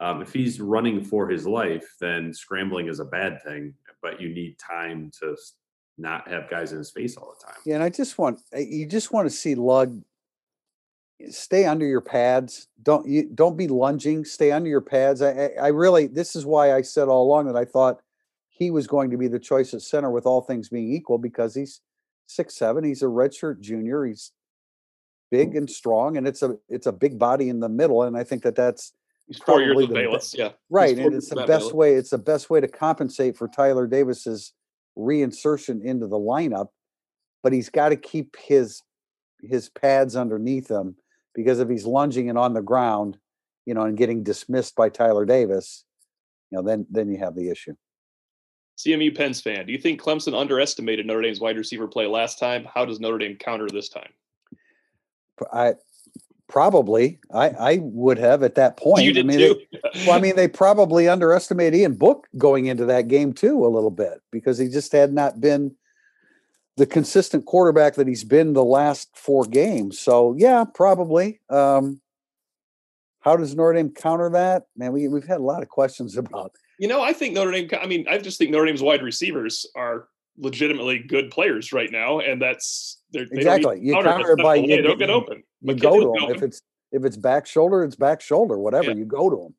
Um, 0.00 0.22
if 0.22 0.32
he's 0.32 0.60
running 0.60 1.02
for 1.02 1.28
his 1.28 1.46
life, 1.46 1.86
then 2.00 2.32
scrambling 2.34 2.88
is 2.88 3.00
a 3.00 3.04
bad 3.04 3.42
thing. 3.42 3.74
But 4.02 4.20
you 4.20 4.28
need 4.28 4.58
time 4.58 5.10
to 5.20 5.36
not 5.96 6.28
have 6.28 6.50
guys 6.50 6.72
in 6.72 6.78
his 6.78 6.90
face 6.90 7.16
all 7.16 7.34
the 7.38 7.46
time. 7.46 7.56
Yeah, 7.64 7.76
and 7.76 7.84
I 7.84 7.88
just 7.88 8.18
want 8.18 8.40
uh, 8.54 8.58
you 8.58 8.86
just 8.86 9.12
want 9.12 9.26
to 9.26 9.34
see 9.34 9.54
Lugg 9.54 10.02
stay 11.30 11.64
under 11.64 11.86
your 11.86 12.00
pads. 12.00 12.68
Don't 12.82 13.08
you 13.08 13.28
don't 13.34 13.56
be 13.56 13.68
lunging. 13.68 14.24
Stay 14.24 14.50
under 14.52 14.68
your 14.68 14.80
pads. 14.80 15.22
I, 15.22 15.50
I 15.60 15.68
really 15.68 16.06
this 16.06 16.36
is 16.36 16.44
why 16.44 16.74
I 16.74 16.82
said 16.82 17.08
all 17.08 17.24
along 17.24 17.46
that 17.46 17.56
I 17.56 17.64
thought 17.64 18.00
he 18.48 18.70
was 18.70 18.86
going 18.86 19.10
to 19.10 19.16
be 19.16 19.28
the 19.28 19.38
choice 19.38 19.74
at 19.74 19.82
center 19.82 20.10
with 20.10 20.26
all 20.26 20.40
things 20.40 20.68
being 20.68 20.92
equal 20.92 21.18
because 21.18 21.54
he's 21.54 21.80
six 22.26 22.56
seven. 22.56 22.84
He's 22.84 23.02
a 23.02 23.06
redshirt 23.06 23.60
junior. 23.60 24.04
He's 24.04 24.32
big 25.30 25.56
and 25.56 25.68
strong, 25.68 26.16
and 26.16 26.26
it's 26.26 26.42
a 26.42 26.56
it's 26.68 26.86
a 26.86 26.92
big 26.92 27.18
body 27.18 27.48
in 27.48 27.60
the 27.60 27.68
middle. 27.68 28.02
And 28.02 28.16
I 28.16 28.24
think 28.24 28.42
that 28.42 28.56
that's 28.56 28.92
He's 29.26 29.38
four 29.38 29.62
years 29.62 29.78
the 29.78 29.86
Bayless. 29.86 30.34
Yeah. 30.36 30.50
right, 30.68 30.98
and 30.98 31.14
it's 31.14 31.30
the 31.30 31.46
best 31.46 31.72
way. 31.72 31.94
It's 31.94 32.10
the 32.10 32.18
best 32.18 32.50
way 32.50 32.60
to 32.60 32.68
compensate 32.68 33.38
for 33.38 33.48
Tyler 33.48 33.86
Davis's 33.86 34.52
reinsertion 34.98 35.82
into 35.82 36.06
the 36.06 36.18
lineup. 36.18 36.68
But 37.42 37.54
he's 37.54 37.70
got 37.70 37.90
to 37.90 37.96
keep 37.96 38.36
his 38.36 38.82
his 39.42 39.68
pads 39.70 40.14
underneath 40.14 40.70
him 40.70 40.96
because 41.34 41.60
if 41.60 41.68
he's 41.68 41.84
lunging 41.86 42.28
and 42.28 42.38
on 42.38 42.54
the 42.54 42.62
ground, 42.62 43.18
you 43.66 43.74
know, 43.74 43.82
and 43.82 43.96
getting 43.96 44.22
dismissed 44.22 44.76
by 44.76 44.88
Tyler 44.88 45.24
Davis, 45.24 45.84
you 46.50 46.56
know, 46.58 46.62
then 46.62 46.86
then 46.90 47.08
you 47.10 47.18
have 47.18 47.34
the 47.34 47.48
issue. 47.50 47.74
CMU 48.78 49.14
Pens 49.16 49.40
fan, 49.40 49.66
do 49.66 49.72
you 49.72 49.78
think 49.78 50.00
Clemson 50.00 50.38
underestimated 50.38 51.06
Notre 51.06 51.22
Dame's 51.22 51.40
wide 51.40 51.56
receiver 51.56 51.86
play 51.86 52.06
last 52.06 52.38
time? 52.40 52.66
How 52.72 52.84
does 52.84 52.98
Notre 53.00 53.18
Dame 53.18 53.36
counter 53.36 53.68
this 53.68 53.88
time? 53.88 54.10
I 55.52 55.74
probably 56.48 57.18
I 57.32 57.48
I 57.50 57.78
would 57.82 58.18
have 58.18 58.42
at 58.42 58.56
that 58.56 58.76
point. 58.76 59.04
you 59.04 59.10
I 59.10 59.14
did 59.14 59.26
mean, 59.26 59.38
too. 59.38 59.60
they- 59.72 59.80
well, 60.06 60.16
I 60.16 60.20
mean, 60.20 60.36
they 60.36 60.48
probably 60.48 61.08
underestimated 61.08 61.78
Ian 61.78 61.94
Book 61.94 62.26
going 62.36 62.66
into 62.66 62.84
that 62.86 63.08
game 63.08 63.32
too 63.32 63.64
a 63.64 63.68
little 63.68 63.90
bit 63.90 64.20
because 64.32 64.58
he 64.58 64.68
just 64.68 64.92
had 64.92 65.12
not 65.12 65.40
been 65.40 65.74
the 66.76 66.86
consistent 66.86 67.46
quarterback 67.46 67.94
that 67.94 68.08
he's 68.08 68.24
been 68.24 68.52
the 68.52 68.64
last 68.64 69.08
four 69.16 69.44
games. 69.44 69.98
So 70.00 70.34
yeah, 70.38 70.64
probably. 70.64 71.40
Um, 71.50 72.00
how 73.20 73.36
does 73.36 73.54
Notre 73.54 73.74
Dame 73.74 73.90
counter 73.90 74.28
that? 74.30 74.64
Man, 74.76 74.92
we 74.92 75.08
we've 75.08 75.26
had 75.26 75.38
a 75.38 75.44
lot 75.44 75.62
of 75.62 75.68
questions 75.68 76.16
about. 76.18 76.52
You 76.78 76.88
know, 76.88 77.02
I 77.02 77.12
think 77.12 77.34
Notre 77.34 77.52
Dame. 77.52 77.68
I 77.80 77.86
mean, 77.86 78.06
I 78.08 78.18
just 78.18 78.38
think 78.38 78.50
Notre 78.50 78.66
Dame's 78.66 78.82
wide 78.82 79.02
receivers 79.02 79.64
are 79.76 80.08
legitimately 80.36 80.98
good 80.98 81.30
players 81.30 81.72
right 81.72 81.90
now, 81.92 82.18
and 82.18 82.42
that's 82.42 83.00
they're, 83.12 83.24
they 83.24 83.42
don't 83.42 83.56
Exactly. 83.56 83.78
You 83.80 83.92
counter 84.02 84.32
it 84.32 84.42
by 84.42 84.56
you- 84.56 84.82
they'll 84.82 84.96
get 84.96 85.10
open. 85.10 85.44
You 85.60 85.74
McKinley 85.74 86.00
go 86.04 86.14
to 86.14 86.26
them 86.26 86.36
if 86.36 86.42
it's 86.42 86.60
if 86.92 87.04
it's 87.04 87.16
back 87.16 87.46
shoulder, 87.46 87.82
it's 87.84 87.96
back 87.96 88.20
shoulder. 88.20 88.58
Whatever 88.58 88.90
Yeah. 88.90 88.96
you 88.96 89.04
go 89.04 89.30
to 89.30 89.42
him. 89.46 89.54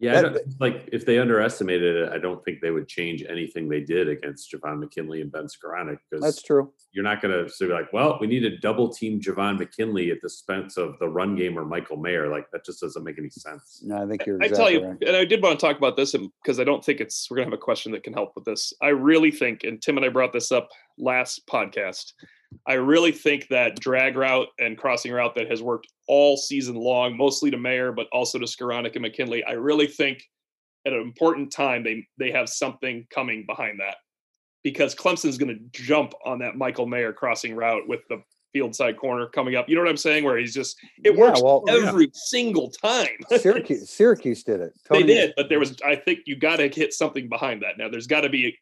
Yeah, 0.00 0.22
That- 0.22 0.60
like 0.60 0.88
if 0.92 1.04
they 1.04 1.18
underestimated 1.18 1.94
it, 1.96 2.12
I 2.12 2.16
don't 2.16 2.42
think 2.42 2.62
they 2.62 2.70
would 2.70 2.88
change 2.88 3.22
anything 3.28 3.68
they 3.68 3.80
did 3.80 4.08
against 4.08 4.50
Javon 4.50 4.78
McKinley 4.80 5.20
and 5.20 5.30
Ben 5.30 5.44
Skowronek 5.46 5.98
because 6.10 6.24
That's 6.24 6.42
true. 6.42 6.72
you're 6.92 7.04
not 7.04 7.20
going 7.20 7.44
to 7.44 7.50
say 7.50 7.66
like, 7.66 7.92
well, 7.92 8.16
we 8.18 8.26
need 8.26 8.40
to 8.40 8.56
double 8.58 8.88
team 8.88 9.20
Javon 9.20 9.58
McKinley 9.58 10.10
at 10.10 10.22
the 10.22 10.26
expense 10.28 10.78
of 10.78 10.98
the 11.00 11.08
run 11.08 11.36
game 11.36 11.58
or 11.58 11.66
Michael 11.66 11.98
Mayer. 11.98 12.28
Like 12.30 12.50
that 12.52 12.64
just 12.64 12.80
doesn't 12.80 13.04
make 13.04 13.18
any 13.18 13.28
sense. 13.28 13.82
No, 13.84 14.02
I 14.02 14.06
think 14.06 14.24
you're. 14.24 14.42
I 14.42 14.48
tell 14.48 14.70
you, 14.70 14.86
right. 14.86 14.96
and 15.06 15.16
I 15.16 15.26
did 15.26 15.42
want 15.42 15.60
to 15.60 15.66
talk 15.66 15.76
about 15.76 15.96
this 15.96 16.14
because 16.42 16.58
I 16.58 16.64
don't 16.64 16.82
think 16.82 17.00
it's 17.00 17.30
we're 17.30 17.36
gonna 17.36 17.46
have 17.48 17.52
a 17.52 17.58
question 17.58 17.92
that 17.92 18.02
can 18.02 18.14
help 18.14 18.32
with 18.34 18.46
this. 18.46 18.72
I 18.80 18.88
really 18.88 19.30
think, 19.30 19.64
and 19.64 19.82
Tim 19.82 19.98
and 19.98 20.06
I 20.06 20.08
brought 20.08 20.32
this 20.32 20.50
up 20.50 20.70
last 20.98 21.46
podcast. 21.46 22.14
I 22.66 22.74
really 22.74 23.12
think 23.12 23.48
that 23.48 23.78
drag 23.80 24.16
route 24.16 24.48
and 24.58 24.76
crossing 24.76 25.12
route 25.12 25.34
that 25.36 25.50
has 25.50 25.62
worked 25.62 25.88
all 26.08 26.36
season 26.36 26.74
long, 26.74 27.16
mostly 27.16 27.50
to 27.50 27.56
Mayer, 27.56 27.92
but 27.92 28.06
also 28.12 28.38
to 28.38 28.46
Skowronek 28.46 28.94
and 28.94 29.02
McKinley. 29.02 29.44
I 29.44 29.52
really 29.52 29.86
think 29.86 30.22
at 30.86 30.92
an 30.92 31.00
important 31.00 31.52
time 31.52 31.84
they 31.84 32.06
they 32.18 32.30
have 32.30 32.48
something 32.48 33.06
coming 33.10 33.44
behind 33.46 33.80
that 33.80 33.96
because 34.62 34.94
Clemson's 34.94 35.38
going 35.38 35.54
to 35.54 35.82
jump 35.82 36.12
on 36.24 36.38
that 36.40 36.56
Michael 36.56 36.86
Mayer 36.86 37.12
crossing 37.12 37.54
route 37.54 37.86
with 37.88 38.00
the 38.08 38.22
field 38.52 38.74
side 38.74 38.96
corner 38.96 39.26
coming 39.26 39.54
up. 39.54 39.68
You 39.68 39.76
know 39.76 39.82
what 39.82 39.90
I'm 39.90 39.96
saying? 39.96 40.24
Where 40.24 40.36
he's 40.36 40.54
just 40.54 40.76
it 41.04 41.14
Yeah, 41.14 41.20
works 41.20 41.42
well, 41.42 41.62
yeah. 41.66 41.88
every 41.88 42.10
single 42.12 42.70
time. 42.70 43.08
Syracuse, 43.38 43.90
Syracuse 43.90 44.42
did 44.42 44.60
it. 44.60 44.72
They 44.90 45.02
did, 45.02 45.32
but 45.36 45.48
there 45.48 45.58
was. 45.58 45.76
I 45.84 45.96
think 45.96 46.20
you 46.26 46.36
got 46.36 46.56
to 46.56 46.68
hit 46.68 46.92
something 46.92 47.28
behind 47.28 47.62
that. 47.62 47.78
Now, 47.78 47.88
there's 47.88 48.06
got 48.06 48.22
to 48.22 48.28
be. 48.28 48.56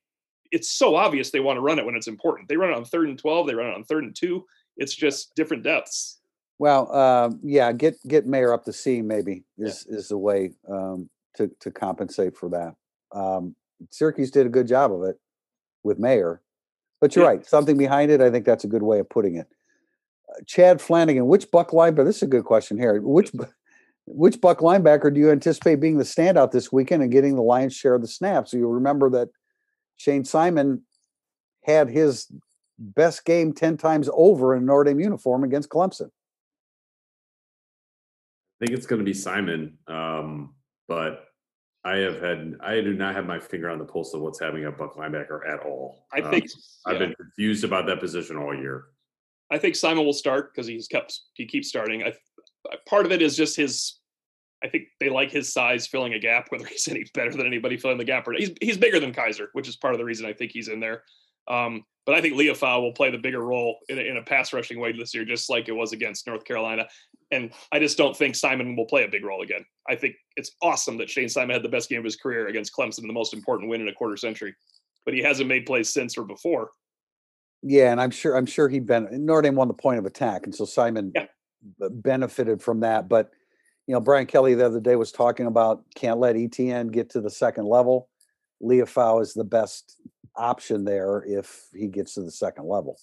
It's 0.50 0.70
so 0.70 0.96
obvious 0.96 1.30
they 1.30 1.40
want 1.40 1.56
to 1.56 1.60
run 1.60 1.78
it 1.78 1.84
when 1.86 1.94
it's 1.94 2.08
important. 2.08 2.48
They 2.48 2.56
run 2.56 2.70
it 2.70 2.76
on 2.76 2.84
third 2.84 3.08
and 3.08 3.18
twelve. 3.18 3.46
They 3.46 3.54
run 3.54 3.68
it 3.68 3.74
on 3.74 3.84
third 3.84 4.04
and 4.04 4.16
two. 4.16 4.44
It's 4.76 4.94
just 4.94 5.34
different 5.34 5.62
depths. 5.62 6.20
Well, 6.58 6.94
um, 6.94 7.40
yeah, 7.42 7.72
get 7.72 7.96
get 8.06 8.26
Mayer 8.26 8.52
up 8.52 8.64
the 8.64 8.72
seam 8.72 9.06
maybe 9.06 9.44
is 9.58 9.86
is 9.86 10.08
the 10.08 10.18
way 10.18 10.52
um, 10.68 11.08
to 11.36 11.50
to 11.60 11.70
compensate 11.70 12.36
for 12.36 12.48
that. 12.50 12.74
Um, 13.16 13.54
Syracuse 13.90 14.30
did 14.30 14.46
a 14.46 14.50
good 14.50 14.66
job 14.66 14.92
of 14.92 15.04
it 15.04 15.16
with 15.84 15.98
Mayer, 15.98 16.42
but 17.00 17.14
you're 17.14 17.24
Yeah. 17.24 17.30
right. 17.30 17.46
Something 17.46 17.76
behind 17.76 18.10
it. 18.10 18.20
I 18.20 18.30
think 18.30 18.44
that's 18.44 18.64
a 18.64 18.68
good 18.68 18.82
way 18.82 18.98
of 18.98 19.08
putting 19.08 19.36
it. 19.36 19.46
Uh, 20.28 20.40
Chad 20.46 20.80
Flanagan, 20.80 21.26
which 21.26 21.50
Buck 21.50 21.70
linebacker? 21.70 22.04
This 22.04 22.16
is 22.16 22.22
a 22.24 22.26
good 22.26 22.44
question 22.44 22.76
here. 22.76 23.00
Which 23.00 23.30
which 24.06 24.40
Buck 24.40 24.60
linebacker 24.60 25.12
do 25.12 25.20
you 25.20 25.30
anticipate 25.30 25.76
being 25.76 25.98
the 25.98 26.04
standout 26.04 26.50
this 26.50 26.72
weekend 26.72 27.02
and 27.02 27.12
getting 27.12 27.36
the 27.36 27.42
lion's 27.42 27.74
share 27.74 27.94
of 27.94 28.00
the 28.00 28.08
snaps? 28.08 28.50
So 28.50 28.56
you 28.56 28.66
remember 28.68 29.10
that 29.10 29.28
Shane 29.98 30.24
Simon 30.24 30.82
had 31.64 31.90
his 31.90 32.32
best 32.78 33.24
game 33.24 33.52
ten 33.52 33.76
times 33.76 34.08
over 34.12 34.56
in 34.56 34.62
a 34.62 34.66
Notre 34.66 34.84
Dame 34.84 35.00
uniform 35.00 35.44
against 35.44 35.68
Clemson. 35.68 36.10
I 38.60 38.66
think 38.66 38.76
it's 38.76 38.86
going 38.86 39.00
to 39.00 39.04
be 39.04 39.14
Simon, 39.14 39.78
um, 39.86 40.54
but 40.88 41.26
I 41.84 41.98
have 41.98 42.20
had 42.20 42.54
I 42.60 42.80
do 42.80 42.94
not 42.94 43.14
have 43.14 43.26
my 43.26 43.38
finger 43.38 43.68
on 43.70 43.78
the 43.78 43.84
pulse 43.84 44.14
of 44.14 44.20
what's 44.20 44.40
happening 44.40 44.64
at 44.64 44.78
Buck 44.78 44.96
linebacker 44.96 45.48
at 45.48 45.60
all. 45.60 46.06
I 46.12 46.20
Um, 46.20 46.30
think. 46.30 46.46
I've 46.86 46.94
yeah. 46.94 46.98
been 47.00 47.14
confused 47.14 47.64
about 47.64 47.86
that 47.86 48.00
position 48.00 48.36
all 48.36 48.54
year. 48.54 48.86
I 49.50 49.58
think 49.58 49.76
Simon 49.76 50.04
will 50.04 50.12
start 50.12 50.52
because 50.54 50.66
he's 50.66 50.88
kept 50.88 51.20
he 51.34 51.46
keeps 51.46 51.68
starting. 51.68 52.02
I 52.02 52.14
part 52.86 53.06
of 53.06 53.12
it 53.12 53.20
is 53.22 53.36
just 53.36 53.56
his. 53.56 53.97
I 54.62 54.68
think 54.68 54.84
they 54.98 55.08
like 55.08 55.30
his 55.30 55.52
size 55.52 55.86
filling 55.86 56.14
a 56.14 56.18
gap, 56.18 56.46
whether 56.50 56.66
he's 56.66 56.88
any 56.88 57.04
better 57.14 57.30
than 57.30 57.46
anybody 57.46 57.76
filling 57.76 57.98
the 57.98 58.04
gap 58.04 58.26
or 58.26 58.32
not. 58.32 58.40
He's 58.40 58.52
he's 58.60 58.78
bigger 58.78 59.00
than 59.00 59.12
Kiser, 59.12 59.48
which 59.52 59.68
is 59.68 59.76
part 59.76 59.94
of 59.94 59.98
the 59.98 60.04
reason 60.04 60.26
I 60.26 60.32
think 60.32 60.52
he's 60.52 60.68
in 60.68 60.80
there. 60.80 61.02
Um, 61.48 61.84
but 62.04 62.14
I 62.14 62.20
think 62.20 62.34
Liufau 62.34 62.80
will 62.80 62.92
play 62.92 63.10
the 63.10 63.18
bigger 63.18 63.40
role 63.40 63.78
in 63.88 63.98
a, 63.98 64.02
in 64.02 64.16
a 64.16 64.22
pass 64.22 64.52
rushing 64.52 64.80
way 64.80 64.92
this 64.92 65.14
year, 65.14 65.24
just 65.24 65.50
like 65.50 65.68
it 65.68 65.72
was 65.72 65.92
against 65.92 66.26
North 66.26 66.44
Carolina. 66.44 66.86
And 67.30 67.50
I 67.70 67.78
just 67.78 67.98
don't 67.98 68.16
think 68.16 68.34
Simon 68.34 68.76
will 68.76 68.86
play 68.86 69.04
a 69.04 69.08
big 69.08 69.24
role 69.24 69.42
again. 69.42 69.64
I 69.88 69.94
think 69.94 70.14
it's 70.36 70.52
awesome 70.62 70.96
that 70.98 71.10
Shane 71.10 71.28
Simon 71.28 71.54
had 71.54 71.62
the 71.62 71.68
best 71.68 71.90
game 71.90 71.98
of 71.98 72.04
his 72.04 72.16
career 72.16 72.48
against 72.48 72.74
Clemson, 72.74 73.02
the 73.02 73.12
most 73.12 73.34
important 73.34 73.68
win 73.68 73.82
in 73.82 73.88
a 73.88 73.92
quarter 73.92 74.16
century. 74.16 74.54
But 75.04 75.14
he 75.14 75.22
hasn't 75.22 75.48
made 75.48 75.66
plays 75.66 75.90
since 75.90 76.16
or 76.16 76.24
before. 76.24 76.70
Yeah, 77.62 77.92
and 77.92 78.00
I'm 78.00 78.10
sure 78.10 78.36
I'm 78.36 78.46
sure 78.46 78.68
he 78.68 78.78
ben 78.78 79.08
Notre 79.10 79.42
Dame 79.42 79.56
won 79.56 79.68
the 79.68 79.74
point 79.74 79.98
of 79.98 80.06
attack, 80.06 80.44
and 80.44 80.54
so 80.54 80.64
Simon 80.64 81.12
Yeah. 81.14 81.26
benefited 81.90 82.62
from 82.62 82.80
that. 82.80 83.08
But 83.08 83.30
you 83.88 83.94
know, 83.94 84.00
Brian 84.00 84.26
Kelly 84.26 84.54
the 84.54 84.66
other 84.66 84.80
day 84.80 84.96
was 84.96 85.10
talking 85.10 85.46
about 85.46 85.82
can't 85.94 86.20
let 86.20 86.36
Etienne 86.36 86.88
get 86.88 87.08
to 87.10 87.22
the 87.22 87.30
second 87.30 87.64
level. 87.66 88.10
Liufau 88.62 89.22
is 89.22 89.32
the 89.32 89.44
best 89.44 89.96
option 90.36 90.84
there 90.84 91.24
if 91.26 91.68
he 91.74 91.88
gets 91.88 92.14
to 92.14 92.20
the 92.20 92.30
second 92.30 92.68
level. 92.68 92.98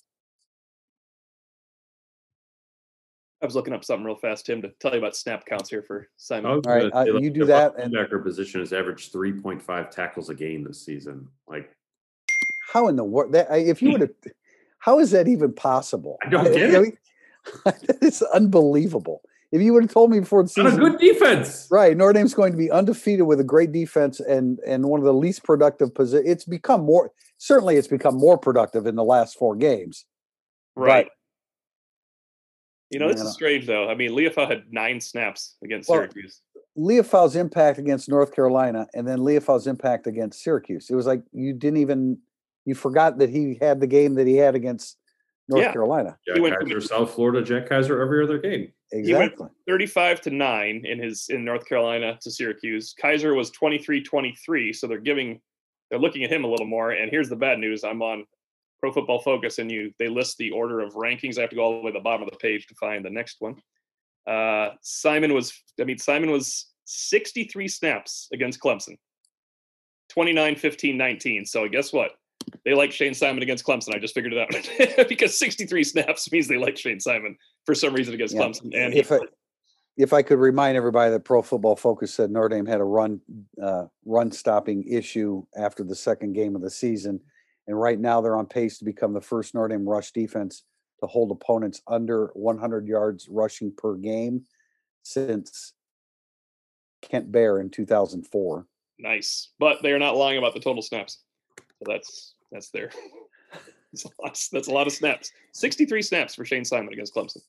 I 3.41 3.45
was 3.45 3.55
looking 3.55 3.73
up 3.73 3.83
something 3.83 4.05
real 4.05 4.15
fast, 4.15 4.45
Tim, 4.45 4.61
to 4.61 4.69
tell 4.79 4.91
you 4.93 4.99
about 4.99 5.15
snap 5.15 5.45
counts 5.45 5.69
here 5.71 5.81
for 5.81 6.07
Simon. 6.17 6.51
I 6.51 6.53
All 6.53 6.61
right, 6.61 6.93
uh, 6.93 7.17
you 7.17 7.31
do 7.31 7.45
that 7.45 7.73
and- 7.79 7.91
Linebacker 7.93 8.23
position 8.23 8.59
has 8.61 8.71
averaged 8.71 9.11
three 9.11 9.33
point 9.33 9.61
five 9.61 9.89
tackles 9.89 10.29
a 10.29 10.35
game 10.35 10.63
this 10.63 10.85
season. 10.85 11.27
Like 11.47 11.75
How 12.71 12.89
in 12.89 12.95
the 12.95 13.03
world 13.03 13.31
that 13.33 13.47
if 13.51 13.81
you 13.81 13.91
would 13.91 14.01
have 14.01 14.11
how 14.77 14.99
is 14.99 15.09
that 15.11 15.27
even 15.27 15.51
possible? 15.51 16.19
I 16.23 16.29
don't 16.29 16.43
get 16.53 16.75
I 16.75 16.77
it. 16.77 16.81
mean, 16.83 16.97
it's 18.03 18.21
unbelievable. 18.21 19.23
If 19.55 19.61
you 19.61 19.71
would 19.71 19.83
have 19.83 19.91
told 19.93 20.11
me 20.11 20.19
before 20.19 20.43
the 20.43 20.51
not 20.57 20.73
a 20.73 20.75
good 20.75 20.99
defense. 20.99 21.69
Right, 21.71 21.95
Notre 21.95 22.11
Dame's 22.11 22.33
going 22.33 22.51
to 22.51 22.57
be 22.57 22.69
undefeated 22.69 23.25
with 23.25 23.39
a 23.39 23.43
great 23.45 23.71
defense 23.71 24.19
and 24.19 24.59
and 24.67 24.83
one 24.83 24.99
of 24.99 25.05
the 25.05 25.13
least 25.13 25.45
productive 25.45 25.95
positions. 25.95 26.29
It's 26.29 26.43
become 26.43 26.81
more 26.83 27.11
certainly 27.37 27.77
it's 27.77 27.87
become 27.87 28.17
more 28.17 28.37
productive 28.37 28.85
in 28.85 28.95
the 28.95 29.03
last 29.05 29.37
four 29.37 29.55
games. 29.55 30.03
Right. 30.75 31.07
You 32.89 32.99
know, 32.99 33.07
this 33.07 33.21
is 33.21 33.31
strange 33.31 33.65
though. 33.65 33.89
I 33.89 33.95
mean, 33.95 34.11
Liufau 34.11 34.45
had 34.45 34.63
nine 34.71 34.99
snaps 34.99 35.55
against 35.63 35.89
Well, 35.89 35.99
Syracuse. 36.01 36.41
Liufau's 36.77 37.37
impact 37.37 37.79
against 37.79 38.09
North 38.09 38.35
Carolina 38.35 38.87
and 38.93 39.07
then 39.07 39.19
Liufau's 39.19 39.67
impact 39.67 40.05
against 40.05 40.43
Syracuse. 40.43 40.89
It 40.89 40.95
was 40.95 41.05
like 41.05 41.21
you 41.31 41.53
didn't 41.53 41.77
even 41.77 42.17
you 42.65 42.75
forgot 42.75 43.19
that 43.19 43.29
he 43.29 43.57
had 43.61 43.79
the 43.79 43.87
game 43.87 44.15
that 44.15 44.27
he 44.27 44.35
had 44.35 44.53
against 44.53 44.97
North 45.47 45.63
Yeah. 45.63 45.71
Carolina. 45.71 46.17
Jack 46.27 46.35
He 46.35 46.41
went 46.41 46.55
from- 46.55 46.67
Kiser, 46.67 46.81
South 46.81 47.13
Florida, 47.13 47.41
Jack 47.41 47.69
Kiser 47.69 48.01
every 48.01 48.21
other 48.21 48.37
game. 48.37 48.73
Went- 48.91 49.03
Exactly. 49.07 49.47
35 49.67 50.21
to 50.21 50.29
9 50.31 50.85
in 50.85 50.99
his 50.99 51.27
in 51.29 51.43
North 51.43 51.65
Carolina 51.67 52.17
to 52.21 52.31
Syracuse. 52.31 52.93
Kiser 53.01 53.33
was 53.35 53.51
23-23, 53.51 54.75
so 54.75 54.87
they're 54.87 54.99
giving 54.99 55.41
they're 55.89 55.99
looking 55.99 56.23
at 56.23 56.31
him 56.31 56.43
a 56.43 56.47
little 56.47 56.65
more. 56.65 56.91
And 56.91 57.11
here's 57.11 57.29
the 57.29 57.35
bad 57.35 57.59
news. 57.59 57.83
I'm 57.83 58.01
on 58.01 58.25
Pro 58.79 58.91
Football 58.91 59.19
Focus 59.19 59.59
and 59.59 59.71
you 59.71 59.91
they 59.99 60.07
list 60.07 60.37
the 60.37 60.51
order 60.51 60.79
of 60.81 60.93
rankings. 60.93 61.37
I 61.37 61.41
have 61.41 61.49
to 61.51 61.55
go 61.55 61.63
all 61.63 61.77
the 61.79 61.85
way 61.85 61.91
to 61.91 61.97
the 61.99 62.03
bottom 62.03 62.23
of 62.23 62.29
the 62.31 62.37
page 62.37 62.67
to 62.67 62.75
find 62.75 63.03
the 63.03 63.09
next 63.09 63.37
one. 63.39 63.55
Uh 64.27 64.71
Simon 64.81 65.33
was 65.33 65.53
I 65.79 65.83
mean 65.83 65.97
Simon 65.97 66.31
was 66.31 66.67
63 66.85 67.67
snaps 67.67 68.27
against 68.33 68.59
Clemson. 68.59 68.97
29 70.09 70.55
15 70.55 70.97
19. 70.97 71.45
So 71.45 71.67
guess 71.67 71.91
what? 71.91 72.11
They 72.63 72.73
like 72.73 72.91
Shane 72.91 73.13
Simon 73.13 73.43
against 73.43 73.65
Clemson. 73.65 73.93
I 73.95 73.99
just 73.99 74.13
figured 74.13 74.33
it 74.33 74.39
out 74.39 75.07
because 75.09 75.37
63 75.37 75.83
snaps 75.83 76.31
means 76.31 76.47
they 76.47 76.57
like 76.57 76.77
Shane 76.77 76.99
Simon 76.99 77.37
for 77.65 77.75
some 77.75 77.93
reason 77.93 78.13
against 78.13 78.33
Yeah. 78.33 78.41
Clemson. 78.41 78.71
And 78.75 78.93
he 78.93 78.99
If 78.99 79.11
I, 79.11 79.19
if 79.97 80.13
I 80.13 80.21
could 80.21 80.39
remind 80.39 80.75
everybody 80.75 81.11
that 81.11 81.23
Pro 81.23 81.41
Football 81.41 81.75
Focus 81.75 82.13
said 82.13 82.31
Notre 82.31 82.49
Dame 82.49 82.65
had 82.65 82.81
a 82.81 82.83
run 82.83 83.21
uh, 83.61 83.85
run 84.05 84.31
stopping 84.31 84.83
issue 84.87 85.45
after 85.55 85.83
the 85.83 85.95
second 85.95 86.33
game 86.33 86.55
of 86.55 86.61
the 86.61 86.69
season, 86.69 87.19
and 87.67 87.79
right 87.79 87.99
now 87.99 88.19
they're 88.21 88.35
on 88.35 88.45
pace 88.45 88.77
to 88.79 88.85
become 88.85 89.13
the 89.13 89.21
first 89.21 89.55
Notre 89.55 89.69
Dame 89.69 89.87
rush 89.87 90.11
defense 90.11 90.63
to 91.01 91.07
hold 91.07 91.31
opponents 91.31 91.81
under 91.87 92.27
100 92.33 92.87
yards 92.87 93.27
rushing 93.29 93.71
per 93.75 93.95
game 93.95 94.43
since 95.03 95.73
Kent 97.01 97.31
Baer 97.31 97.59
in 97.59 97.69
2004. 97.69 98.65
Nice, 98.99 99.51
but 99.59 99.81
they 99.81 99.91
are 99.91 99.99
not 99.99 100.15
lying 100.15 100.37
about 100.37 100.53
the 100.53 100.59
total 100.59 100.81
snaps. 100.81 101.19
So 101.57 101.85
that's 101.91 102.34
that's 102.51 102.69
there. 102.69 102.91
that's, 103.91 104.05
a 104.05 104.09
lot, 104.21 104.39
that's 104.51 104.67
a 104.67 104.71
lot 104.71 104.87
of 104.87 104.93
snaps. 104.93 105.31
Sixty-three 105.53 106.01
snaps 106.01 106.35
for 106.35 106.45
Shane 106.45 106.65
Simon 106.65 106.93
against 106.93 107.13
Clemson. 107.15 107.41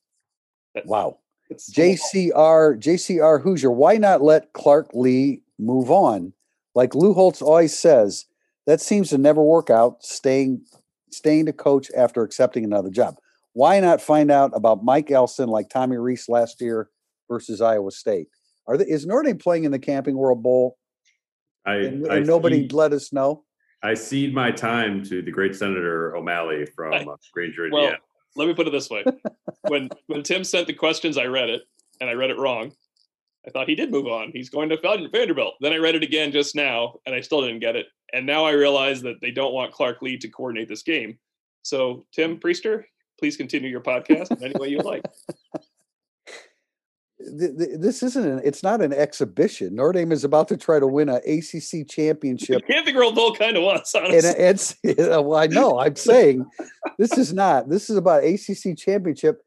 That's, 0.73 0.87
Wow. 0.87 1.17
that's 1.49 1.71
JCR 1.71 2.79
JCR 2.79 3.41
Hoosier, 3.41 3.71
why 3.71 3.97
not 3.97 4.21
let 4.21 4.53
Clark 4.53 4.89
Lea 4.93 5.41
move 5.59 5.89
on? 5.91 6.33
Like 6.75 6.93
Lou 6.93 7.13
Holtz 7.13 7.41
always 7.41 7.77
says, 7.77 8.25
that 8.67 8.81
seems 8.81 9.09
to 9.09 9.17
never 9.17 9.41
work 9.41 9.69
out. 9.69 10.03
Staying 10.03 10.61
staying 11.11 11.45
to 11.47 11.53
coach 11.53 11.89
after 11.95 12.21
accepting 12.21 12.63
another 12.65 12.89
job. 12.89 13.15
Why 13.53 13.79
not 13.79 14.01
find 14.01 14.29
out 14.29 14.51
about 14.53 14.83
Mike 14.83 15.09
Elston 15.09 15.49
like 15.49 15.69
Tommy 15.69 15.97
Rees 15.97 16.27
last 16.29 16.61
year 16.61 16.89
versus 17.29 17.61
Iowa 17.61 17.91
State? 17.91 18.27
Are 18.67 18.77
they, 18.77 18.83
is 18.85 19.05
Notre 19.07 19.23
Dame 19.23 19.37
playing 19.37 19.63
in 19.63 19.71
the 19.71 19.79
Camping 19.79 20.15
World 20.17 20.43
Bowl 20.43 20.77
I, 21.65 21.75
and, 21.77 22.07
I 22.11 22.17
and 22.17 22.27
nobody 22.27 22.63
cede- 22.63 22.73
let 22.73 22.93
us 22.93 23.11
know? 23.11 23.45
I 23.83 23.93
cede 23.93 24.33
my 24.33 24.51
time 24.51 25.03
to 25.05 25.21
the 25.21 25.31
great 25.31 25.55
Senator 25.55 26.15
O'Malley 26.15 26.65
from 26.65 26.93
I- 26.93 27.03
uh, 27.03 27.15
Granger, 27.33 27.69
Well, 27.71 27.95
let 28.35 28.47
me 28.47 28.53
put 28.53 28.67
it 28.67 28.71
this 28.71 28.89
way: 28.89 29.03
when 29.67 29.89
when 30.07 30.23
Tim 30.23 30.43
sent 30.43 30.67
the 30.67 30.73
questions, 30.73 31.17
I 31.17 31.25
read 31.25 31.49
it 31.49 31.63
and 32.01 32.09
I 32.09 32.13
read 32.13 32.29
it 32.29 32.37
wrong. 32.37 32.71
I 33.45 33.49
thought 33.49 33.69
he 33.69 33.75
did 33.75 33.91
move 33.91 34.07
on. 34.07 34.31
He's 34.33 34.49
going 34.49 34.69
to 34.69 34.77
Vanderbilt. 34.77 35.55
Then 35.61 35.71
I 35.71 35.77
read 35.77 35.95
it 35.95 36.03
again 36.03 36.31
just 36.31 36.53
now, 36.53 36.95
and 37.05 37.15
I 37.15 37.21
still 37.21 37.41
didn't 37.41 37.59
get 37.59 37.77
it. 37.77 37.87
And 38.13 38.25
now 38.25 38.45
I 38.45 38.51
realize 38.51 39.01
that 39.03 39.21
they 39.21 39.31
don't 39.31 39.53
want 39.53 39.71
Clark 39.71 40.01
Lea 40.01 40.17
to 40.17 40.27
coordinate 40.27 40.67
this 40.67 40.83
game. 40.83 41.17
So, 41.61 42.05
Tim 42.13 42.39
Prister, 42.39 42.83
please 43.19 43.37
continue 43.37 43.69
your 43.69 43.81
podcast 43.81 44.31
in 44.31 44.43
any 44.43 44.53
way 44.59 44.67
you 44.67 44.79
like. 44.79 45.03
Th- 47.19 47.57
th- 47.57 47.79
This 47.79 48.03
isn't 48.03 48.25
an, 48.27 48.41
it's 48.43 48.61
not 48.61 48.81
an 48.81 48.93
exhibition. 48.93 49.75
Notre 49.75 49.93
Dame 49.93 50.11
is 50.11 50.23
about 50.23 50.47
to 50.49 50.57
try 50.57 50.79
to 50.79 50.87
win 50.87 51.09
an 51.09 51.21
ACC 51.27 51.87
championship. 51.87 52.61
Camping 52.67 52.95
World 52.95 53.15
Bowl 53.15 53.33
kind 53.33 53.57
of 53.57 53.63
was, 53.63 53.91
and 53.95 54.05
honestly. 54.05 54.29
it's 54.43 54.75
well, 54.97 55.35
I 55.35 55.47
know. 55.47 55.79
I'm 55.79 55.95
saying 55.95 56.45
this 56.99 57.17
is 57.17 57.33
not. 57.33 57.69
This 57.69 57.89
is 57.89 57.97
about 57.97 58.23
ACC 58.23 58.77
championship 58.77 59.41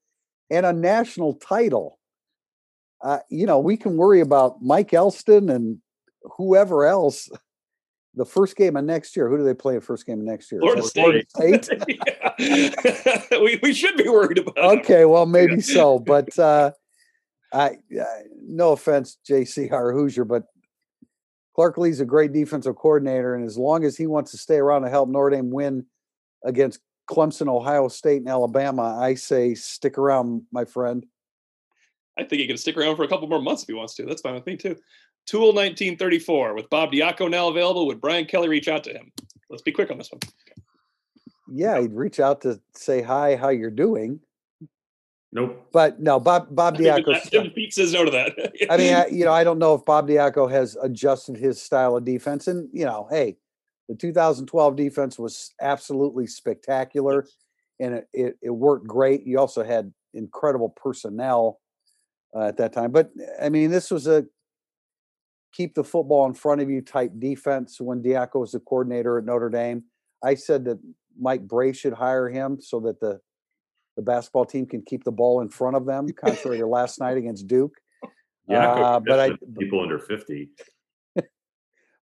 and 0.50 0.66
a 0.66 0.72
national 0.72 1.34
title. 1.34 1.98
Uh, 3.02 3.20
you 3.30 3.46
know, 3.46 3.58
we 3.60 3.76
can 3.76 3.96
worry 3.96 4.20
about 4.20 4.60
Mike 4.60 4.92
Elston 4.92 5.48
and 5.48 5.78
whoever 6.36 6.84
else. 6.84 7.30
The 8.16 8.26
first 8.26 8.56
game 8.56 8.74
of 8.76 8.84
next 8.84 9.16
year. 9.16 9.28
Who 9.30 9.38
do 9.38 9.44
they 9.44 9.54
play 9.54 9.76
the 9.76 9.80
first 9.80 10.04
game 10.04 10.18
of 10.18 10.24
next 10.26 10.50
year? 10.50 10.60
Florida 10.60 10.82
Is 10.82 10.92
that 10.92 11.64
State. 11.64 11.64
State? 11.64 13.26
We, 13.40 13.60
we 13.62 13.72
should 13.72 13.96
be 13.96 14.08
worried 14.08 14.38
about 14.38 14.58
okay, 14.80 15.04
well, 15.04 15.24
maybe 15.24 15.60
so, 15.60 15.98
but 16.00 16.36
uh, 16.38 16.72
I, 17.52 17.78
uh, 18.00 18.04
no 18.42 18.72
offense, 18.72 19.18
JCR 19.28 19.92
Hoosier, 19.92 20.24
but 20.24 20.44
Clark 21.54 21.78
Lea's 21.78 22.00
a 22.00 22.04
great 22.04 22.32
defensive 22.32 22.76
coordinator, 22.76 23.34
and 23.34 23.44
as 23.44 23.58
long 23.58 23.84
as 23.84 23.96
he 23.96 24.06
wants 24.06 24.30
to 24.30 24.38
stay 24.38 24.56
around 24.56 24.82
to 24.82 24.88
help 24.88 25.08
Notre 25.08 25.30
Dame 25.30 25.50
win 25.50 25.86
against 26.44 26.80
Clemson, 27.10 27.48
Ohio 27.48 27.88
State, 27.88 28.18
and 28.18 28.28
Alabama, 28.28 28.98
I 29.00 29.14
say 29.14 29.54
stick 29.54 29.98
around, 29.98 30.42
my 30.52 30.64
friend. 30.64 31.04
I 32.18 32.24
think 32.24 32.40
he 32.40 32.46
can 32.46 32.56
stick 32.56 32.76
around 32.76 32.96
for 32.96 33.02
a 33.02 33.08
couple 33.08 33.28
more 33.28 33.42
months 33.42 33.62
if 33.62 33.68
he 33.68 33.74
wants 33.74 33.94
to. 33.96 34.04
That's 34.04 34.22
fine 34.22 34.34
with 34.34 34.46
me 34.46 34.56
too. 34.56 34.76
Tool 35.26 35.48
1934 35.48 36.54
with 36.54 36.70
Bob 36.70 36.92
Diaco 36.92 37.30
now 37.30 37.48
available. 37.48 37.86
Would 37.86 38.00
Brian 38.00 38.26
Kelly 38.26 38.48
reach 38.48 38.68
out 38.68 38.84
to 38.84 38.92
him? 38.92 39.12
Let's 39.48 39.62
be 39.62 39.72
quick 39.72 39.90
on 39.90 39.98
this 39.98 40.10
one. 40.10 40.20
Yeah, 41.52 41.80
he'd 41.80 41.92
reach 41.92 42.20
out 42.20 42.42
to 42.42 42.60
say 42.74 43.02
hi, 43.02 43.36
how 43.36 43.48
you're 43.48 43.70
doing, 43.70 44.20
Nope. 45.32 45.68
but 45.72 46.00
no, 46.00 46.18
Bob 46.18 46.48
Bob 46.50 46.76
Diaco. 46.78 47.54
Pete 47.54 47.72
says 47.72 47.92
no 47.92 48.04
to 48.04 48.10
that. 48.10 48.52
I 48.70 48.76
mean, 48.76 48.94
I, 48.94 49.06
you 49.06 49.24
know, 49.24 49.32
I 49.32 49.44
don't 49.44 49.58
know 49.58 49.74
if 49.74 49.84
Bob 49.84 50.08
Diaco 50.08 50.50
has 50.50 50.76
adjusted 50.82 51.36
his 51.36 51.62
style 51.62 51.96
of 51.96 52.04
defense. 52.04 52.48
And, 52.48 52.68
you 52.72 52.84
know, 52.84 53.06
hey, 53.10 53.36
the 53.88 53.94
2012 53.94 54.76
defense 54.76 55.18
was 55.18 55.52
absolutely 55.60 56.26
spectacular 56.26 57.26
and 57.78 57.94
it, 57.94 58.08
it, 58.12 58.38
it 58.42 58.50
worked 58.50 58.86
great. 58.86 59.26
You 59.26 59.38
also 59.38 59.64
had 59.64 59.92
incredible 60.14 60.68
personnel 60.70 61.60
uh, 62.34 62.48
at 62.48 62.56
that 62.58 62.72
time. 62.72 62.90
But, 62.90 63.10
I 63.40 63.48
mean, 63.48 63.70
this 63.70 63.90
was 63.90 64.06
a 64.06 64.26
keep 65.52 65.74
the 65.74 65.84
football 65.84 66.26
in 66.26 66.34
front 66.34 66.60
of 66.60 66.70
you 66.70 66.80
type 66.80 67.12
defense 67.18 67.80
when 67.80 68.02
Diaco 68.02 68.40
was 68.40 68.52
the 68.52 68.60
coordinator 68.60 69.18
at 69.18 69.24
Notre 69.24 69.48
Dame. 69.48 69.84
I 70.22 70.34
said 70.34 70.64
that 70.66 70.78
Mike 71.18 71.46
Brey 71.48 71.72
should 71.72 71.94
hire 71.94 72.28
him 72.28 72.60
so 72.60 72.80
that 72.80 73.00
the 73.00 73.20
the 73.96 74.02
basketball 74.02 74.44
team 74.44 74.66
can 74.66 74.82
keep 74.82 75.04
the 75.04 75.12
ball 75.12 75.40
in 75.40 75.48
front 75.48 75.76
of 75.76 75.84
them, 75.86 76.08
contrary 76.12 76.58
to 76.58 76.66
last 76.66 77.00
night 77.00 77.16
against 77.16 77.46
Duke. 77.46 77.76
Yeah, 78.48 78.72
Uh, 78.72 79.00
but 79.00 79.20
I, 79.20 79.30
people 79.60 79.80
under 79.80 80.00
50. 80.00 80.50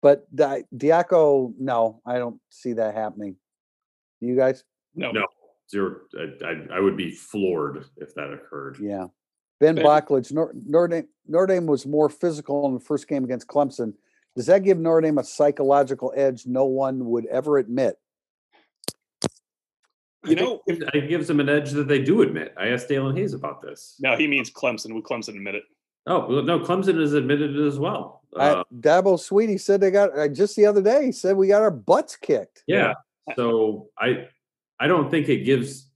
but 0.03 0.35
Di- 0.35 0.65
Diaco, 0.77 1.53
no, 1.57 2.01
I 2.05 2.19
don't 2.19 2.41
see 2.51 2.73
that 2.73 2.95
happening. 2.97 3.37
You 4.21 4.35
guys, 4.37 4.65
no. 4.95 5.13
No. 5.13 5.27
Zero. 5.71 6.01
I, 6.19 6.45
I, 6.45 6.77
I 6.79 6.81
would 6.81 6.97
be 6.97 7.13
floored 7.13 7.85
if 7.97 8.15
that 8.17 8.33
occurred. 8.33 8.79
yeah. 8.81 9.07
Ben 9.61 9.77
Ben- 9.77 9.85
Blackledge, 9.85 10.33
Nor- 10.33 10.53
Notre 10.67 10.89
Dame, 10.89 11.09
Notre 11.29 11.47
Dame 11.47 11.67
was 11.67 11.87
more 11.87 12.09
physical 12.09 12.67
in 12.67 12.75
the 12.75 12.81
first 12.81 13.07
game 13.07 13.23
against 13.23 13.47
Clemson. 13.47 13.95
Does 14.35 14.47
that 14.47 14.65
give 14.65 14.79
Notre 14.79 15.03
Dame 15.03 15.19
a 15.19 15.25
psychological 15.25 16.13
edge 16.17 16.45
no 16.47 16.65
one 16.65 17.05
would 17.07 17.27
ever 17.27 17.59
admit? 17.59 17.97
You 20.25 20.37
I 20.37 20.41
know, 20.41 20.63
it 20.67 20.79
gives- 20.79 20.91
it 20.95 21.09
gives 21.09 21.27
them 21.29 21.41
an 21.41 21.49
edge 21.49 21.71
that 21.73 21.89
they 21.89 22.01
do 22.01 22.23
admit. 22.23 22.55
I 22.57 22.69
asked 22.69 22.89
Daelin 22.89 23.17
Hayes 23.17 23.35
about 23.35 23.61
this. 23.63 23.97
no, 24.01 24.17
he 24.17 24.27
means 24.29 24.51
Clemson. 24.51 24.95
Would 24.95 25.05
Clemson 25.05 25.31
admit 25.37 25.57
it? 25.57 25.65
Oh 26.07 26.27
well, 26.29 26.43
no, 26.43 26.61
Clemson 26.61 27.01
has 27.01 27.13
admitted 27.15 27.57
it 27.57 27.67
as 27.67 27.79
well. 27.79 28.23
I, 28.37 28.49
Uh, 28.51 28.65
Dabo 28.81 29.15
Swinney 29.19 29.61
said 29.61 29.81
they 29.81 29.91
got 29.91 30.17
uh, 30.19 30.29
just 30.29 30.57
the 30.57 30.67
other 30.67 30.83
day. 30.83 31.07
He 31.07 31.13
said 31.13 31.37
we 31.37 31.49
got 31.49 31.63
our 31.63 31.71
butts 31.71 32.17
kicked. 32.17 32.65
yeah. 32.67 32.95
So 33.37 33.89
I 33.99 34.29
I 34.81 34.87
don't 34.89 35.11
think 35.11 35.29
it 35.29 35.45
gives 35.45 35.89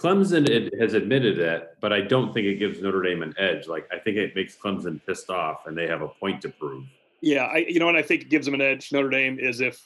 Clemson 0.00 0.48
it 0.48 0.74
has 0.80 0.94
admitted 0.94 1.36
that, 1.38 1.78
but 1.80 1.92
I 1.92 2.00
don't 2.00 2.32
think 2.32 2.46
it 2.46 2.56
gives 2.56 2.80
Notre 2.80 3.02
Dame 3.02 3.22
an 3.22 3.34
edge. 3.38 3.68
Like 3.68 3.86
I 3.92 3.98
think 3.98 4.16
it 4.16 4.34
makes 4.34 4.56
Clemson 4.56 5.00
pissed 5.06 5.30
off 5.30 5.66
and 5.66 5.76
they 5.76 5.86
have 5.86 6.02
a 6.02 6.08
point 6.08 6.40
to 6.42 6.48
prove. 6.48 6.84
Yeah, 7.20 7.44
I 7.44 7.58
you 7.68 7.78
know 7.80 7.86
what 7.86 7.96
I 7.96 8.02
think 8.02 8.22
it 8.22 8.28
gives 8.30 8.44
them 8.46 8.54
an 8.54 8.60
edge. 8.60 8.92
Notre 8.92 9.08
Dame 9.10 9.38
is 9.38 9.60
if 9.60 9.80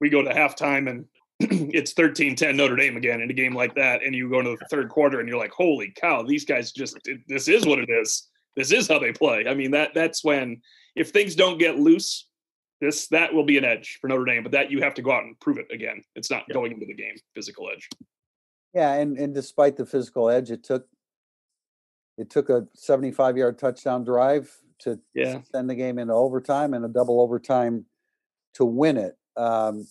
we 0.00 0.08
go 0.08 0.22
to 0.22 0.30
halftime 0.30 0.88
and 0.90 1.04
it's 1.74 1.94
13-10 1.94 2.54
Notre 2.56 2.76
Dame 2.76 2.96
again 2.96 3.20
in 3.20 3.30
a 3.30 3.34
game 3.34 3.54
like 3.54 3.74
that, 3.74 4.02
and 4.02 4.14
you 4.14 4.28
go 4.30 4.38
into 4.40 4.56
the 4.58 4.66
third 4.66 4.88
quarter 4.88 5.20
and 5.20 5.28
you're 5.28 5.38
like, 5.38 5.52
holy 5.52 5.92
cow, 5.94 6.22
these 6.22 6.44
guys 6.44 6.72
just 6.72 6.96
this 7.28 7.48
is 7.48 7.66
what 7.66 7.78
it 7.78 7.88
is. 7.90 8.28
This 8.56 8.70
is 8.72 8.86
how 8.88 8.98
they 8.98 9.12
play. 9.12 9.46
I 9.48 9.54
mean, 9.54 9.70
that 9.72 9.94
that's 9.94 10.22
when 10.22 10.60
if 10.94 11.10
things 11.10 11.34
don't 11.34 11.58
get 11.58 11.78
loose, 11.78 12.28
this 12.80 13.08
that 13.08 13.32
will 13.32 13.44
be 13.44 13.56
an 13.58 13.64
edge 13.64 13.98
for 14.00 14.08
Notre 14.08 14.24
Dame, 14.24 14.42
but 14.42 14.52
that 14.52 14.70
you 14.70 14.82
have 14.82 14.94
to 14.94 15.02
go 15.02 15.12
out 15.12 15.24
and 15.24 15.38
prove 15.40 15.58
it 15.58 15.66
again. 15.70 16.02
It's 16.14 16.30
not 16.30 16.44
Yeah. 16.48 16.54
going 16.54 16.72
into 16.72 16.86
the 16.86 16.94
game, 16.94 17.14
physical 17.34 17.70
edge. 17.70 17.88
Yeah, 18.74 18.92
and 18.94 19.18
and 19.18 19.34
despite 19.34 19.76
the 19.76 19.86
physical 19.86 20.28
edge, 20.30 20.50
it 20.50 20.62
took 20.64 20.86
it 22.18 22.28
took 22.28 22.50
a 22.50 22.66
75 22.74 23.36
yard 23.38 23.58
touchdown 23.58 24.04
drive 24.04 24.54
to 24.80 25.00
Yeah. 25.14 25.40
send 25.42 25.70
the 25.70 25.74
game 25.74 25.98
into 25.98 26.12
overtime 26.12 26.74
and 26.74 26.84
a 26.84 26.88
double 26.88 27.20
overtime 27.20 27.86
to 28.54 28.64
win 28.64 28.96
it. 28.98 29.16
Um, 29.36 29.86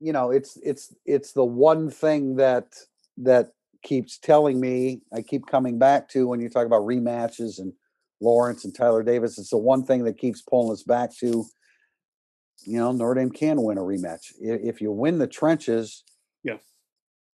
you 0.00 0.12
know, 0.12 0.30
it's 0.30 0.58
it's 0.62 0.94
it's 1.04 1.32
the 1.32 1.44
one 1.44 1.90
thing 1.90 2.36
that 2.36 2.74
that 3.18 3.52
keeps 3.82 4.18
telling 4.18 4.60
me 4.60 5.00
I 5.12 5.22
keep 5.22 5.46
coming 5.46 5.78
back 5.78 6.08
to 6.10 6.26
when 6.26 6.40
you 6.40 6.48
talk 6.48 6.66
about 6.66 6.82
rematches 6.82 7.58
and 7.58 7.72
Lawrence 8.20 8.64
and 8.64 8.74
Tyler 8.74 9.02
Davis. 9.02 9.38
It's 9.38 9.50
the 9.50 9.58
one 9.58 9.84
thing 9.84 10.04
that 10.04 10.18
keeps 10.18 10.42
pulling 10.42 10.72
us 10.72 10.82
back 10.82 11.14
to. 11.18 11.44
You 12.64 12.78
know, 12.78 12.90
Notre 12.90 13.14
Dame 13.14 13.30
can 13.30 13.62
win 13.62 13.78
a 13.78 13.82
rematch 13.82 14.32
if 14.40 14.80
you 14.80 14.90
win 14.90 15.18
the 15.18 15.26
trenches. 15.26 16.02
Yeah. 16.42 16.56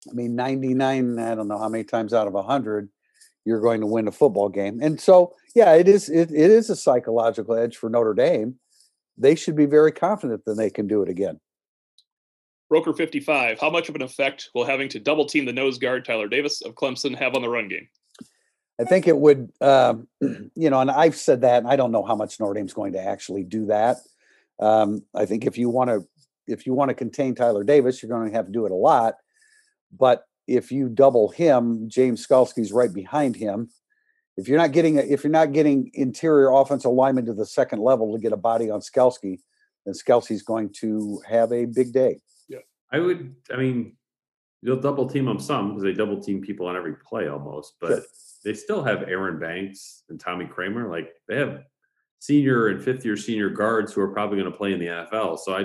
I 0.09 0.14
mean, 0.14 0.36
99, 0.36 1.20
I 1.20 1.36
don't 1.36 1.47
know 1.47 1.59
how 1.59 1.70
many 1.70 1.84
times 1.84 2.14
out 2.14 2.28
of 2.28 2.34
100 2.34 2.89
you're 3.45 3.62
going 3.62 3.82
to 3.82 3.88
win 3.88 4.07
a 4.07 4.12
football 4.12 4.49
game. 4.49 4.80
And 4.82 4.99
so, 4.99 5.36
yeah, 5.55 5.74
it 5.74 5.88
is 5.88 6.09
it, 6.09 6.32
it 6.32 6.51
is 6.51 6.70
a 6.70 6.76
psychological 6.76 7.55
edge 7.55 7.78
for 7.78 7.89
Notre 7.89 8.14
Dame. 8.14 8.55
They 9.18 9.36
should 9.36 9.55
be 9.55 9.66
very 9.66 9.91
confident 9.91 10.43
that 10.45 10.55
they 10.55 10.70
can 10.70 10.88
do 10.88 11.01
it 11.01 11.09
again. 11.09 11.39
Broker 12.72 12.93
55, 12.93 13.59
how 13.59 13.69
much 13.69 13.89
of 13.89 13.95
an 13.95 14.01
effect 14.01 14.49
will 14.55 14.63
having 14.63 14.88
to 14.88 14.99
double 14.99 15.26
team 15.26 15.43
the 15.43 15.51
nose 15.51 15.78
guard 15.78 16.05
Tyler 16.05 16.30
Davis 16.30 16.61
of 16.61 16.74
Clemson 16.74 17.13
have 17.19 17.36
on 17.36 17.41
the 17.41 17.49
run 17.49 17.67
game? 17.67 17.89
I 18.80 18.86
think 18.86 19.09
it 19.09 19.17
would, 19.17 19.51
um, 19.59 20.07
you 20.22 20.69
know, 20.69 20.80
and 20.80 20.89
I've 20.89 21.17
said 21.17 21.41
that, 21.41 21.57
and 21.57 21.67
I 21.67 21.76
don't 21.76 21.91
know 21.91 22.01
how 22.01 22.15
much 22.15 22.39
Notre 22.39 22.53
Dame's 22.53 22.72
going 22.72 22.93
to 22.93 23.03
actually 23.05 23.43
do 23.43 23.65
that. 23.65 23.97
Um, 24.61 25.03
I 25.13 25.26
think 25.26 25.45
if 25.45 25.57
you 25.57 25.69
want 25.69 25.89
to, 25.89 26.07
if 26.47 26.65
you 26.65 26.74
want 26.74 26.88
to 26.88 26.95
contain 26.95 27.36
Tyler 27.36 27.65
Davis, 27.65 28.01
you're 28.01 28.09
going 28.09 28.30
to 28.30 28.38
have 28.38 28.45
to 28.45 28.53
do 28.53 28.65
it 28.65 28.72
a 28.72 28.76
lot. 28.76 29.15
But 29.91 30.24
if 30.47 30.72
you 30.72 30.88
double 30.88 31.28
him, 31.28 31.89
James 31.89 32.26
Skalski's 32.26 32.72
right 32.72 32.93
behind 32.93 33.36
him. 33.36 33.69
If 34.38 34.47
you're 34.47 34.57
not 34.57 34.72
getting, 34.72 34.95
if 34.95 35.26
you're 35.26 35.32
not 35.32 35.51
getting 35.51 35.91
interior 35.93 36.53
offensive 36.53 36.93
lineman 36.93 37.26
to 37.26 37.34
the 37.34 37.45
second 37.45 37.82
level 37.82 38.13
to 38.13 38.22
get 38.22 38.32
a 38.32 38.38
body 38.38 38.69
on 38.69 38.80
Skalski, 38.80 39.39
then 39.86 39.93
Skalski's 39.93 40.41
going 40.41 40.69
to 40.80 41.22
have 41.28 41.51
a 41.51 41.65
big 41.65 41.91
day. 41.91 42.22
I 42.91 42.99
would. 42.99 43.35
I 43.51 43.57
mean, 43.57 43.95
they'll 44.63 44.79
double 44.79 45.07
team 45.07 45.25
them 45.25 45.39
some 45.39 45.69
because 45.69 45.83
they 45.83 45.93
double 45.93 46.21
team 46.21 46.41
people 46.41 46.67
on 46.67 46.75
every 46.75 46.95
play 46.95 47.27
almost, 47.27 47.75
but. 47.79 47.89
Sure 47.89 48.03
they 48.43 48.53
still 48.53 48.83
have 48.83 49.03
Aaron 49.03 49.39
Banks 49.39 50.03
and 50.09 50.19
Tommy 50.19 50.45
Kraemer. 50.45 50.89
Like 50.89 51.13
they 51.27 51.37
have 51.37 51.63
senior 52.19 52.67
and 52.67 52.81
fifth 52.81 53.05
year 53.05 53.17
senior 53.17 53.49
guards 53.49 53.93
who 53.93 54.01
are 54.01 54.09
probably 54.09 54.39
going 54.39 54.51
to 54.51 54.57
play 54.57 54.73
in 54.73 54.79
the 54.79 54.87
NFL. 54.87 55.39
So 55.39 55.55
I, 55.55 55.59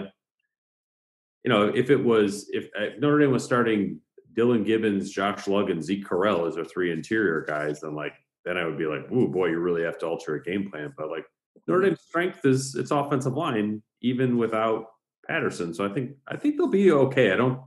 you 1.45 1.51
know, 1.51 1.69
if 1.69 1.91
it 1.91 2.03
was 2.03 2.49
if 2.53 2.69
uh, 2.79 2.97
Notre 2.99 3.21
Dame 3.21 3.33
was 3.33 3.45
starting 3.45 4.01
Dillan 4.35 4.65
Gibbons, 4.65 5.11
Josh 5.11 5.47
Lugg, 5.47 5.71
and 5.71 5.83
Zeke 5.83 6.07
Correll 6.07 6.47
as 6.47 6.57
their 6.57 6.65
three 6.65 6.93
interior 6.93 7.45
guys, 7.47 7.81
then 7.81 7.95
like 7.95 8.15
then 8.45 8.57
I 8.57 8.65
would 8.65 8.79
be 8.79 8.87
like, 8.87 9.11
ooh 9.11 9.29
boy, 9.29 9.47
you 9.47 9.59
really 9.59 9.83
have 9.83 9.99
to 9.99 10.07
alter 10.07 10.35
a 10.35 10.43
game 10.43 10.71
plan. 10.71 10.93
But 10.97 11.11
like 11.11 11.25
Notre 11.67 11.83
Dame's 11.83 12.03
strength 12.03 12.45
is 12.45 12.75
its 12.75 12.91
offensive 12.91 13.35
line, 13.35 13.83
even 14.03 14.37
without 14.37 14.87
Patterson. 15.27 15.75
So 15.75 15.85
I 15.85 15.93
think 15.93 16.13
I 16.29 16.37
think 16.37 16.57
they'll 16.57 16.67
be 16.67 16.93
okay. 16.93 17.33
I 17.33 17.37
don't 17.37 17.61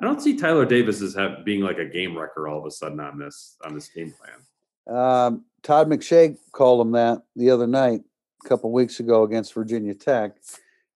I 0.00 0.04
don't 0.04 0.20
see 0.20 0.36
Tyler 0.36 0.66
Davis 0.66 1.00
as 1.00 1.14
have, 1.14 1.44
being 1.44 1.60
like 1.60 1.78
a 1.78 1.84
game 1.84 2.16
wrecker 2.18 2.48
all 2.48 2.58
of 2.58 2.66
a 2.66 2.70
sudden 2.70 2.98
on 3.00 3.18
this 3.18 3.56
on 3.64 3.74
this 3.74 3.88
game 3.88 4.12
plan. 4.12 4.96
Um, 4.96 5.44
Todd 5.62 5.88
McShay 5.88 6.36
called 6.50 6.84
him 6.84 6.92
that 6.92 7.22
the 7.36 7.50
other 7.50 7.68
night, 7.68 8.00
a 8.44 8.48
couple 8.48 8.72
weeks 8.72 9.00
ago 9.00 9.22
against 9.22 9.54
Virginia 9.54 9.94
Tech. 9.94 10.36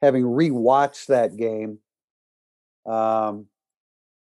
Having 0.02 0.24
rewatched 0.24 1.06
that 1.06 1.36
game, 1.36 1.78
um, 2.84 3.46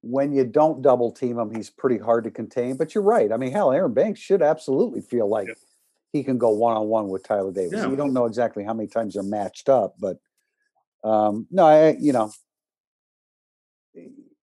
when 0.01 0.33
you 0.33 0.43
don't 0.43 0.81
double 0.81 1.11
team 1.11 1.39
him, 1.39 1.53
he's 1.55 1.69
pretty 1.69 1.97
hard 1.97 2.25
to 2.25 2.31
contain. 2.31 2.75
But 2.75 2.93
you're 2.93 3.03
right. 3.03 3.31
I 3.31 3.37
mean, 3.37 3.51
hell, 3.51 3.71
Aaron 3.71 3.93
Banks 3.93 4.19
should 4.19 4.41
absolutely 4.41 5.01
feel 5.01 5.29
like 5.29 5.47
yeah. 5.47 5.53
he 6.11 6.23
can 6.23 6.37
go 6.37 6.49
one 6.49 6.75
on 6.75 6.87
one 6.87 7.07
with 7.07 7.23
Tyler 7.23 7.53
Davis. 7.53 7.79
Yeah. 7.79 7.89
You 7.89 7.95
don't 7.95 8.13
know 8.13 8.25
exactly 8.25 8.63
how 8.63 8.73
many 8.73 8.87
times 8.87 9.13
they're 9.13 9.23
matched 9.23 9.69
up, 9.69 9.95
but 9.99 10.17
um, 11.03 11.47
no, 11.51 11.65
I, 11.65 11.95
you 11.99 12.13
know, 12.13 12.31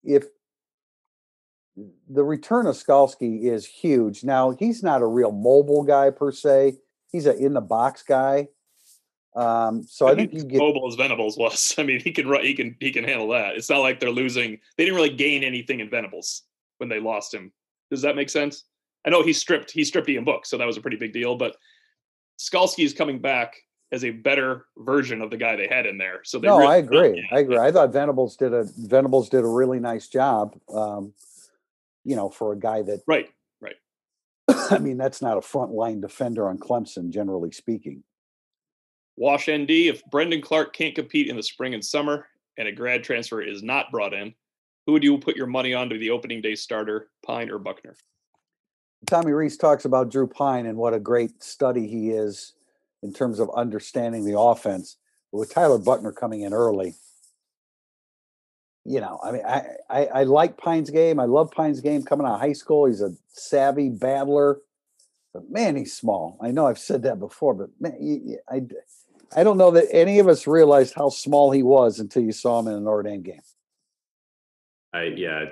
if 0.02 0.24
the 2.08 2.24
return 2.24 2.66
of 2.66 2.74
Skalski 2.74 3.44
is 3.44 3.66
huge. 3.66 4.24
Now 4.24 4.50
he's 4.50 4.82
not 4.82 5.02
a 5.02 5.06
real 5.06 5.32
mobile 5.32 5.84
guy 5.84 6.10
per 6.10 6.32
se. 6.32 6.78
He's 7.10 7.26
a 7.26 7.36
in 7.36 7.54
the 7.54 7.60
box 7.60 8.02
guy. 8.02 8.48
Um, 9.36 9.84
so 9.84 10.08
I, 10.08 10.12
I 10.12 10.14
think 10.14 10.34
you 10.34 10.44
get 10.44 10.58
mobile 10.58 10.88
as 10.88 10.96
Venables 10.96 11.36
was. 11.36 11.74
I 11.78 11.82
mean, 11.84 12.00
he 12.00 12.10
can 12.10 12.26
run, 12.26 12.44
he 12.44 12.54
can 12.54 12.76
he 12.80 12.90
can 12.90 13.04
handle 13.04 13.28
that. 13.28 13.56
It's 13.56 13.70
not 13.70 13.78
like 13.78 14.00
they're 14.00 14.10
losing. 14.10 14.58
They 14.76 14.84
didn't 14.84 14.96
really 14.96 15.14
gain 15.14 15.44
anything 15.44 15.80
in 15.80 15.90
Venables 15.90 16.42
when 16.78 16.88
they 16.88 17.00
lost 17.00 17.32
him. 17.32 17.52
Does 17.90 18.02
that 18.02 18.16
make 18.16 18.30
sense? 18.30 18.64
I 19.06 19.10
know 19.10 19.22
he 19.22 19.32
stripped 19.32 19.70
he 19.70 19.84
stripped 19.84 20.08
Ian 20.08 20.24
Book, 20.24 20.46
so 20.46 20.58
that 20.58 20.66
was 20.66 20.76
a 20.76 20.80
pretty 20.80 20.96
big 20.96 21.12
deal. 21.12 21.36
But 21.36 21.56
Skalski 22.38 22.84
is 22.84 22.92
coming 22.92 23.20
back 23.20 23.54
as 23.90 24.04
a 24.04 24.10
better 24.10 24.66
version 24.76 25.22
of 25.22 25.30
the 25.30 25.36
guy 25.36 25.56
they 25.56 25.66
had 25.66 25.86
in 25.86 25.98
there. 25.98 26.20
So 26.24 26.38
no, 26.38 26.58
really 26.58 26.72
I 26.72 26.76
agree. 26.76 27.28
I 27.32 27.40
agree. 27.40 27.58
I 27.58 27.72
thought 27.72 27.92
Venables 27.92 28.36
did 28.36 28.52
a 28.52 28.64
Venables 28.76 29.28
did 29.28 29.44
a 29.44 29.48
really 29.48 29.80
nice 29.80 30.08
job. 30.08 30.56
Um, 30.72 31.14
you 32.04 32.16
know, 32.16 32.28
for 32.28 32.52
a 32.52 32.58
guy 32.58 32.82
that 32.82 33.02
right, 33.06 33.28
right. 33.60 33.76
I 34.70 34.78
mean, 34.78 34.98
that's 34.98 35.22
not 35.22 35.38
a 35.38 35.42
front 35.42 35.72
line 35.72 36.00
defender 36.00 36.48
on 36.48 36.58
Clemson, 36.58 37.10
generally 37.10 37.52
speaking. 37.52 38.02
Wash 39.16 39.50
ND. 39.50 39.70
If 39.70 40.04
Brendon 40.10 40.40
Clark 40.40 40.74
can't 40.74 40.94
compete 40.94 41.28
in 41.28 41.36
the 41.36 41.42
spring 41.42 41.74
and 41.74 41.84
summer, 41.84 42.26
and 42.56 42.68
a 42.68 42.72
grad 42.72 43.02
transfer 43.04 43.40
is 43.40 43.62
not 43.62 43.90
brought 43.90 44.12
in, 44.12 44.34
who 44.86 44.92
would 44.92 45.04
you 45.04 45.18
put 45.18 45.36
your 45.36 45.46
money 45.46 45.74
on 45.74 45.88
to 45.88 45.94
be 45.94 46.00
the 46.00 46.10
opening 46.10 46.40
day 46.40 46.54
starter, 46.54 47.08
Pyne 47.24 47.50
or 47.50 47.58
Buchner? 47.58 47.96
Tommy 49.06 49.32
Rees 49.32 49.56
talks 49.56 49.84
about 49.84 50.10
Drew 50.10 50.26
Pyne 50.26 50.66
and 50.66 50.76
what 50.76 50.94
a 50.94 51.00
great 51.00 51.42
study 51.42 51.86
he 51.86 52.10
is 52.10 52.54
in 53.02 53.12
terms 53.12 53.38
of 53.38 53.50
understanding 53.54 54.24
the 54.24 54.38
offense. 54.38 54.96
But 55.32 55.38
with 55.38 55.52
Tyler 55.52 55.78
Buchner 55.78 56.12
coming 56.12 56.42
in 56.42 56.52
early, 56.52 56.94
you 58.84 59.00
know, 59.00 59.20
I 59.22 59.32
mean, 59.32 59.42
I, 59.46 59.62
I, 59.90 60.06
I 60.06 60.22
like 60.24 60.56
Pyne's 60.56 60.90
game. 60.90 61.20
I 61.20 61.26
love 61.26 61.50
Pyne's 61.50 61.80
game 61.80 62.02
coming 62.02 62.26
out 62.26 62.34
of 62.34 62.40
high 62.40 62.54
school. 62.54 62.86
He's 62.86 63.02
a 63.02 63.12
savvy 63.28 63.90
battler, 63.90 64.60
but 65.34 65.50
man, 65.50 65.76
he's 65.76 65.94
small. 65.94 66.38
I 66.40 66.50
know 66.50 66.66
I've 66.66 66.78
said 66.78 67.02
that 67.02 67.18
before, 67.18 67.52
but 67.52 67.68
man, 67.78 68.38
I, 68.50 68.62
I 69.36 69.44
don't 69.44 69.58
know 69.58 69.70
that 69.72 69.88
any 69.92 70.20
of 70.20 70.28
us 70.28 70.46
realized 70.46 70.94
how 70.96 71.10
small 71.10 71.50
he 71.50 71.62
was 71.62 71.98
until 71.98 72.22
you 72.22 72.32
saw 72.32 72.60
him 72.60 72.68
in 72.68 72.74
an 72.74 72.84
Notre 72.84 73.16
game. 73.18 73.40
I 74.94 75.02
yeah, 75.16 75.44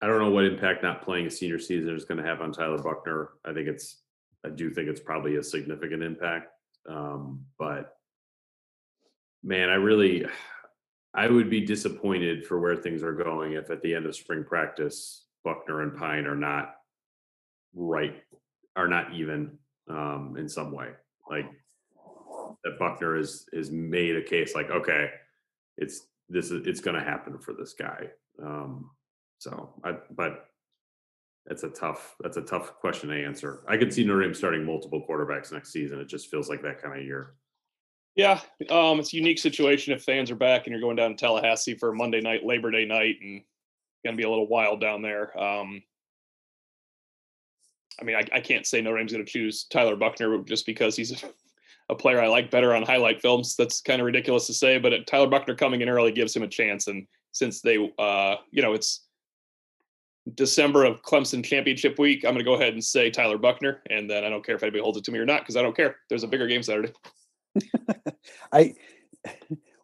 I 0.00 0.06
don't 0.06 0.18
know 0.18 0.30
what 0.30 0.46
impact 0.46 0.82
not 0.82 1.02
playing 1.02 1.26
a 1.26 1.30
senior 1.30 1.58
season 1.58 1.94
is 1.94 2.06
going 2.06 2.18
to 2.18 2.26
have 2.26 2.40
on 2.40 2.52
Tyler 2.52 2.78
Buchner. 2.78 3.30
I 3.44 3.52
think 3.52 3.68
it's 3.68 3.99
I 4.44 4.48
do 4.50 4.70
think 4.70 4.88
it's 4.88 5.00
probably 5.00 5.36
a 5.36 5.42
significant 5.42 6.02
impact. 6.02 6.48
Um, 6.88 7.44
but 7.58 7.94
man, 9.42 9.68
I 9.68 9.74
really, 9.74 10.26
I 11.14 11.28
would 11.28 11.50
be 11.50 11.60
disappointed 11.60 12.46
for 12.46 12.58
where 12.60 12.76
things 12.76 13.02
are 13.02 13.12
going 13.12 13.52
if 13.52 13.70
at 13.70 13.82
the 13.82 13.94
end 13.94 14.06
of 14.06 14.16
spring 14.16 14.44
practice, 14.44 15.26
Buchner 15.44 15.82
and 15.82 15.96
Pyne 15.96 16.26
are 16.26 16.36
not 16.36 16.74
right, 17.74 18.22
are 18.76 18.88
not 18.88 19.12
even 19.14 19.58
um, 19.88 20.36
in 20.38 20.48
some 20.48 20.72
way. 20.72 20.90
Like 21.28 21.46
that 22.64 22.78
Buchner 22.78 23.16
is 23.16 23.46
is 23.52 23.70
made 23.70 24.16
a 24.16 24.22
case 24.22 24.54
like, 24.54 24.70
okay, 24.70 25.10
it's 25.76 26.06
this 26.28 26.50
is 26.50 26.66
it's 26.66 26.80
going 26.80 26.96
to 26.96 27.04
happen 27.04 27.38
for 27.38 27.54
this 27.54 27.74
guy. 27.74 28.06
Um, 28.42 28.90
so 29.38 29.74
I, 29.84 29.96
but 30.10 30.49
that's 31.46 31.62
a 31.62 31.68
tough 31.68 32.16
that's 32.20 32.36
a 32.36 32.42
tough 32.42 32.74
question 32.80 33.08
to 33.08 33.24
answer. 33.24 33.62
I 33.68 33.76
could 33.76 33.92
see 33.92 34.04
Notre 34.04 34.22
Dame 34.22 34.34
starting 34.34 34.64
multiple 34.64 35.04
quarterbacks 35.08 35.52
next 35.52 35.72
season. 35.72 36.00
It 36.00 36.08
just 36.08 36.30
feels 36.30 36.48
like 36.48 36.62
that 36.62 36.82
kind 36.82 36.98
of 36.98 37.04
year. 37.04 37.34
Yeah, 38.16 38.40
um, 38.68 38.98
it's 38.98 39.12
a 39.12 39.16
unique 39.16 39.38
situation 39.38 39.92
if 39.94 40.02
fans 40.02 40.30
are 40.30 40.36
back 40.36 40.66
and 40.66 40.72
you're 40.72 40.80
going 40.80 40.96
down 40.96 41.10
to 41.10 41.16
Tallahassee 41.16 41.76
for 41.76 41.92
Monday 41.92 42.20
night, 42.20 42.44
Labor 42.44 42.70
Day 42.70 42.84
night, 42.84 43.16
and 43.22 43.42
going 44.04 44.16
to 44.16 44.20
be 44.20 44.24
a 44.24 44.28
little 44.28 44.48
wild 44.48 44.80
down 44.80 45.02
there. 45.02 45.38
Um, 45.38 45.82
I 48.00 48.04
mean, 48.04 48.16
I, 48.16 48.24
I, 48.32 48.40
can't 48.40 48.66
say 48.66 48.80
Notre 48.80 48.98
Dame's 48.98 49.12
going 49.12 49.24
to 49.24 49.30
choose 49.30 49.64
Tyler 49.64 49.96
Buchner 49.96 50.38
just 50.42 50.64
because 50.64 50.96
he's 50.96 51.22
a, 51.88 51.94
player 51.94 52.20
I 52.20 52.28
like 52.28 52.50
better 52.50 52.74
on 52.74 52.82
highlight 52.82 53.20
films. 53.20 53.56
That's 53.56 53.80
kind 53.80 54.00
of 54.00 54.06
ridiculous 54.06 54.46
to 54.46 54.54
say, 54.54 54.78
but 54.78 55.06
Tyler 55.06 55.26
Buchner 55.26 55.54
coming 55.54 55.80
in 55.80 55.88
early 55.88 56.12
gives 56.12 56.34
him 56.34 56.42
a 56.42 56.48
chance. 56.48 56.86
And 56.86 57.06
since 57.32 57.60
they, 57.60 57.92
uh, 57.98 58.36
you 58.50 58.62
know, 58.62 58.72
it's 58.72 59.06
December 60.34 60.84
of 60.84 61.02
Clemson 61.02 61.44
championship 61.44 61.98
week, 61.98 62.24
I'm 62.24 62.32
going 62.32 62.38
to 62.38 62.44
go 62.44 62.54
ahead 62.54 62.74
and 62.74 62.84
say 62.84 63.10
Tyler 63.10 63.38
Buchner, 63.38 63.82
and 63.90 64.08
then 64.08 64.24
I 64.24 64.28
don't 64.28 64.44
care 64.44 64.54
if 64.54 64.62
anybody 64.62 64.82
holds 64.82 64.98
it 64.98 65.04
to 65.04 65.12
me 65.12 65.18
or 65.18 65.26
not 65.26 65.40
because 65.40 65.56
I 65.56 65.62
don't 65.62 65.76
care. 65.76 65.96
There's 66.08 66.22
a 66.22 66.28
bigger 66.28 66.46
game 66.46 66.62
Saturday. 66.62 66.92
I, 68.52 68.74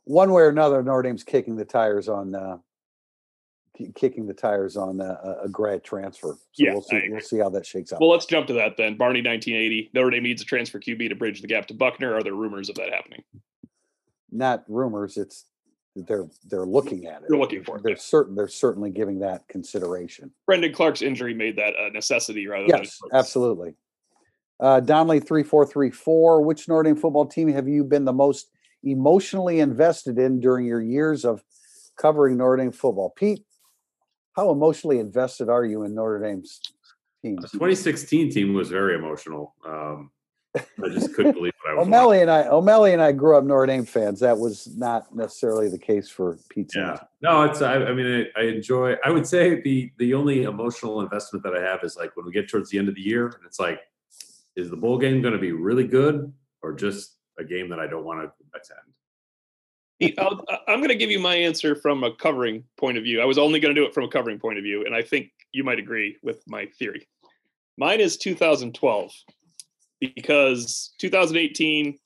one 0.05 0.32
way 0.32 0.43
or 0.43 0.49
another, 0.49 0.82
Notre 0.82 1.03
Dame's 1.03 1.24
kicking 1.24 1.57
the 1.57 1.64
tires 1.64 2.09
on, 2.09 2.34
uh, 2.34 2.59
kicking 3.95 4.26
the 4.26 4.34
tires 4.34 4.76
on 4.76 5.01
uh, 5.01 5.37
a 5.43 5.49
grad 5.49 5.82
transfer. 5.84 6.37
So 6.53 6.64
yeah, 6.64 6.72
we'll 6.72 6.82
see, 6.82 7.03
we'll 7.09 7.20
see 7.20 7.39
how 7.39 7.51
that 7.51 7.66
shakes 7.66 7.93
out. 7.93 8.01
Well, 8.01 8.11
let's 8.11 8.26
jump 8.26 8.47
to 8.49 8.53
that 8.55 8.76
then. 8.76 8.97
Barney, 8.97 9.20
1980. 9.20 9.91
Notre 9.95 10.11
Dame 10.11 10.22
needs 10.22 10.43
a 10.43 10.45
transfer 10.45 10.78
QB 10.78 11.09
to 11.09 11.14
bridge 11.14 11.41
the 11.41 11.49
gap 11.49 11.66
to 11.66 11.74
Buchner. 11.74 12.14
Are 12.14 12.22
there 12.22 12.34
rumors 12.34 12.68
of 12.68 12.76
that 12.76 12.93
happening? 12.93 13.22
Not 14.30 14.64
rumors. 14.68 15.16
It's 15.16 15.45
they're 15.97 16.26
they're 16.49 16.66
looking 16.66 17.07
at 17.07 17.22
it. 17.22 17.28
They're 17.28 17.38
looking 17.38 17.64
for 17.64 17.76
it. 17.76 17.82
They're 17.82 17.92
yeah. 17.92 17.99
certain. 17.99 18.34
They're 18.34 18.49
certainly 18.49 18.90
giving 18.90 19.20
that 19.20 19.49
consideration. 19.49 20.32
Brendon 20.47 20.72
Clark's 20.72 21.03
injury 21.03 21.34
made 21.34 21.57
that 21.57 21.74
a 21.78 21.90
necessity 21.90 22.47
rather 22.47 22.66
yes, 22.66 22.99
than 23.01 23.18
absolutely. 23.18 23.74
Uh, 24.61 24.80
Donnelly 24.80 25.20
three 25.20 25.42
four 25.42 25.66
three 25.66 25.90
four. 25.90 26.42
Which 26.42 26.68
Notre 26.68 26.84
Dame 26.84 26.97
football 26.97 27.26
team 27.26 27.49
have 27.49 27.68
you 27.68 27.84
been 27.84 28.05
the 28.05 28.12
most 28.12 28.51
emotionally 28.82 29.61
invested 29.61 30.18
in 30.18 30.40
during 30.40 30.66
your 30.66 30.82
years 30.82 31.24
of 31.24 31.42
covering 31.99 32.36
Notre 32.36 32.57
Dame 32.57 32.72
football? 32.72 33.12
Pete, 33.16 33.44
how 34.34 34.51
emotionally 34.51 34.99
invested 34.99 35.49
are 35.49 35.64
you 35.64 35.82
in 35.84 35.94
Notre 35.94 36.20
Dame's 36.20 36.61
teams? 37.22 37.42
The 37.42 37.49
2016 37.49 38.30
team 38.30 38.55
was 38.55 38.68
very 38.68 38.94
emotional. 38.94 39.55
Um, 39.66 40.11
I 40.85 40.89
just 40.89 41.15
couldn't 41.15 41.35
believe 41.35 41.53
what 41.63 41.73
I 41.73 41.75
was. 41.75 41.87
O'Malley 41.87 42.21
and 42.21 42.31
I, 42.31 42.49
O'Malley 42.49 42.93
and 42.93 43.03
I 43.03 43.13
grew 43.13 43.37
up 43.37 43.45
Notre 43.45 43.67
Dame 43.67 43.85
fans. 43.85 44.21
That 44.21 44.39
was 44.39 44.69
not 44.77 45.15
necessarily 45.15 45.69
the 45.69 45.79
case 45.79 46.09
for 46.09 46.39
Pete. 46.49 46.73
Yeah, 46.75 46.99
no, 47.23 47.43
it's. 47.43 47.63
I, 47.63 47.75
I 47.75 47.93
mean, 47.93 48.27
I, 48.37 48.41
I 48.41 48.45
enjoy. 48.45 48.95
I 49.05 49.11
would 49.11 49.27
say 49.27 49.61
the 49.61 49.91
the 49.99 50.15
only 50.15 50.45
emotional 50.45 51.01
investment 51.01 51.43
that 51.45 51.55
I 51.55 51.63
have 51.63 51.81
is 51.83 51.97
like 51.97 52.17
when 52.17 52.27
we 52.27 52.33
get 52.33 52.49
towards 52.49 52.71
the 52.71 52.79
end 52.79 52.89
of 52.89 52.95
the 52.95 53.01
year, 53.01 53.27
and 53.27 53.45
it's 53.47 53.61
like, 53.61 53.81
is 54.57 54.71
the 54.71 54.77
bowl 54.77 54.99
game 54.99 55.23
going 55.23 55.35
to 55.35 55.41
be 55.41 55.53
really 55.53 55.87
good 55.87 56.33
or 56.63 56.73
just 56.73 57.17
a 57.39 57.45
game 57.45 57.69
that 57.71 57.79
I 57.79 57.87
don't 57.87 58.05
want 58.05 58.21
to 58.23 58.33
attend? 58.55 60.19
I'll, 60.19 60.45
I'm 60.69 60.79
going 60.79 60.89
to 60.89 60.95
give 60.95 61.11
you 61.11 61.19
my 61.19 61.35
answer 61.35 61.75
from 61.75 62.05
a 62.05 62.15
covering 62.15 62.65
point 62.77 62.99
of 62.99 63.05
view. 63.05 63.21
I 63.21 63.25
was 63.25 63.39
only 63.39 63.61
going 63.61 63.75
to 63.75 63.81
do 63.81 63.87
it 63.87 63.95
from 63.95 64.05
a 64.05 64.09
covering 64.09 64.39
point 64.39 64.59
of 64.59 64.65
view, 64.65 64.85
and 64.85 64.95
I 64.95 65.03
think 65.03 65.31
you 65.53 65.65
might 65.65 65.79
agree 65.79 66.19
with 66.23 66.43
my 66.47 66.67
theory. 66.79 67.09
Mine 67.79 68.01
is 68.01 68.17
2012 68.17 69.13
because 70.01 70.92
2018, 70.99 71.99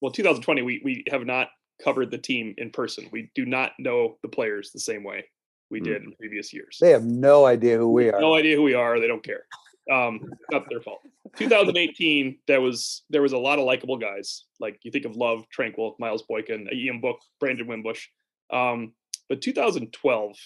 well, 0.00 0.12
2020, 0.12 0.62
we, 0.62 0.80
we 0.84 1.04
have 1.10 1.26
not 1.26 1.48
covered 1.82 2.10
the 2.10 2.18
team 2.18 2.54
in 2.58 2.70
person. 2.70 3.08
We 3.12 3.30
do 3.34 3.44
not 3.44 3.72
know 3.78 4.16
the 4.22 4.28
players 4.28 4.70
the 4.72 4.80
same 4.80 5.04
way 5.04 5.24
we 5.70 5.80
did 5.80 6.02
in 6.02 6.12
previous 6.12 6.52
years. 6.52 6.78
They 6.80 6.90
have 6.90 7.04
no 7.04 7.44
idea 7.44 7.76
who 7.76 7.90
we 7.90 8.10
are. 8.10 8.20
No 8.20 8.34
idea 8.34 8.56
who 8.56 8.62
we 8.62 8.74
are. 8.74 9.00
They 9.00 9.08
don't 9.08 9.24
care. 9.24 9.44
Um, 9.90 10.20
not 10.50 10.64
their 10.68 10.80
fault. 10.80 11.00
2018, 11.36 12.38
there 12.46 12.60
was 12.60 13.04
there 13.10 13.22
was 13.22 13.32
a 13.32 13.38
lot 13.38 13.58
of 13.58 13.64
likable 13.64 13.98
guys. 13.98 14.44
Like 14.58 14.78
you 14.82 14.90
think 14.90 15.04
of 15.04 15.16
Love, 15.16 15.44
Tranquill, 15.56 15.94
Miles 15.98 16.22
Boykin, 16.22 16.68
Ian 16.72 17.00
Book, 17.00 17.18
Brandon 17.40 17.66
Wimbush. 17.66 18.06
Um, 18.52 18.92
but 19.28 19.40
2012 19.42 20.36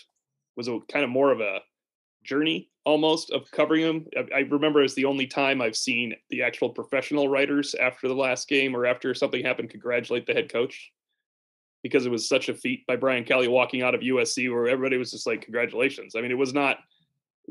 was 0.57 0.69
a 0.69 0.79
kind 0.91 1.05
of 1.05 1.11
more 1.11 1.33
of 1.33 1.41
a 1.41 1.61
journey 2.25 2.69
almost 2.85 3.31
of 3.31 3.51
covering 3.51 3.85
them. 3.85 4.07
I, 4.17 4.39
I 4.39 4.41
remember 4.41 4.83
it's 4.83 4.95
the 4.95 5.05
only 5.05 5.27
time 5.27 5.61
I've 5.61 5.77
seen 5.77 6.15
the 6.31 6.43
actual 6.43 6.71
professional 6.71 7.29
writers 7.29 7.75
after 7.75 8.09
the 8.09 8.15
last 8.15 8.49
game 8.49 8.75
or 8.75 8.87
after 8.87 9.15
something 9.15 9.45
happened 9.45 9.71
congratulate 9.71 10.27
the 10.27 10.33
head 10.33 10.51
coach 10.51 10.91
because 11.83 12.07
it 12.07 12.11
was 12.11 12.29
such 12.29 12.49
a 12.49 12.55
feat 12.55 12.87
by 12.87 12.97
Brian 12.97 13.25
Kelly 13.25 13.49
walking 13.49 13.83
out 13.83 13.95
of 13.95 14.01
USC 14.01 14.51
where 14.53 14.69
everybody 14.69 14.97
was 14.97 15.11
just 15.11 15.27
like, 15.27 15.43
congratulations. 15.43 16.15
I 16.15 16.21
mean, 16.21 16.31
it 16.31 16.39
was 16.39 16.55
not. 16.55 16.79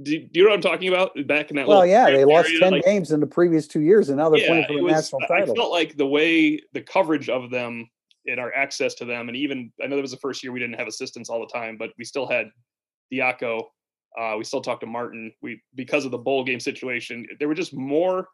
Do, 0.02 0.18
do 0.18 0.30
you 0.34 0.44
know 0.44 0.52
what 0.52 0.56
I'm 0.56 0.62
talking 0.62 0.88
about? 0.88 1.12
Back 1.28 1.50
in 1.50 1.58
that. 1.58 1.68
Well, 1.68 1.86
yeah, 1.86 2.10
they 2.10 2.24
lost 2.24 2.50
ten 2.60 2.74
like- 2.74 2.86
games 2.86 3.12
in 3.12 3.20
the 3.20 3.28
previous 3.28 3.68
two 3.68 3.82
years, 3.82 4.10
and 4.10 4.18
now 4.18 4.30
they're 4.30 4.46
playing 4.46 4.66
for 4.66 4.76
the 4.76 4.84
was, 4.84 4.94
national 4.94 5.24
I 5.24 5.40
title. 5.40 5.56
felt 5.56 5.72
like 5.72 5.98
the 5.98 6.08
way 6.08 6.62
the 6.74 6.82
coverage 6.82 7.28
of 7.28 7.50
them 7.50 7.90
and 8.26 8.40
our 8.40 8.54
access 8.54 8.94
to 8.96 9.06
them, 9.06 9.28
and 9.28 9.36
even 9.36 9.72
I 9.84 9.88
know 9.88 9.96
that 9.98 10.02
was 10.02 10.12
the 10.12 10.18
first 10.18 10.42
year 10.42 10.54
we 10.54 10.60
didn't 10.60 10.80
have 10.80 10.88
assistants 10.88 11.30
all 11.30 11.40
the 11.42 11.52
time, 11.52 11.76
but 11.78 11.90
we 11.98 12.06
still 12.06 12.28
had 12.28 12.50
Diaco. 13.12 13.64
Uh, 14.18 14.36
we 14.38 14.44
still 14.44 14.62
talked 14.62 14.82
to 14.82 14.88
Martin. 14.88 15.32
We 15.42 15.62
because 15.76 16.06
of 16.06 16.12
the 16.12 16.18
bowl 16.18 16.44
game 16.44 16.60
situation, 16.60 17.26
there 17.40 17.48
were 17.48 17.56
just 17.56 17.74
more 17.74 18.28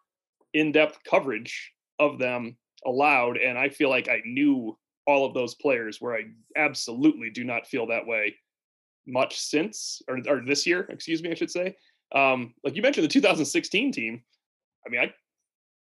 in-depth 0.54 1.00
coverage 1.10 1.74
of 2.00 2.20
them 2.20 2.56
allowed, 2.86 3.38
and 3.38 3.58
I 3.58 3.70
feel 3.70 3.90
like 3.90 4.08
I 4.08 4.22
knew 4.26 4.78
all 5.08 5.26
of 5.26 5.34
those 5.34 5.56
players. 5.56 6.00
Where 6.00 6.16
I 6.16 6.26
absolutely 6.56 7.30
do 7.30 7.44
not 7.44 7.68
feel 7.68 7.88
that 7.88 8.06
way 8.06 8.36
much 9.08 9.40
since 9.40 10.02
or, 10.08 10.20
or 10.28 10.42
this 10.46 10.66
year, 10.66 10.82
excuse 10.90 11.22
me, 11.22 11.32
I 11.32 11.36
should 11.36 11.52
say. 11.52 11.76
Um, 12.14 12.54
like 12.64 12.76
you 12.76 12.82
mentioned, 12.82 13.04
the 13.04 13.10
2016 13.10 13.92
team. 13.92 14.22
I 14.86 14.90
mean, 14.90 15.02
I 15.02 15.14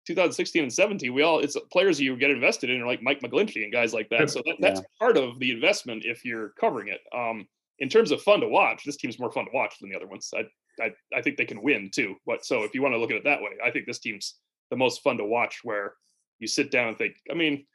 2016 0.06 0.62
and 0.62 0.72
17, 0.72 1.12
we 1.12 1.22
all 1.22 1.40
it's 1.40 1.56
players 1.70 2.00
you 2.00 2.16
get 2.16 2.30
invested 2.30 2.70
in, 2.70 2.80
are 2.80 2.86
like 2.86 3.02
Mike 3.02 3.20
McGlinchey 3.20 3.64
and 3.64 3.72
guys 3.72 3.92
like 3.92 4.08
that. 4.10 4.30
So 4.30 4.42
that, 4.46 4.56
that's 4.60 4.80
part 4.98 5.16
of 5.16 5.38
the 5.38 5.50
investment 5.50 6.04
if 6.04 6.24
you're 6.24 6.50
covering 6.60 6.88
it. 6.88 7.00
Um, 7.16 7.46
in 7.80 7.88
terms 7.88 8.10
of 8.10 8.22
fun 8.22 8.40
to 8.40 8.48
watch, 8.48 8.84
this 8.84 8.96
team's 8.96 9.18
more 9.18 9.32
fun 9.32 9.46
to 9.46 9.50
watch 9.52 9.78
than 9.80 9.90
the 9.90 9.96
other 9.96 10.06
ones. 10.06 10.30
I 10.36 10.44
I, 10.80 10.92
I 11.14 11.22
think 11.22 11.36
they 11.36 11.44
can 11.44 11.62
win 11.62 11.90
too. 11.92 12.14
But 12.26 12.44
so 12.44 12.62
if 12.62 12.74
you 12.74 12.82
want 12.82 12.94
to 12.94 12.98
look 12.98 13.10
at 13.10 13.16
it 13.16 13.24
that 13.24 13.40
way, 13.40 13.50
I 13.64 13.70
think 13.70 13.86
this 13.86 13.98
team's 13.98 14.36
the 14.70 14.76
most 14.76 15.02
fun 15.02 15.18
to 15.18 15.24
watch. 15.24 15.60
Where 15.64 15.94
you 16.38 16.46
sit 16.46 16.70
down 16.70 16.88
and 16.88 16.98
think, 16.98 17.16
I 17.30 17.34
mean, 17.34 17.66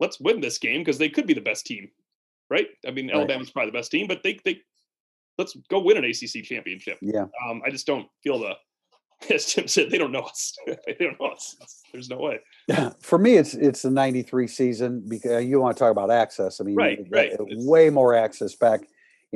let's 0.00 0.20
win 0.20 0.40
this 0.40 0.58
game 0.58 0.80
because 0.80 0.98
they 0.98 1.08
could 1.08 1.26
be 1.26 1.34
the 1.34 1.40
best 1.40 1.66
team, 1.66 1.88
right? 2.50 2.68
I 2.86 2.90
mean, 2.90 3.08
Right. 3.08 3.16
Alabama's 3.16 3.50
probably 3.50 3.70
the 3.70 3.78
best 3.78 3.90
team, 3.90 4.06
but 4.06 4.22
they 4.22 4.38
they 4.44 4.60
let's 5.38 5.56
go 5.70 5.80
win 5.80 5.96
an 5.96 6.04
ACC 6.04 6.44
championship. 6.44 6.98
Yeah, 7.00 7.26
Um, 7.48 7.62
I 7.64 7.70
just 7.70 7.86
don't 7.86 8.08
feel 8.22 8.38
the. 8.38 8.54
As 9.34 9.46
Tim 9.46 9.66
said, 9.66 9.88
they 9.88 9.96
don't 9.96 10.12
know 10.12 10.20
us. 10.20 10.54
they 10.66 10.92
don't 11.00 11.18
know 11.18 11.28
us. 11.28 11.56
There's 11.90 12.10
no 12.10 12.18
way. 12.18 12.38
for 13.00 13.16
me, 13.16 13.36
it's 13.36 13.54
it's 13.54 13.80
the 13.80 13.90
'93 13.90 14.46
season 14.46 15.02
because 15.08 15.42
you 15.46 15.58
want 15.58 15.74
to 15.74 15.80
talk 15.80 15.90
about 15.90 16.10
access. 16.10 16.60
I 16.60 16.64
mean, 16.64 16.76
Right, 16.76 16.98
right. 17.10 17.32
Way 17.38 17.88
more 17.88 18.14
access 18.14 18.54
back 18.54 18.82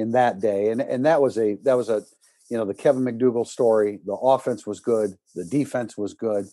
in 0.00 0.12
that 0.12 0.40
day, 0.40 0.70
and 0.70 0.80
and 0.80 1.04
that 1.06 1.20
was 1.20 1.38
a 1.38 1.56
that 1.62 1.74
was 1.74 1.88
a 1.88 2.02
you 2.48 2.56
know 2.56 2.64
the 2.64 2.74
Kevin 2.74 3.04
McDougal 3.04 3.46
story. 3.46 4.00
The 4.04 4.14
offense 4.14 4.66
was 4.66 4.80
good, 4.80 5.16
the 5.34 5.44
defense 5.44 5.96
was 5.96 6.14
good. 6.14 6.46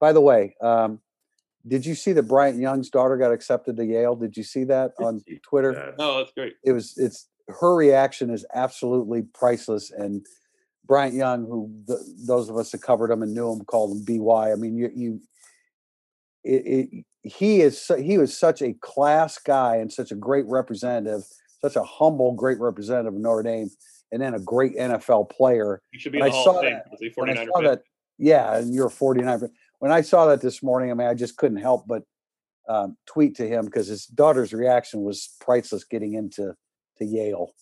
By 0.00 0.12
the 0.12 0.20
way, 0.20 0.56
um, 0.60 1.00
did 1.66 1.86
you 1.86 1.94
see 1.94 2.12
that 2.12 2.24
Bryant 2.24 2.58
Young's 2.58 2.90
daughter 2.90 3.16
got 3.16 3.32
accepted 3.32 3.76
to 3.76 3.84
Yale? 3.84 4.16
Did 4.16 4.36
you 4.36 4.42
see 4.42 4.64
that 4.64 4.92
on 4.98 5.22
Twitter? 5.42 5.72
that. 5.74 5.98
No, 5.98 6.18
that's 6.18 6.32
great. 6.32 6.54
it 6.64 6.72
was 6.72 6.94
it's 6.96 7.28
her 7.48 7.74
reaction 7.74 8.30
is 8.30 8.46
absolutely 8.54 9.22
priceless 9.34 9.90
and 9.90 10.24
Bryant 10.86 11.14
Young 11.14 11.44
who 11.44 11.70
th 11.86 11.98
those 12.26 12.48
of 12.48 12.56
us 12.56 12.70
that 12.70 12.82
covered 12.82 13.10
him 13.10 13.22
and 13.22 13.34
knew 13.34 13.52
him 13.52 13.64
called 13.64 13.92
him 13.92 14.04
BY 14.04 14.52
I 14.52 14.54
mean 14.56 14.76
you 14.76 14.90
you 14.94 15.20
it, 16.44 16.62
it 16.66 17.04
he 17.22 17.60
is 17.60 17.80
su- 17.80 18.02
he 18.02 18.18
was 18.18 18.36
such 18.36 18.62
a 18.62 18.74
class 18.74 19.38
guy 19.38 19.76
and 19.76 19.92
such 19.92 20.10
a 20.10 20.16
great 20.16 20.46
representative 20.46 21.22
such 21.64 21.76
a 21.76 21.82
humble 21.84 22.32
great 22.32 22.58
representative 22.58 23.14
of 23.14 23.20
Notre 23.20 23.42
Dame 23.42 23.70
and 24.10 24.20
then 24.20 24.34
a 24.34 24.40
great 24.40 24.76
NFL 24.76 25.30
player 25.30 25.80
You 25.92 25.98
should 26.00 26.12
be 26.12 26.18
When 26.18 26.26
in 26.28 26.32
the 26.32 26.38
I 26.38 26.42
Hall 26.42 26.44
saw 26.44 26.58
of 26.58 26.64
Fame. 26.64 26.72
that- 27.00 27.14
when 27.16 27.30
I 27.30 27.34
49er 27.34 27.46
saw 27.46 27.54
fan. 27.60 27.64
that 27.64 27.82
yeah 28.18 28.56
and 28.56 28.74
you're 28.74 28.86
a 28.86 28.90
49 28.90 29.48
when 29.78 29.92
I 29.92 30.00
saw 30.02 30.26
that 30.26 30.40
this 30.40 30.62
morning 30.62 30.90
I 30.90 30.94
mean 30.94 31.06
I 31.08 31.14
just 31.14 31.36
couldn't 31.36 31.58
help 31.58 31.86
but 31.86 32.02
um, 32.68 32.96
tweet 33.06 33.36
to 33.36 33.48
him 33.48 33.64
because 33.64 33.88
his 33.88 34.06
daughter's 34.06 34.52
reaction 34.52 35.02
was 35.02 35.34
priceless 35.40 35.82
getting 35.84 36.14
into 36.14 36.54
to 36.98 37.04
Yale. 37.04 37.52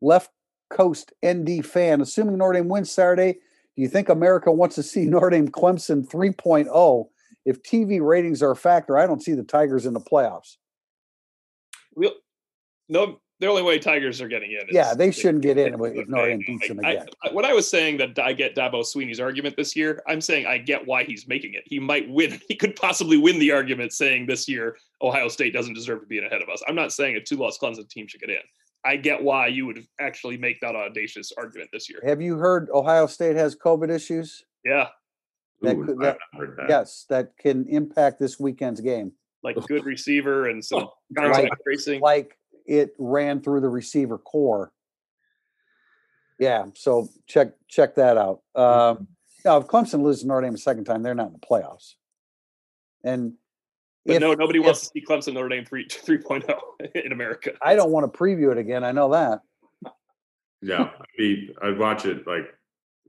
Left 0.00 0.30
Coast 0.70 1.12
ND 1.24 1.64
fan, 1.66 2.00
assuming 2.00 2.38
Notre 2.38 2.54
Dame 2.54 2.68
wins 2.68 2.90
Saturday, 2.90 3.34
do 3.34 3.82
you 3.82 3.88
think 3.88 4.08
America 4.08 4.50
wants 4.50 4.76
to 4.76 4.82
see 4.82 5.04
Notre 5.04 5.28
Dame 5.30 5.48
Clemson 5.48 6.06
3.0? 6.08 7.08
If 7.44 7.62
TV 7.62 8.00
ratings 8.00 8.42
are 8.42 8.52
a 8.52 8.56
factor, 8.56 8.96
I 8.96 9.06
don't 9.06 9.22
see 9.22 9.34
the 9.34 9.42
Tigers 9.42 9.84
in 9.84 9.92
the 9.92 10.00
playoffs. 10.00 10.56
We'll, 11.94 12.12
no, 12.90 13.20
the 13.38 13.46
only 13.46 13.62
way 13.62 13.78
Tigers 13.78 14.20
are 14.20 14.28
getting 14.28 14.50
in. 14.52 14.68
Is, 14.68 14.74
yeah, 14.74 14.92
they 14.92 15.10
shouldn't 15.10 15.42
get 15.42 15.56
in 15.56 15.72
if- 15.72 15.80
if 15.80 15.96
if 16.02 16.08
Notre 16.08 16.24
they- 16.26 16.30
Dame 16.32 16.44
beats 16.46 16.68
them 16.68 16.80
I- 16.84 16.92
again. 16.92 17.06
I- 17.24 17.32
when 17.32 17.44
I 17.46 17.54
was 17.54 17.70
saying 17.70 17.96
that 17.98 18.18
I 18.18 18.34
get 18.34 18.54
Dabo 18.54 18.84
Swinney's 18.84 19.18
argument 19.20 19.56
this 19.56 19.74
year, 19.74 20.02
I'm 20.06 20.20
saying 20.20 20.44
I 20.46 20.58
get 20.58 20.86
why 20.86 21.04
he's 21.04 21.26
making 21.26 21.54
it. 21.54 21.62
He 21.64 21.78
might 21.78 22.08
win. 22.10 22.38
He 22.48 22.54
could 22.56 22.76
possibly 22.76 23.16
win 23.16 23.38
the 23.38 23.52
argument 23.52 23.92
saying 23.94 24.26
this 24.26 24.46
year 24.46 24.76
Ohio 25.00 25.28
State 25.28 25.54
doesn't 25.54 25.72
deserve 25.74 26.00
to 26.00 26.06
be 26.06 26.18
in 26.18 26.24
ahead 26.24 26.42
of 26.42 26.50
us. 26.50 26.62
I'm 26.68 26.74
not 26.74 26.92
saying 26.92 27.16
a 27.16 27.20
two-loss 27.22 27.58
Clemson 27.58 27.88
team 27.88 28.06
should 28.06 28.20
get 28.20 28.28
in. 28.30 28.42
I 28.84 28.96
get 28.96 29.22
why 29.22 29.46
you 29.46 29.64
would 29.66 29.86
actually 30.00 30.36
make 30.38 30.60
that 30.60 30.74
audacious 30.74 31.32
argument 31.36 31.70
this 31.72 31.88
year. 31.88 32.00
Have 32.04 32.20
you 32.20 32.36
heard 32.36 32.68
Ohio 32.70 33.06
State 33.06 33.36
has 33.36 33.54
COVID 33.56 33.90
issues? 33.90 34.44
Yeah, 34.64 34.88
That 35.62 35.76
Ooh, 35.76 35.84
could- 35.86 35.98
that- 36.00 36.18
heard 36.34 36.56
that. 36.56 36.68
Yes, 36.70 37.04
that 37.10 37.36
can 37.38 37.66
impact 37.68 38.18
this 38.18 38.38
weekend's 38.40 38.80
game. 38.80 39.12
like 39.42 39.56
good 39.66 39.84
receiver 39.86 40.48
and 40.50 40.62
some 40.62 40.88
contact 41.16 41.48
like- 41.50 41.62
tracing. 41.64 42.00
like 42.02 42.36
it 42.70 42.94
ran 42.98 43.40
through 43.42 43.60
the 43.60 43.68
receiver 43.68 44.16
core. 44.16 44.72
Yeah, 46.38 46.66
so 46.74 47.08
check 47.26 47.48
check 47.68 47.96
that 47.96 48.16
out. 48.16 48.40
Um, 48.54 49.08
now, 49.44 49.58
if 49.58 49.66
Clemson 49.66 50.02
loses 50.02 50.22
to 50.22 50.28
Notre 50.28 50.42
Dame 50.42 50.54
a 50.54 50.58
second 50.58 50.84
time, 50.84 51.02
they're 51.02 51.14
not 51.14 51.26
in 51.26 51.32
the 51.32 51.38
playoffs. 51.40 51.94
And 53.04 53.34
But 54.06 54.16
if, 54.16 54.20
no, 54.20 54.34
nobody 54.34 54.60
wants 54.60 54.80
to 54.82 54.86
see 54.94 55.04
Clemson 55.04 55.34
Notre 55.34 55.48
Dame 55.48 55.64
3 55.64 55.86
3.0 55.88 56.58
in 57.04 57.12
America. 57.12 57.52
I 57.60 57.74
don't 57.74 57.90
want 57.90 58.10
to 58.10 58.18
preview 58.18 58.52
it 58.52 58.58
again. 58.58 58.84
I 58.84 58.92
know 58.92 59.10
that. 59.12 59.40
Yeah, 60.62 60.90
I'd 60.98 61.06
be, 61.18 61.54
I'd 61.62 61.78
watch 61.78 62.04
it 62.04 62.26
like 62.26 62.54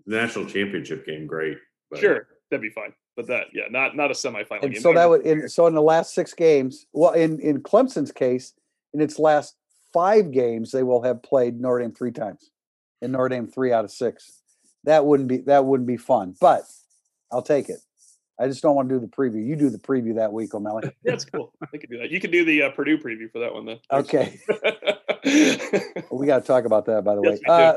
national 0.05 0.45
championship 0.47 1.05
game. 1.05 1.27
Great. 1.27 1.57
but- 1.89 1.99
Sure, 1.99 2.27
that'd 2.49 2.61
be 2.61 2.69
fine. 2.69 2.93
But 3.17 3.27
that, 3.27 3.47
yeah, 3.53 3.63
not 3.69 3.95
not 3.95 4.09
a 4.09 4.13
semifinal 4.13 4.63
And 4.63 4.73
game. 4.73 4.81
so 4.81 4.93
that 4.93 5.07
would 5.09 5.25
in, 5.25 5.49
so 5.49 5.67
in 5.67 5.75
the 5.75 5.81
last 5.81 6.13
six 6.13 6.33
games, 6.33 6.85
well, 6.93 7.11
in 7.11 7.39
in 7.41 7.61
Clemson's 7.61 8.11
case, 8.13 8.53
in 8.93 9.01
its 9.01 9.19
last 9.19 9.55
five 9.93 10.31
games, 10.31 10.71
they 10.71 10.83
will 10.83 11.03
have 11.03 11.23
played 11.23 11.59
Notre 11.59 11.79
Dame 11.79 11.93
three 11.93 12.11
times, 12.11 12.51
and 13.01 13.11
Notre 13.11 13.29
Dame 13.29 13.47
three 13.47 13.71
out 13.71 13.85
of 13.85 13.91
six. 13.91 14.41
That 14.83 15.05
wouldn't 15.05 15.29
be 15.29 15.37
that 15.39 15.65
wouldn't 15.65 15.87
be 15.87 15.97
fun, 15.97 16.35
but 16.39 16.63
I'll 17.31 17.41
take 17.41 17.69
it. 17.69 17.79
I 18.39 18.47
just 18.47 18.63
don't 18.63 18.75
want 18.75 18.89
to 18.89 18.95
do 18.95 18.99
the 18.99 19.07
preview. 19.07 19.45
You 19.45 19.55
do 19.55 19.69
the 19.69 19.77
preview 19.77 20.15
that 20.15 20.33
week, 20.33 20.55
O'Malley. 20.55 20.81
Yeah, 20.85 20.91
that's 21.11 21.25
cool. 21.25 21.53
I 21.61 21.77
could 21.77 21.89
do 21.89 21.99
that. 21.99 22.09
You 22.09 22.19
could 22.19 22.31
do 22.31 22.43
the 22.43 22.63
uh, 22.63 22.69
Purdue 22.71 22.97
preview 22.97 23.31
for 23.31 23.39
that 23.39 23.53
one 23.53 23.65
then. 23.65 23.79
Okay, 23.91 24.39
we 26.11 26.25
got 26.25 26.39
to 26.41 26.47
talk 26.47 26.65
about 26.65 26.85
that, 26.85 27.03
by 27.03 27.15
the 27.15 27.21
Yes, 27.21 27.39
way. 27.39 27.47
Uh, 27.47 27.75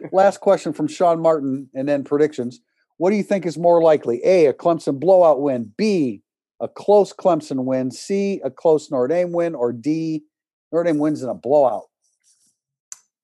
last 0.12 0.40
question 0.40 0.72
from 0.72 0.88
Sean 0.88 1.20
Martin, 1.20 1.68
and 1.74 1.86
then 1.86 2.02
predictions. 2.04 2.60
What 2.96 3.10
do 3.10 3.16
you 3.16 3.22
think 3.22 3.44
is 3.44 3.58
more 3.58 3.82
likely? 3.82 4.20
A, 4.24 4.46
a 4.46 4.52
Clemson 4.54 4.98
blowout 4.98 5.42
win. 5.42 5.72
B, 5.76 6.22
a 6.60 6.68
close 6.68 7.12
Clemson 7.12 7.64
win. 7.64 7.90
C, 7.90 8.40
a 8.44 8.50
close 8.50 8.90
Notre 8.90 9.08
Dame 9.08 9.32
win. 9.32 9.54
Or 9.54 9.72
D, 9.72 10.24
Notre 10.72 10.84
Dame 10.84 10.98
wins 10.98 11.22
in 11.22 11.28
a 11.28 11.34
blowout. 11.34 11.84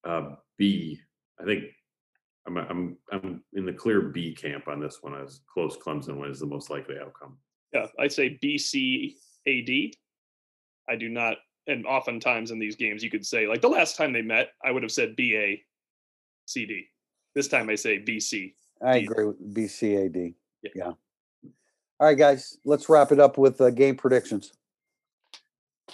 Uh, 0.05 0.35
B. 0.59 0.99
I 1.41 1.45
think 1.45 1.65
I'm 2.47 2.57
I'm 2.57 2.97
I'm 3.13 3.43
in 3.53 3.65
the 3.65 3.73
clear 3.73 4.01
B 4.01 4.35
camp 4.35 4.69
on 4.69 4.81
this 4.81 4.99
one. 5.03 5.15
As 5.15 5.41
close 5.53 5.77
Clemson 5.77 6.17
win 6.17 6.31
is 6.31 6.41
the 6.41 6.47
most 6.47 6.71
likely 6.71 6.97
outcome. 6.99 7.39
Yeah, 7.73 7.87
I'd 7.99 8.13
say 8.13 8.39
BCAD. 8.43 9.93
I 10.89 10.97
do 10.97 11.09
not, 11.09 11.37
and 11.67 11.87
oftentimes 11.87 12.51
in 12.51 12.59
these 12.59 12.75
games, 12.75 13.03
you 13.03 13.11
could 13.11 13.25
say 13.25 13.47
like 13.47 13.61
the 13.61 13.69
last 13.69 13.97
time 13.97 14.13
they 14.13 14.23
met, 14.23 14.51
I 14.65 14.71
would 14.71 14.83
have 14.83 14.93
said 14.93 15.17
BACD. 15.17 15.61
This 17.35 17.49
time 17.49 17.71
I 17.71 17.77
say 17.77 18.01
BC. 18.01 18.55
I 18.83 19.01
D. 19.01 19.05
agree 19.05 19.27
with 19.27 19.55
BCAD. 19.55 20.35
Yeah. 20.63 20.71
Yeah. 20.75 20.93
All 22.01 22.07
right, 22.07 22.17
guys, 22.17 22.57
let's 22.65 22.89
wrap 22.89 23.13
it 23.13 23.21
up 23.21 23.37
with 23.37 23.61
uh, 23.61 23.69
game 23.69 23.95
predictions. 23.95 24.55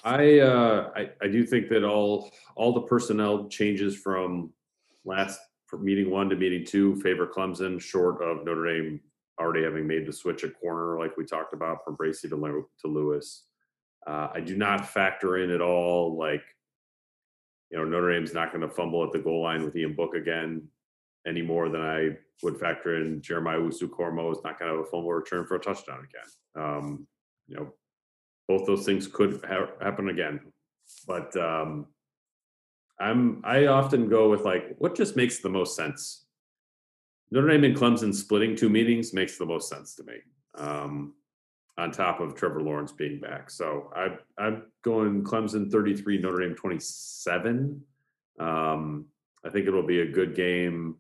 I 0.04 0.38
uh 0.38 0.90
I, 0.94 1.10
I 1.20 1.26
do 1.26 1.44
think 1.44 1.68
that 1.70 1.82
all 1.82 2.30
all 2.54 2.72
the 2.72 2.82
personnel 2.82 3.48
changes 3.48 3.96
from 3.96 4.52
last 5.04 5.40
from 5.66 5.84
meeting 5.84 6.10
one 6.10 6.28
to 6.28 6.36
meeting 6.36 6.64
two 6.64 6.94
favor 7.00 7.26
Clemson, 7.26 7.80
short 7.80 8.22
of 8.22 8.44
Notre 8.44 8.66
Dame 8.66 9.00
already 9.40 9.64
having 9.64 9.86
made 9.86 10.06
the 10.06 10.12
switch 10.12 10.44
at 10.44 10.58
corner, 10.60 10.98
like 11.00 11.16
we 11.16 11.24
talked 11.24 11.54
about 11.54 11.84
from 11.84 11.96
Bracy 11.96 12.28
to 12.28 12.36
to 12.36 12.88
Lewis. 12.88 13.44
Uh, 14.06 14.28
I 14.32 14.40
do 14.40 14.56
not 14.56 14.88
factor 14.88 15.38
in 15.38 15.50
at 15.50 15.60
all 15.60 16.16
like 16.16 16.44
you 17.70 17.78
know 17.78 17.84
Notre 17.84 18.12
Dame's 18.12 18.34
not 18.34 18.52
going 18.52 18.60
to 18.68 18.72
fumble 18.72 19.02
at 19.02 19.10
the 19.10 19.18
goal 19.18 19.42
line 19.42 19.64
with 19.64 19.74
Ian 19.74 19.94
Book 19.94 20.14
again 20.14 20.68
any 21.26 21.42
more 21.42 21.68
than 21.68 21.80
I 21.80 22.10
would 22.42 22.58
factor 22.58 23.00
in 23.00 23.20
Jeremiah 23.22 23.58
Owusu-Koramoah 23.58 24.32
is 24.32 24.44
not 24.44 24.58
going 24.58 24.70
to 24.70 24.76
have 24.76 24.86
a 24.86 24.90
fumble 24.90 25.12
return 25.12 25.46
for 25.46 25.56
a 25.56 25.60
touchdown 25.60 25.98
again. 25.98 26.64
Um, 26.64 27.06
you 27.48 27.56
know, 27.56 27.72
both 28.48 28.66
those 28.66 28.84
things 28.84 29.06
could 29.06 29.42
ha- 29.46 29.72
happen 29.80 30.08
again, 30.08 30.40
but 31.06 31.36
um, 31.36 31.86
I'm 33.00 33.42
I 33.44 33.66
often 33.66 34.08
go 34.08 34.30
with 34.30 34.42
like 34.42 34.74
what 34.78 34.94
just 34.94 35.16
makes 35.16 35.40
the 35.40 35.48
most 35.48 35.76
sense. 35.76 36.26
Notre 37.30 37.48
Dame 37.48 37.64
and 37.64 37.76
Clemson 37.76 38.14
splitting 38.14 38.54
two 38.54 38.68
meetings 38.68 39.12
makes 39.12 39.36
the 39.36 39.46
most 39.46 39.68
sense 39.68 39.96
to 39.96 40.04
me. 40.04 40.14
Um, 40.54 41.14
on 41.78 41.90
top 41.90 42.20
of 42.20 42.34
Trevor 42.34 42.62
Lawrence 42.62 42.92
being 42.92 43.20
back, 43.20 43.50
so 43.50 43.92
I 43.94 44.16
I'm 44.38 44.62
going 44.82 45.24
Clemson 45.24 45.70
33, 45.70 46.18
Notre 46.18 46.40
Dame 46.40 46.54
27. 46.54 47.82
Um, 48.38 49.06
I 49.44 49.50
think 49.50 49.66
it'll 49.66 49.82
be 49.82 50.00
a 50.00 50.10
good 50.10 50.34
game. 50.34 50.96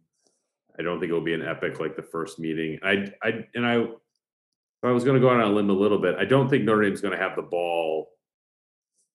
I 0.78 0.82
don't 0.82 1.00
think 1.00 1.10
it'll 1.10 1.20
be 1.20 1.34
an 1.34 1.46
epic 1.46 1.80
like 1.80 1.96
the 1.96 2.02
first 2.02 2.38
meeting. 2.38 2.78
I 2.82 3.12
I 3.22 3.44
and 3.54 3.66
I 3.66 3.76
if 3.76 4.84
I 4.84 4.90
was 4.90 5.04
going 5.04 5.14
to 5.14 5.20
go 5.20 5.30
out 5.30 5.40
on 5.40 5.50
a 5.50 5.54
limb 5.54 5.70
a 5.70 5.72
little 5.72 5.98
bit, 5.98 6.16
I 6.16 6.24
don't 6.24 6.48
think 6.48 6.64
Notre 6.64 6.82
Dame's 6.82 7.00
going 7.00 7.16
to 7.16 7.22
have 7.22 7.36
the 7.36 7.42
ball 7.42 8.08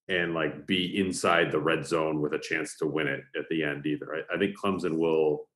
and 0.07 0.33
like 0.33 0.65
be 0.65 0.97
inside 0.99 1.51
the 1.51 1.59
red 1.59 1.85
zone 1.85 2.19
with 2.19 2.33
a 2.33 2.39
chance 2.39 2.77
to 2.77 2.87
win 2.87 3.07
it 3.07 3.23
at 3.37 3.47
the 3.49 3.63
end 3.63 3.85
either. 3.85 4.15
I, 4.15 4.35
I 4.35 4.37
think 4.37 4.57
Clemson 4.57 4.97
will 4.97 5.47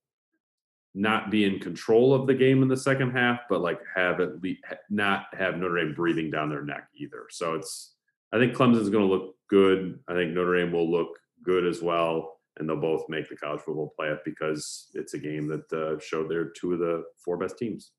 not 0.93 1.29
be 1.29 1.43
in 1.43 1.59
control 1.59 2.13
of 2.13 2.25
the 2.25 2.33
game 2.33 2.61
in 2.61 2.69
the 2.69 2.77
second 2.77 3.11
half, 3.11 3.41
but 3.49 3.61
like 3.61 3.79
have 3.93 4.21
at 4.21 4.41
least 4.41 4.63
not 4.89 5.25
have 5.33 5.57
Notre 5.57 5.83
Dame 5.83 5.93
breathing 5.93 6.31
down 6.31 6.49
their 6.49 6.63
neck 6.63 6.87
either. 6.95 7.25
So 7.29 7.55
it's 7.55 7.95
I 8.31 8.37
think 8.39 8.53
Clemson's 8.53 8.89
going 8.89 9.07
to 9.07 9.13
look 9.13 9.35
good. 9.49 9.99
I 10.07 10.13
think 10.13 10.33
Notre 10.33 10.57
Dame 10.57 10.71
will 10.71 10.89
look 10.89 11.19
good 11.43 11.65
as 11.65 11.81
well, 11.81 12.34
and 12.57 12.69
they'll 12.69 12.77
both 12.77 13.07
make 13.09 13.29
the 13.29 13.35
college 13.35 13.61
football 13.61 13.93
playoff 13.99 14.19
because 14.23 14.87
it's 14.93 15.13
a 15.13 15.19
game 15.19 15.47
that 15.47 15.73
uh, 15.73 15.99
showed 15.99 16.29
they're 16.29 16.49
two 16.49 16.73
of 16.73 16.79
the 16.79 17.03
four 17.23 17.37
best 17.37 17.57
teams. 17.57 17.91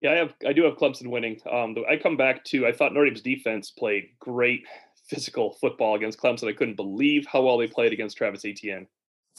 Yeah, 0.00 0.12
I 0.12 0.16
have. 0.16 0.34
I 0.46 0.52
do 0.52 0.62
have 0.64 0.76
Clemson 0.76 1.08
winning. 1.08 1.40
Um, 1.50 1.76
I 1.88 1.96
come 1.96 2.16
back 2.16 2.44
to. 2.46 2.66
I 2.66 2.72
thought 2.72 2.94
Notre 2.94 3.06
Dame's 3.06 3.20
defense 3.20 3.70
played 3.70 4.08
great 4.18 4.64
physical 5.08 5.52
football 5.60 5.94
against 5.94 6.18
Clemson. 6.18 6.48
I 6.48 6.54
couldn't 6.54 6.76
believe 6.76 7.26
how 7.26 7.42
well 7.42 7.58
they 7.58 7.66
played 7.66 7.92
against 7.92 8.16
Travis 8.16 8.44
Etienne, 8.44 8.86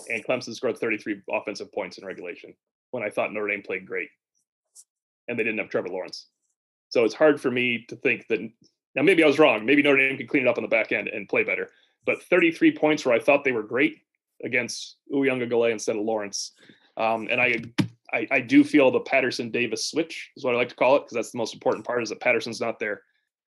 and 0.09 0.25
Clemson 0.25 0.53
scored 0.53 0.77
33 0.77 1.21
offensive 1.31 1.71
points 1.71 1.97
in 1.97 2.05
regulation 2.05 2.53
when 2.91 3.03
I 3.03 3.09
thought 3.09 3.33
Notre 3.33 3.47
Dame 3.47 3.63
played 3.63 3.87
great, 3.87 4.09
and 5.27 5.37
they 5.37 5.43
didn't 5.43 5.59
have 5.59 5.69
Trevor 5.69 5.89
Lawrence. 5.89 6.27
So 6.89 7.05
it's 7.05 7.15
hard 7.15 7.41
for 7.41 7.49
me 7.49 7.85
to 7.89 7.95
think 7.95 8.27
that. 8.29 8.39
Now 8.93 9.03
maybe 9.03 9.23
I 9.23 9.27
was 9.27 9.39
wrong. 9.39 9.65
Maybe 9.65 9.81
Notre 9.81 10.05
Dame 10.05 10.17
could 10.17 10.27
clean 10.27 10.43
it 10.43 10.49
up 10.49 10.57
on 10.57 10.63
the 10.63 10.67
back 10.67 10.91
end 10.91 11.07
and 11.07 11.29
play 11.29 11.45
better. 11.45 11.69
But 12.05 12.23
33 12.23 12.75
points 12.75 13.05
where 13.05 13.15
I 13.15 13.19
thought 13.19 13.43
they 13.43 13.51
were 13.51 13.63
great 13.63 13.99
against 14.43 14.97
Uiagalelei 15.13 15.71
instead 15.71 15.95
of 15.95 16.03
Lawrence, 16.03 16.53
um, 16.97 17.27
and 17.29 17.39
I 17.39 17.61
I, 18.13 18.27
I 18.29 18.39
do 18.41 18.63
feel 18.63 18.91
the 18.91 18.99
Patterson 18.99 19.51
Davis 19.51 19.85
switch 19.85 20.31
is 20.35 20.43
what 20.43 20.53
I 20.53 20.57
like 20.57 20.69
to 20.69 20.75
call 20.75 20.97
it 20.97 21.01
because 21.01 21.15
that's 21.15 21.31
the 21.31 21.37
most 21.37 21.53
important 21.53 21.85
part 21.85 22.03
is 22.03 22.09
that 22.09 22.19
Patterson's 22.19 22.59
not 22.59 22.79
there 22.79 23.01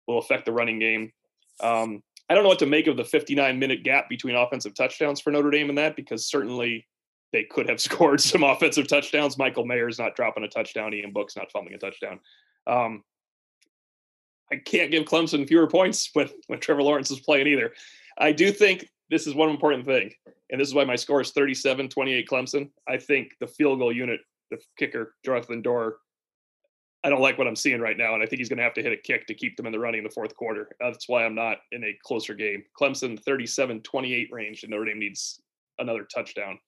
will 0.07 0.18
affect 0.18 0.44
the 0.44 0.53
running 0.53 0.78
game. 0.78 1.12
Um, 1.61 2.03
I 2.28 2.34
don't 2.34 2.44
know 2.44 2.48
what 2.48 2.61
to 2.61 2.66
make 2.66 2.86
of 2.86 2.96
the 2.96 3.05
59 3.05 3.59
minute 3.59 3.82
gap 3.82 4.09
between 4.09 4.36
offensive 4.36 4.74
touchdowns 4.74 5.20
for 5.20 5.30
Notre 5.30 5.50
Dame 5.50 5.68
and 5.68 5.78
that 5.78 5.96
because 5.96 6.26
certainly 6.26 6.86
they 7.32 7.44
could 7.44 7.68
have 7.68 7.80
scored 7.80 8.20
some 8.20 8.42
offensive 8.44 8.86
touchdowns. 8.86 9.38
Michael 9.38 9.66
Mayer's 9.66 9.98
not 9.98 10.16
dropping 10.16 10.44
a 10.44 10.48
touchdown. 10.48 10.94
Ian 10.94 11.12
Book's 11.12 11.36
not 11.36 11.50
fumbling 11.50 11.74
a 11.74 11.78
touchdown. 11.78 12.20
Um, 12.66 13.03
I 14.50 14.57
can't 14.57 14.90
give 14.90 15.05
Clemson 15.05 15.48
fewer 15.48 15.66
points 15.66 16.11
when, 16.12 16.28
when 16.46 16.61
Trevor 16.61 16.82
Lawrence 16.82 17.11
is 17.11 17.20
playing 17.20 17.46
either. 17.46 17.72
I 18.18 18.32
do 18.32 18.52
think 18.52 18.88
this 19.10 19.26
is 19.26 19.34
one 19.34 19.50
important 19.50 19.84
thing, 19.84 20.12
and 20.50 20.60
this 20.60 20.68
is 20.68 20.74
why 20.74 20.84
my 20.84 20.96
score 20.96 21.20
is 21.20 21.30
37 21.32 21.88
28 21.88 22.28
Clemson. 22.28 22.70
I 22.88 22.96
think 22.96 23.32
the 23.40 23.46
field 23.46 23.78
goal 23.78 23.92
unit 23.92 24.20
the 24.52 24.58
kicker, 24.78 25.14
Jonathan 25.24 25.62
Doerer. 25.62 25.94
I 27.04 27.10
don't 27.10 27.20
like 27.20 27.36
what 27.36 27.48
I'm 27.48 27.56
seeing 27.56 27.80
right 27.80 27.96
now, 27.96 28.14
and 28.14 28.22
I 28.22 28.26
think 28.26 28.38
he's 28.38 28.48
going 28.48 28.58
to 28.58 28.62
have 28.62 28.74
to 28.74 28.82
hit 28.82 28.92
a 28.92 28.96
kick 28.96 29.26
to 29.26 29.34
keep 29.34 29.56
them 29.56 29.66
in 29.66 29.72
the 29.72 29.78
running 29.78 29.98
in 29.98 30.04
the 30.04 30.10
fourth 30.10 30.36
quarter. 30.36 30.68
That's 30.78 31.08
why 31.08 31.24
I'm 31.24 31.34
not 31.34 31.58
in 31.72 31.82
a 31.82 31.98
closer 32.04 32.34
game. 32.34 32.62
Clemson 32.80 33.20
37-28 33.24 34.30
range, 34.30 34.62
and 34.62 34.70
Notre 34.70 34.84
Dame 34.84 35.00
needs 35.00 35.40
another 35.78 36.06
touchdown 36.14 36.60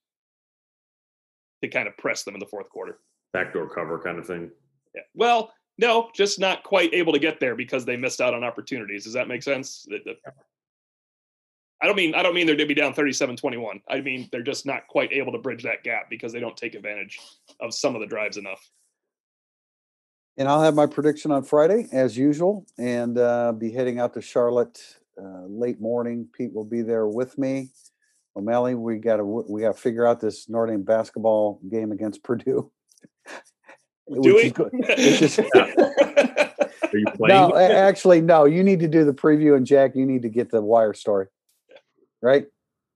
to 1.63 1.69
kind 1.69 1.87
of 1.87 1.97
press 1.99 2.25
them 2.25 2.35
in 2.35 2.41
the 2.41 2.47
fourth 2.47 2.69
quarter. 2.69 2.99
Backdoor 3.33 3.69
cover 3.69 4.01
kind 4.01 4.19
of 4.19 4.27
thing. 4.27 4.51
Yeah. 4.93 5.03
Well, 5.15 5.53
no, 5.79 6.11
just 6.15 6.41
not 6.41 6.65
quite 6.65 6.93
able 6.93 7.13
to 7.13 7.19
get 7.21 7.39
there 7.39 7.55
because 7.55 7.85
they 7.85 7.97
missed 7.97 8.21
out 8.21 8.35
on 8.35 8.43
opportunities. 8.43 9.05
Does 9.05 9.13
that 9.13 9.29
make 9.29 9.43
sense? 9.43 9.87
The, 9.89 10.01
the, 10.05 10.15
I 11.85 11.87
don't 11.87 11.97
mean 11.97 12.15
I 12.15 12.23
don't 12.23 12.35
mean 12.35 12.47
they're 12.47 12.57
going 12.57 12.67
to 12.67 12.75
be 12.75 12.81
down 12.81 12.95
37-21. 12.95 13.83
I 13.87 14.01
mean 14.01 14.27
they're 14.33 14.43
just 14.43 14.65
not 14.65 14.87
quite 14.89 15.13
able 15.13 15.33
to 15.33 15.39
bridge 15.39 15.65
that 15.65 15.83
gap 15.85 16.09
because 16.09 16.33
they 16.33 16.41
don't 16.41 16.57
take 16.57 16.75
advantage 16.75 17.21
of 17.61 17.75
some 17.75 17.95
of 17.95 18.01
the 18.01 18.07
drives 18.07 18.39
enough. 18.39 18.67
And 20.39 20.49
I'll 20.49 20.63
have 20.63 20.75
my 20.75 20.87
prediction 20.87 21.31
on 21.31 21.45
Friday 21.45 21.87
as 21.93 22.17
usual, 22.17 22.65
and 22.79 23.19
uh, 23.19 23.53
be 23.53 23.71
heading 23.71 24.01
out 24.01 24.15
to 24.15 24.23
Charlotte 24.23 24.81
uh, 25.23 25.45
late 25.47 25.79
morning. 25.79 26.27
Pete 26.35 26.55
will 26.55 26.65
be 26.65 26.81
there 26.81 27.07
with 27.07 27.37
me. 27.37 27.69
O'Malley, 28.35 28.75
we 28.75 28.97
got 28.97 29.19
to 29.19 29.25
we 29.25 29.61
got 29.61 29.77
to 29.77 29.81
figure 29.81 30.07
out 30.07 30.21
this 30.21 30.49
Notre 30.49 30.73
Dame 30.73 30.85
basketball 30.85 31.61
game 31.71 31.93
against 31.93 32.23
Purdue. 32.25 32.73
Do 34.11 34.35
we? 34.35 34.51
go- 34.51 34.71
is- 34.73 35.39
Are 35.55 36.99
you 36.99 37.07
playing? 37.15 37.29
no, 37.29 37.55
actually, 37.57 38.23
no. 38.23 38.47
You 38.47 38.65
need 38.65 38.81
to 38.81 38.89
do 38.89 39.05
the 39.05 39.13
preview, 39.13 39.55
and 39.55 39.67
Jack, 39.67 39.95
you 39.95 40.07
need 40.07 40.23
to 40.23 40.29
get 40.31 40.51
the 40.51 40.63
wire 40.63 40.95
story. 40.95 41.27
Right? 42.25 42.47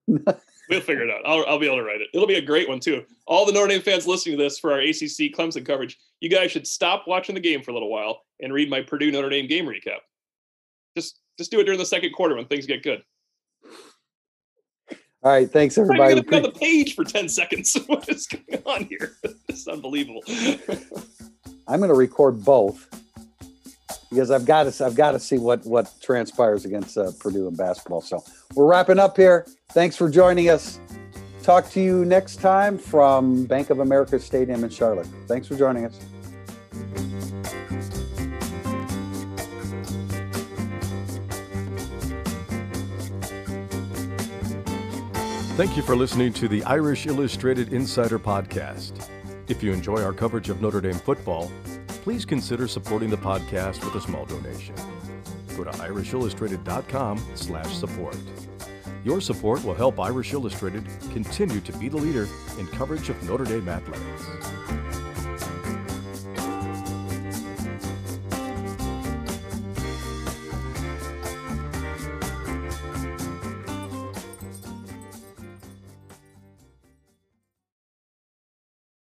We'll 0.07 0.81
figure 0.81 1.05
it 1.05 1.11
out. 1.11 1.21
I'll, 1.27 1.45
I'll 1.47 1.59
be 1.59 1.67
able 1.67 1.77
to 1.77 1.85
write 1.85 2.01
it. 2.01 2.09
It'll 2.15 2.27
be 2.27 2.37
a 2.37 2.43
great 2.43 2.69
one 2.69 2.81
too. 2.81 3.05
All 3.27 3.45
the 3.45 3.53
Notre 3.53 3.69
Dame 3.69 3.83
fans 3.83 4.07
listening 4.07 4.39
to 4.39 4.43
this 4.43 4.59
for 4.59 4.73
our 4.73 4.79
ACC 4.79 5.33
Clemson 5.37 5.65
coverage, 5.65 5.99
you 6.21 6.31
guys 6.31 6.51
should 6.51 6.67
stop 6.67 7.05
watching 7.07 7.35
the 7.35 7.41
game 7.41 7.63
for 7.63 7.71
a 7.71 7.75
little 7.75 7.91
while 7.91 8.23
and 8.41 8.53
read 8.53 8.71
my 8.71 8.81
Purdue 8.81 9.11
Notre 9.11 9.29
Dame 9.29 9.47
game 9.47 9.67
recap. 9.67 9.99
Just 10.97 11.21
just 11.37 11.51
do 11.51 11.61
it 11.61 11.65
during 11.65 11.79
the 11.79 11.87
second 11.87 12.13
quarter 12.13 12.35
when 12.35 12.47
things 12.47 12.67
get 12.67 12.83
good. 12.83 13.03
All 15.23 15.33
right. 15.33 15.51
Thanks, 15.51 15.77
everybody. 15.77 16.01
I'm 16.01 16.17
not 16.17 16.19
everybody. 16.19 16.37
even 16.37 16.43
gonna 16.43 16.43
be 16.43 16.49
on 16.49 16.53
the 16.55 16.85
page 16.85 16.95
for 16.95 17.05
ten 17.05 17.29
seconds. 17.29 17.77
what 17.87 18.09
is 18.09 18.27
going 18.27 18.63
on 18.65 18.85
here? 18.87 19.13
It's 19.49 19.67
unbelievable. 19.67 20.23
I'm 21.69 21.81
going 21.81 21.89
to 21.89 21.95
record 21.95 22.45
both 22.45 22.89
because 24.11 24.31
I've 24.31 24.47
got 24.47 24.73
to 24.73 24.85
I've 24.85 24.95
got 24.95 25.13
to 25.13 25.21
see 25.21 25.39
what 25.39 25.65
what 25.67 25.93
transpires 26.01 26.65
against 26.65 26.97
uh, 26.97 27.13
Purdue 27.19 27.49
in 27.49 27.57
basketball. 27.57 28.01
So 28.01 28.25
we're 28.55 28.67
wrapping 28.67 28.99
up 28.99 29.17
here. 29.17 29.47
Thanks 29.71 29.97
for 29.97 30.09
joining 30.09 30.49
us. 30.51 30.81
Talk 31.43 31.71
to 31.71 31.81
you 31.81 32.05
next 32.05 32.37
time 32.37 32.79
from 32.79 33.47
Bank 33.47 33.71
of 33.71 33.81
America 33.81 34.19
Stadium 34.19 34.65
in 34.65 34.71
Charlotte. 34.71 35.09
Thanks 35.27 35.47
for 35.47 35.57
joining 35.57 35.87
us. 35.87 35.99
Thank 45.57 45.77
you 45.77 45.83
for 45.83 45.97
listening 45.97 46.33
to 46.35 46.47
the 46.47 46.63
Irish 46.65 47.07
Illustrated 47.07 47.73
Insider 47.73 48.19
Podcast. 48.19 49.09
If 49.49 49.61
you 49.61 49.73
enjoy 49.73 50.05
our 50.05 50.13
coverage 50.13 50.51
of 50.51 50.61
Notre 50.61 50.81
Dame 50.81 50.95
football, 50.95 51.51
please 52.09 52.25
consider 52.25 52.67
supporting 52.67 53.11
the 53.11 53.19
podcast 53.19 53.85
with 53.85 53.95
a 53.95 54.01
small 54.01 54.25
donation. 54.25 54.75
Go 55.59 55.65
to 55.65 55.71
irishillustrated.com 55.73 57.23
slash 57.35 57.77
support. 57.77 58.17
Your 59.05 59.21
support 59.21 59.63
will 59.63 59.75
help 59.75 60.01
Irish 60.01 60.33
Illustrated 60.33 60.87
continue 61.13 61.61
to 61.61 61.73
be 61.73 61.91
the 61.91 61.99
leader 61.99 62.27
in 62.59 62.67
coverage 62.69 63.11
of 63.11 63.23
Notre 63.25 63.45
Dame 63.45 63.69
athletics. 63.69 64.88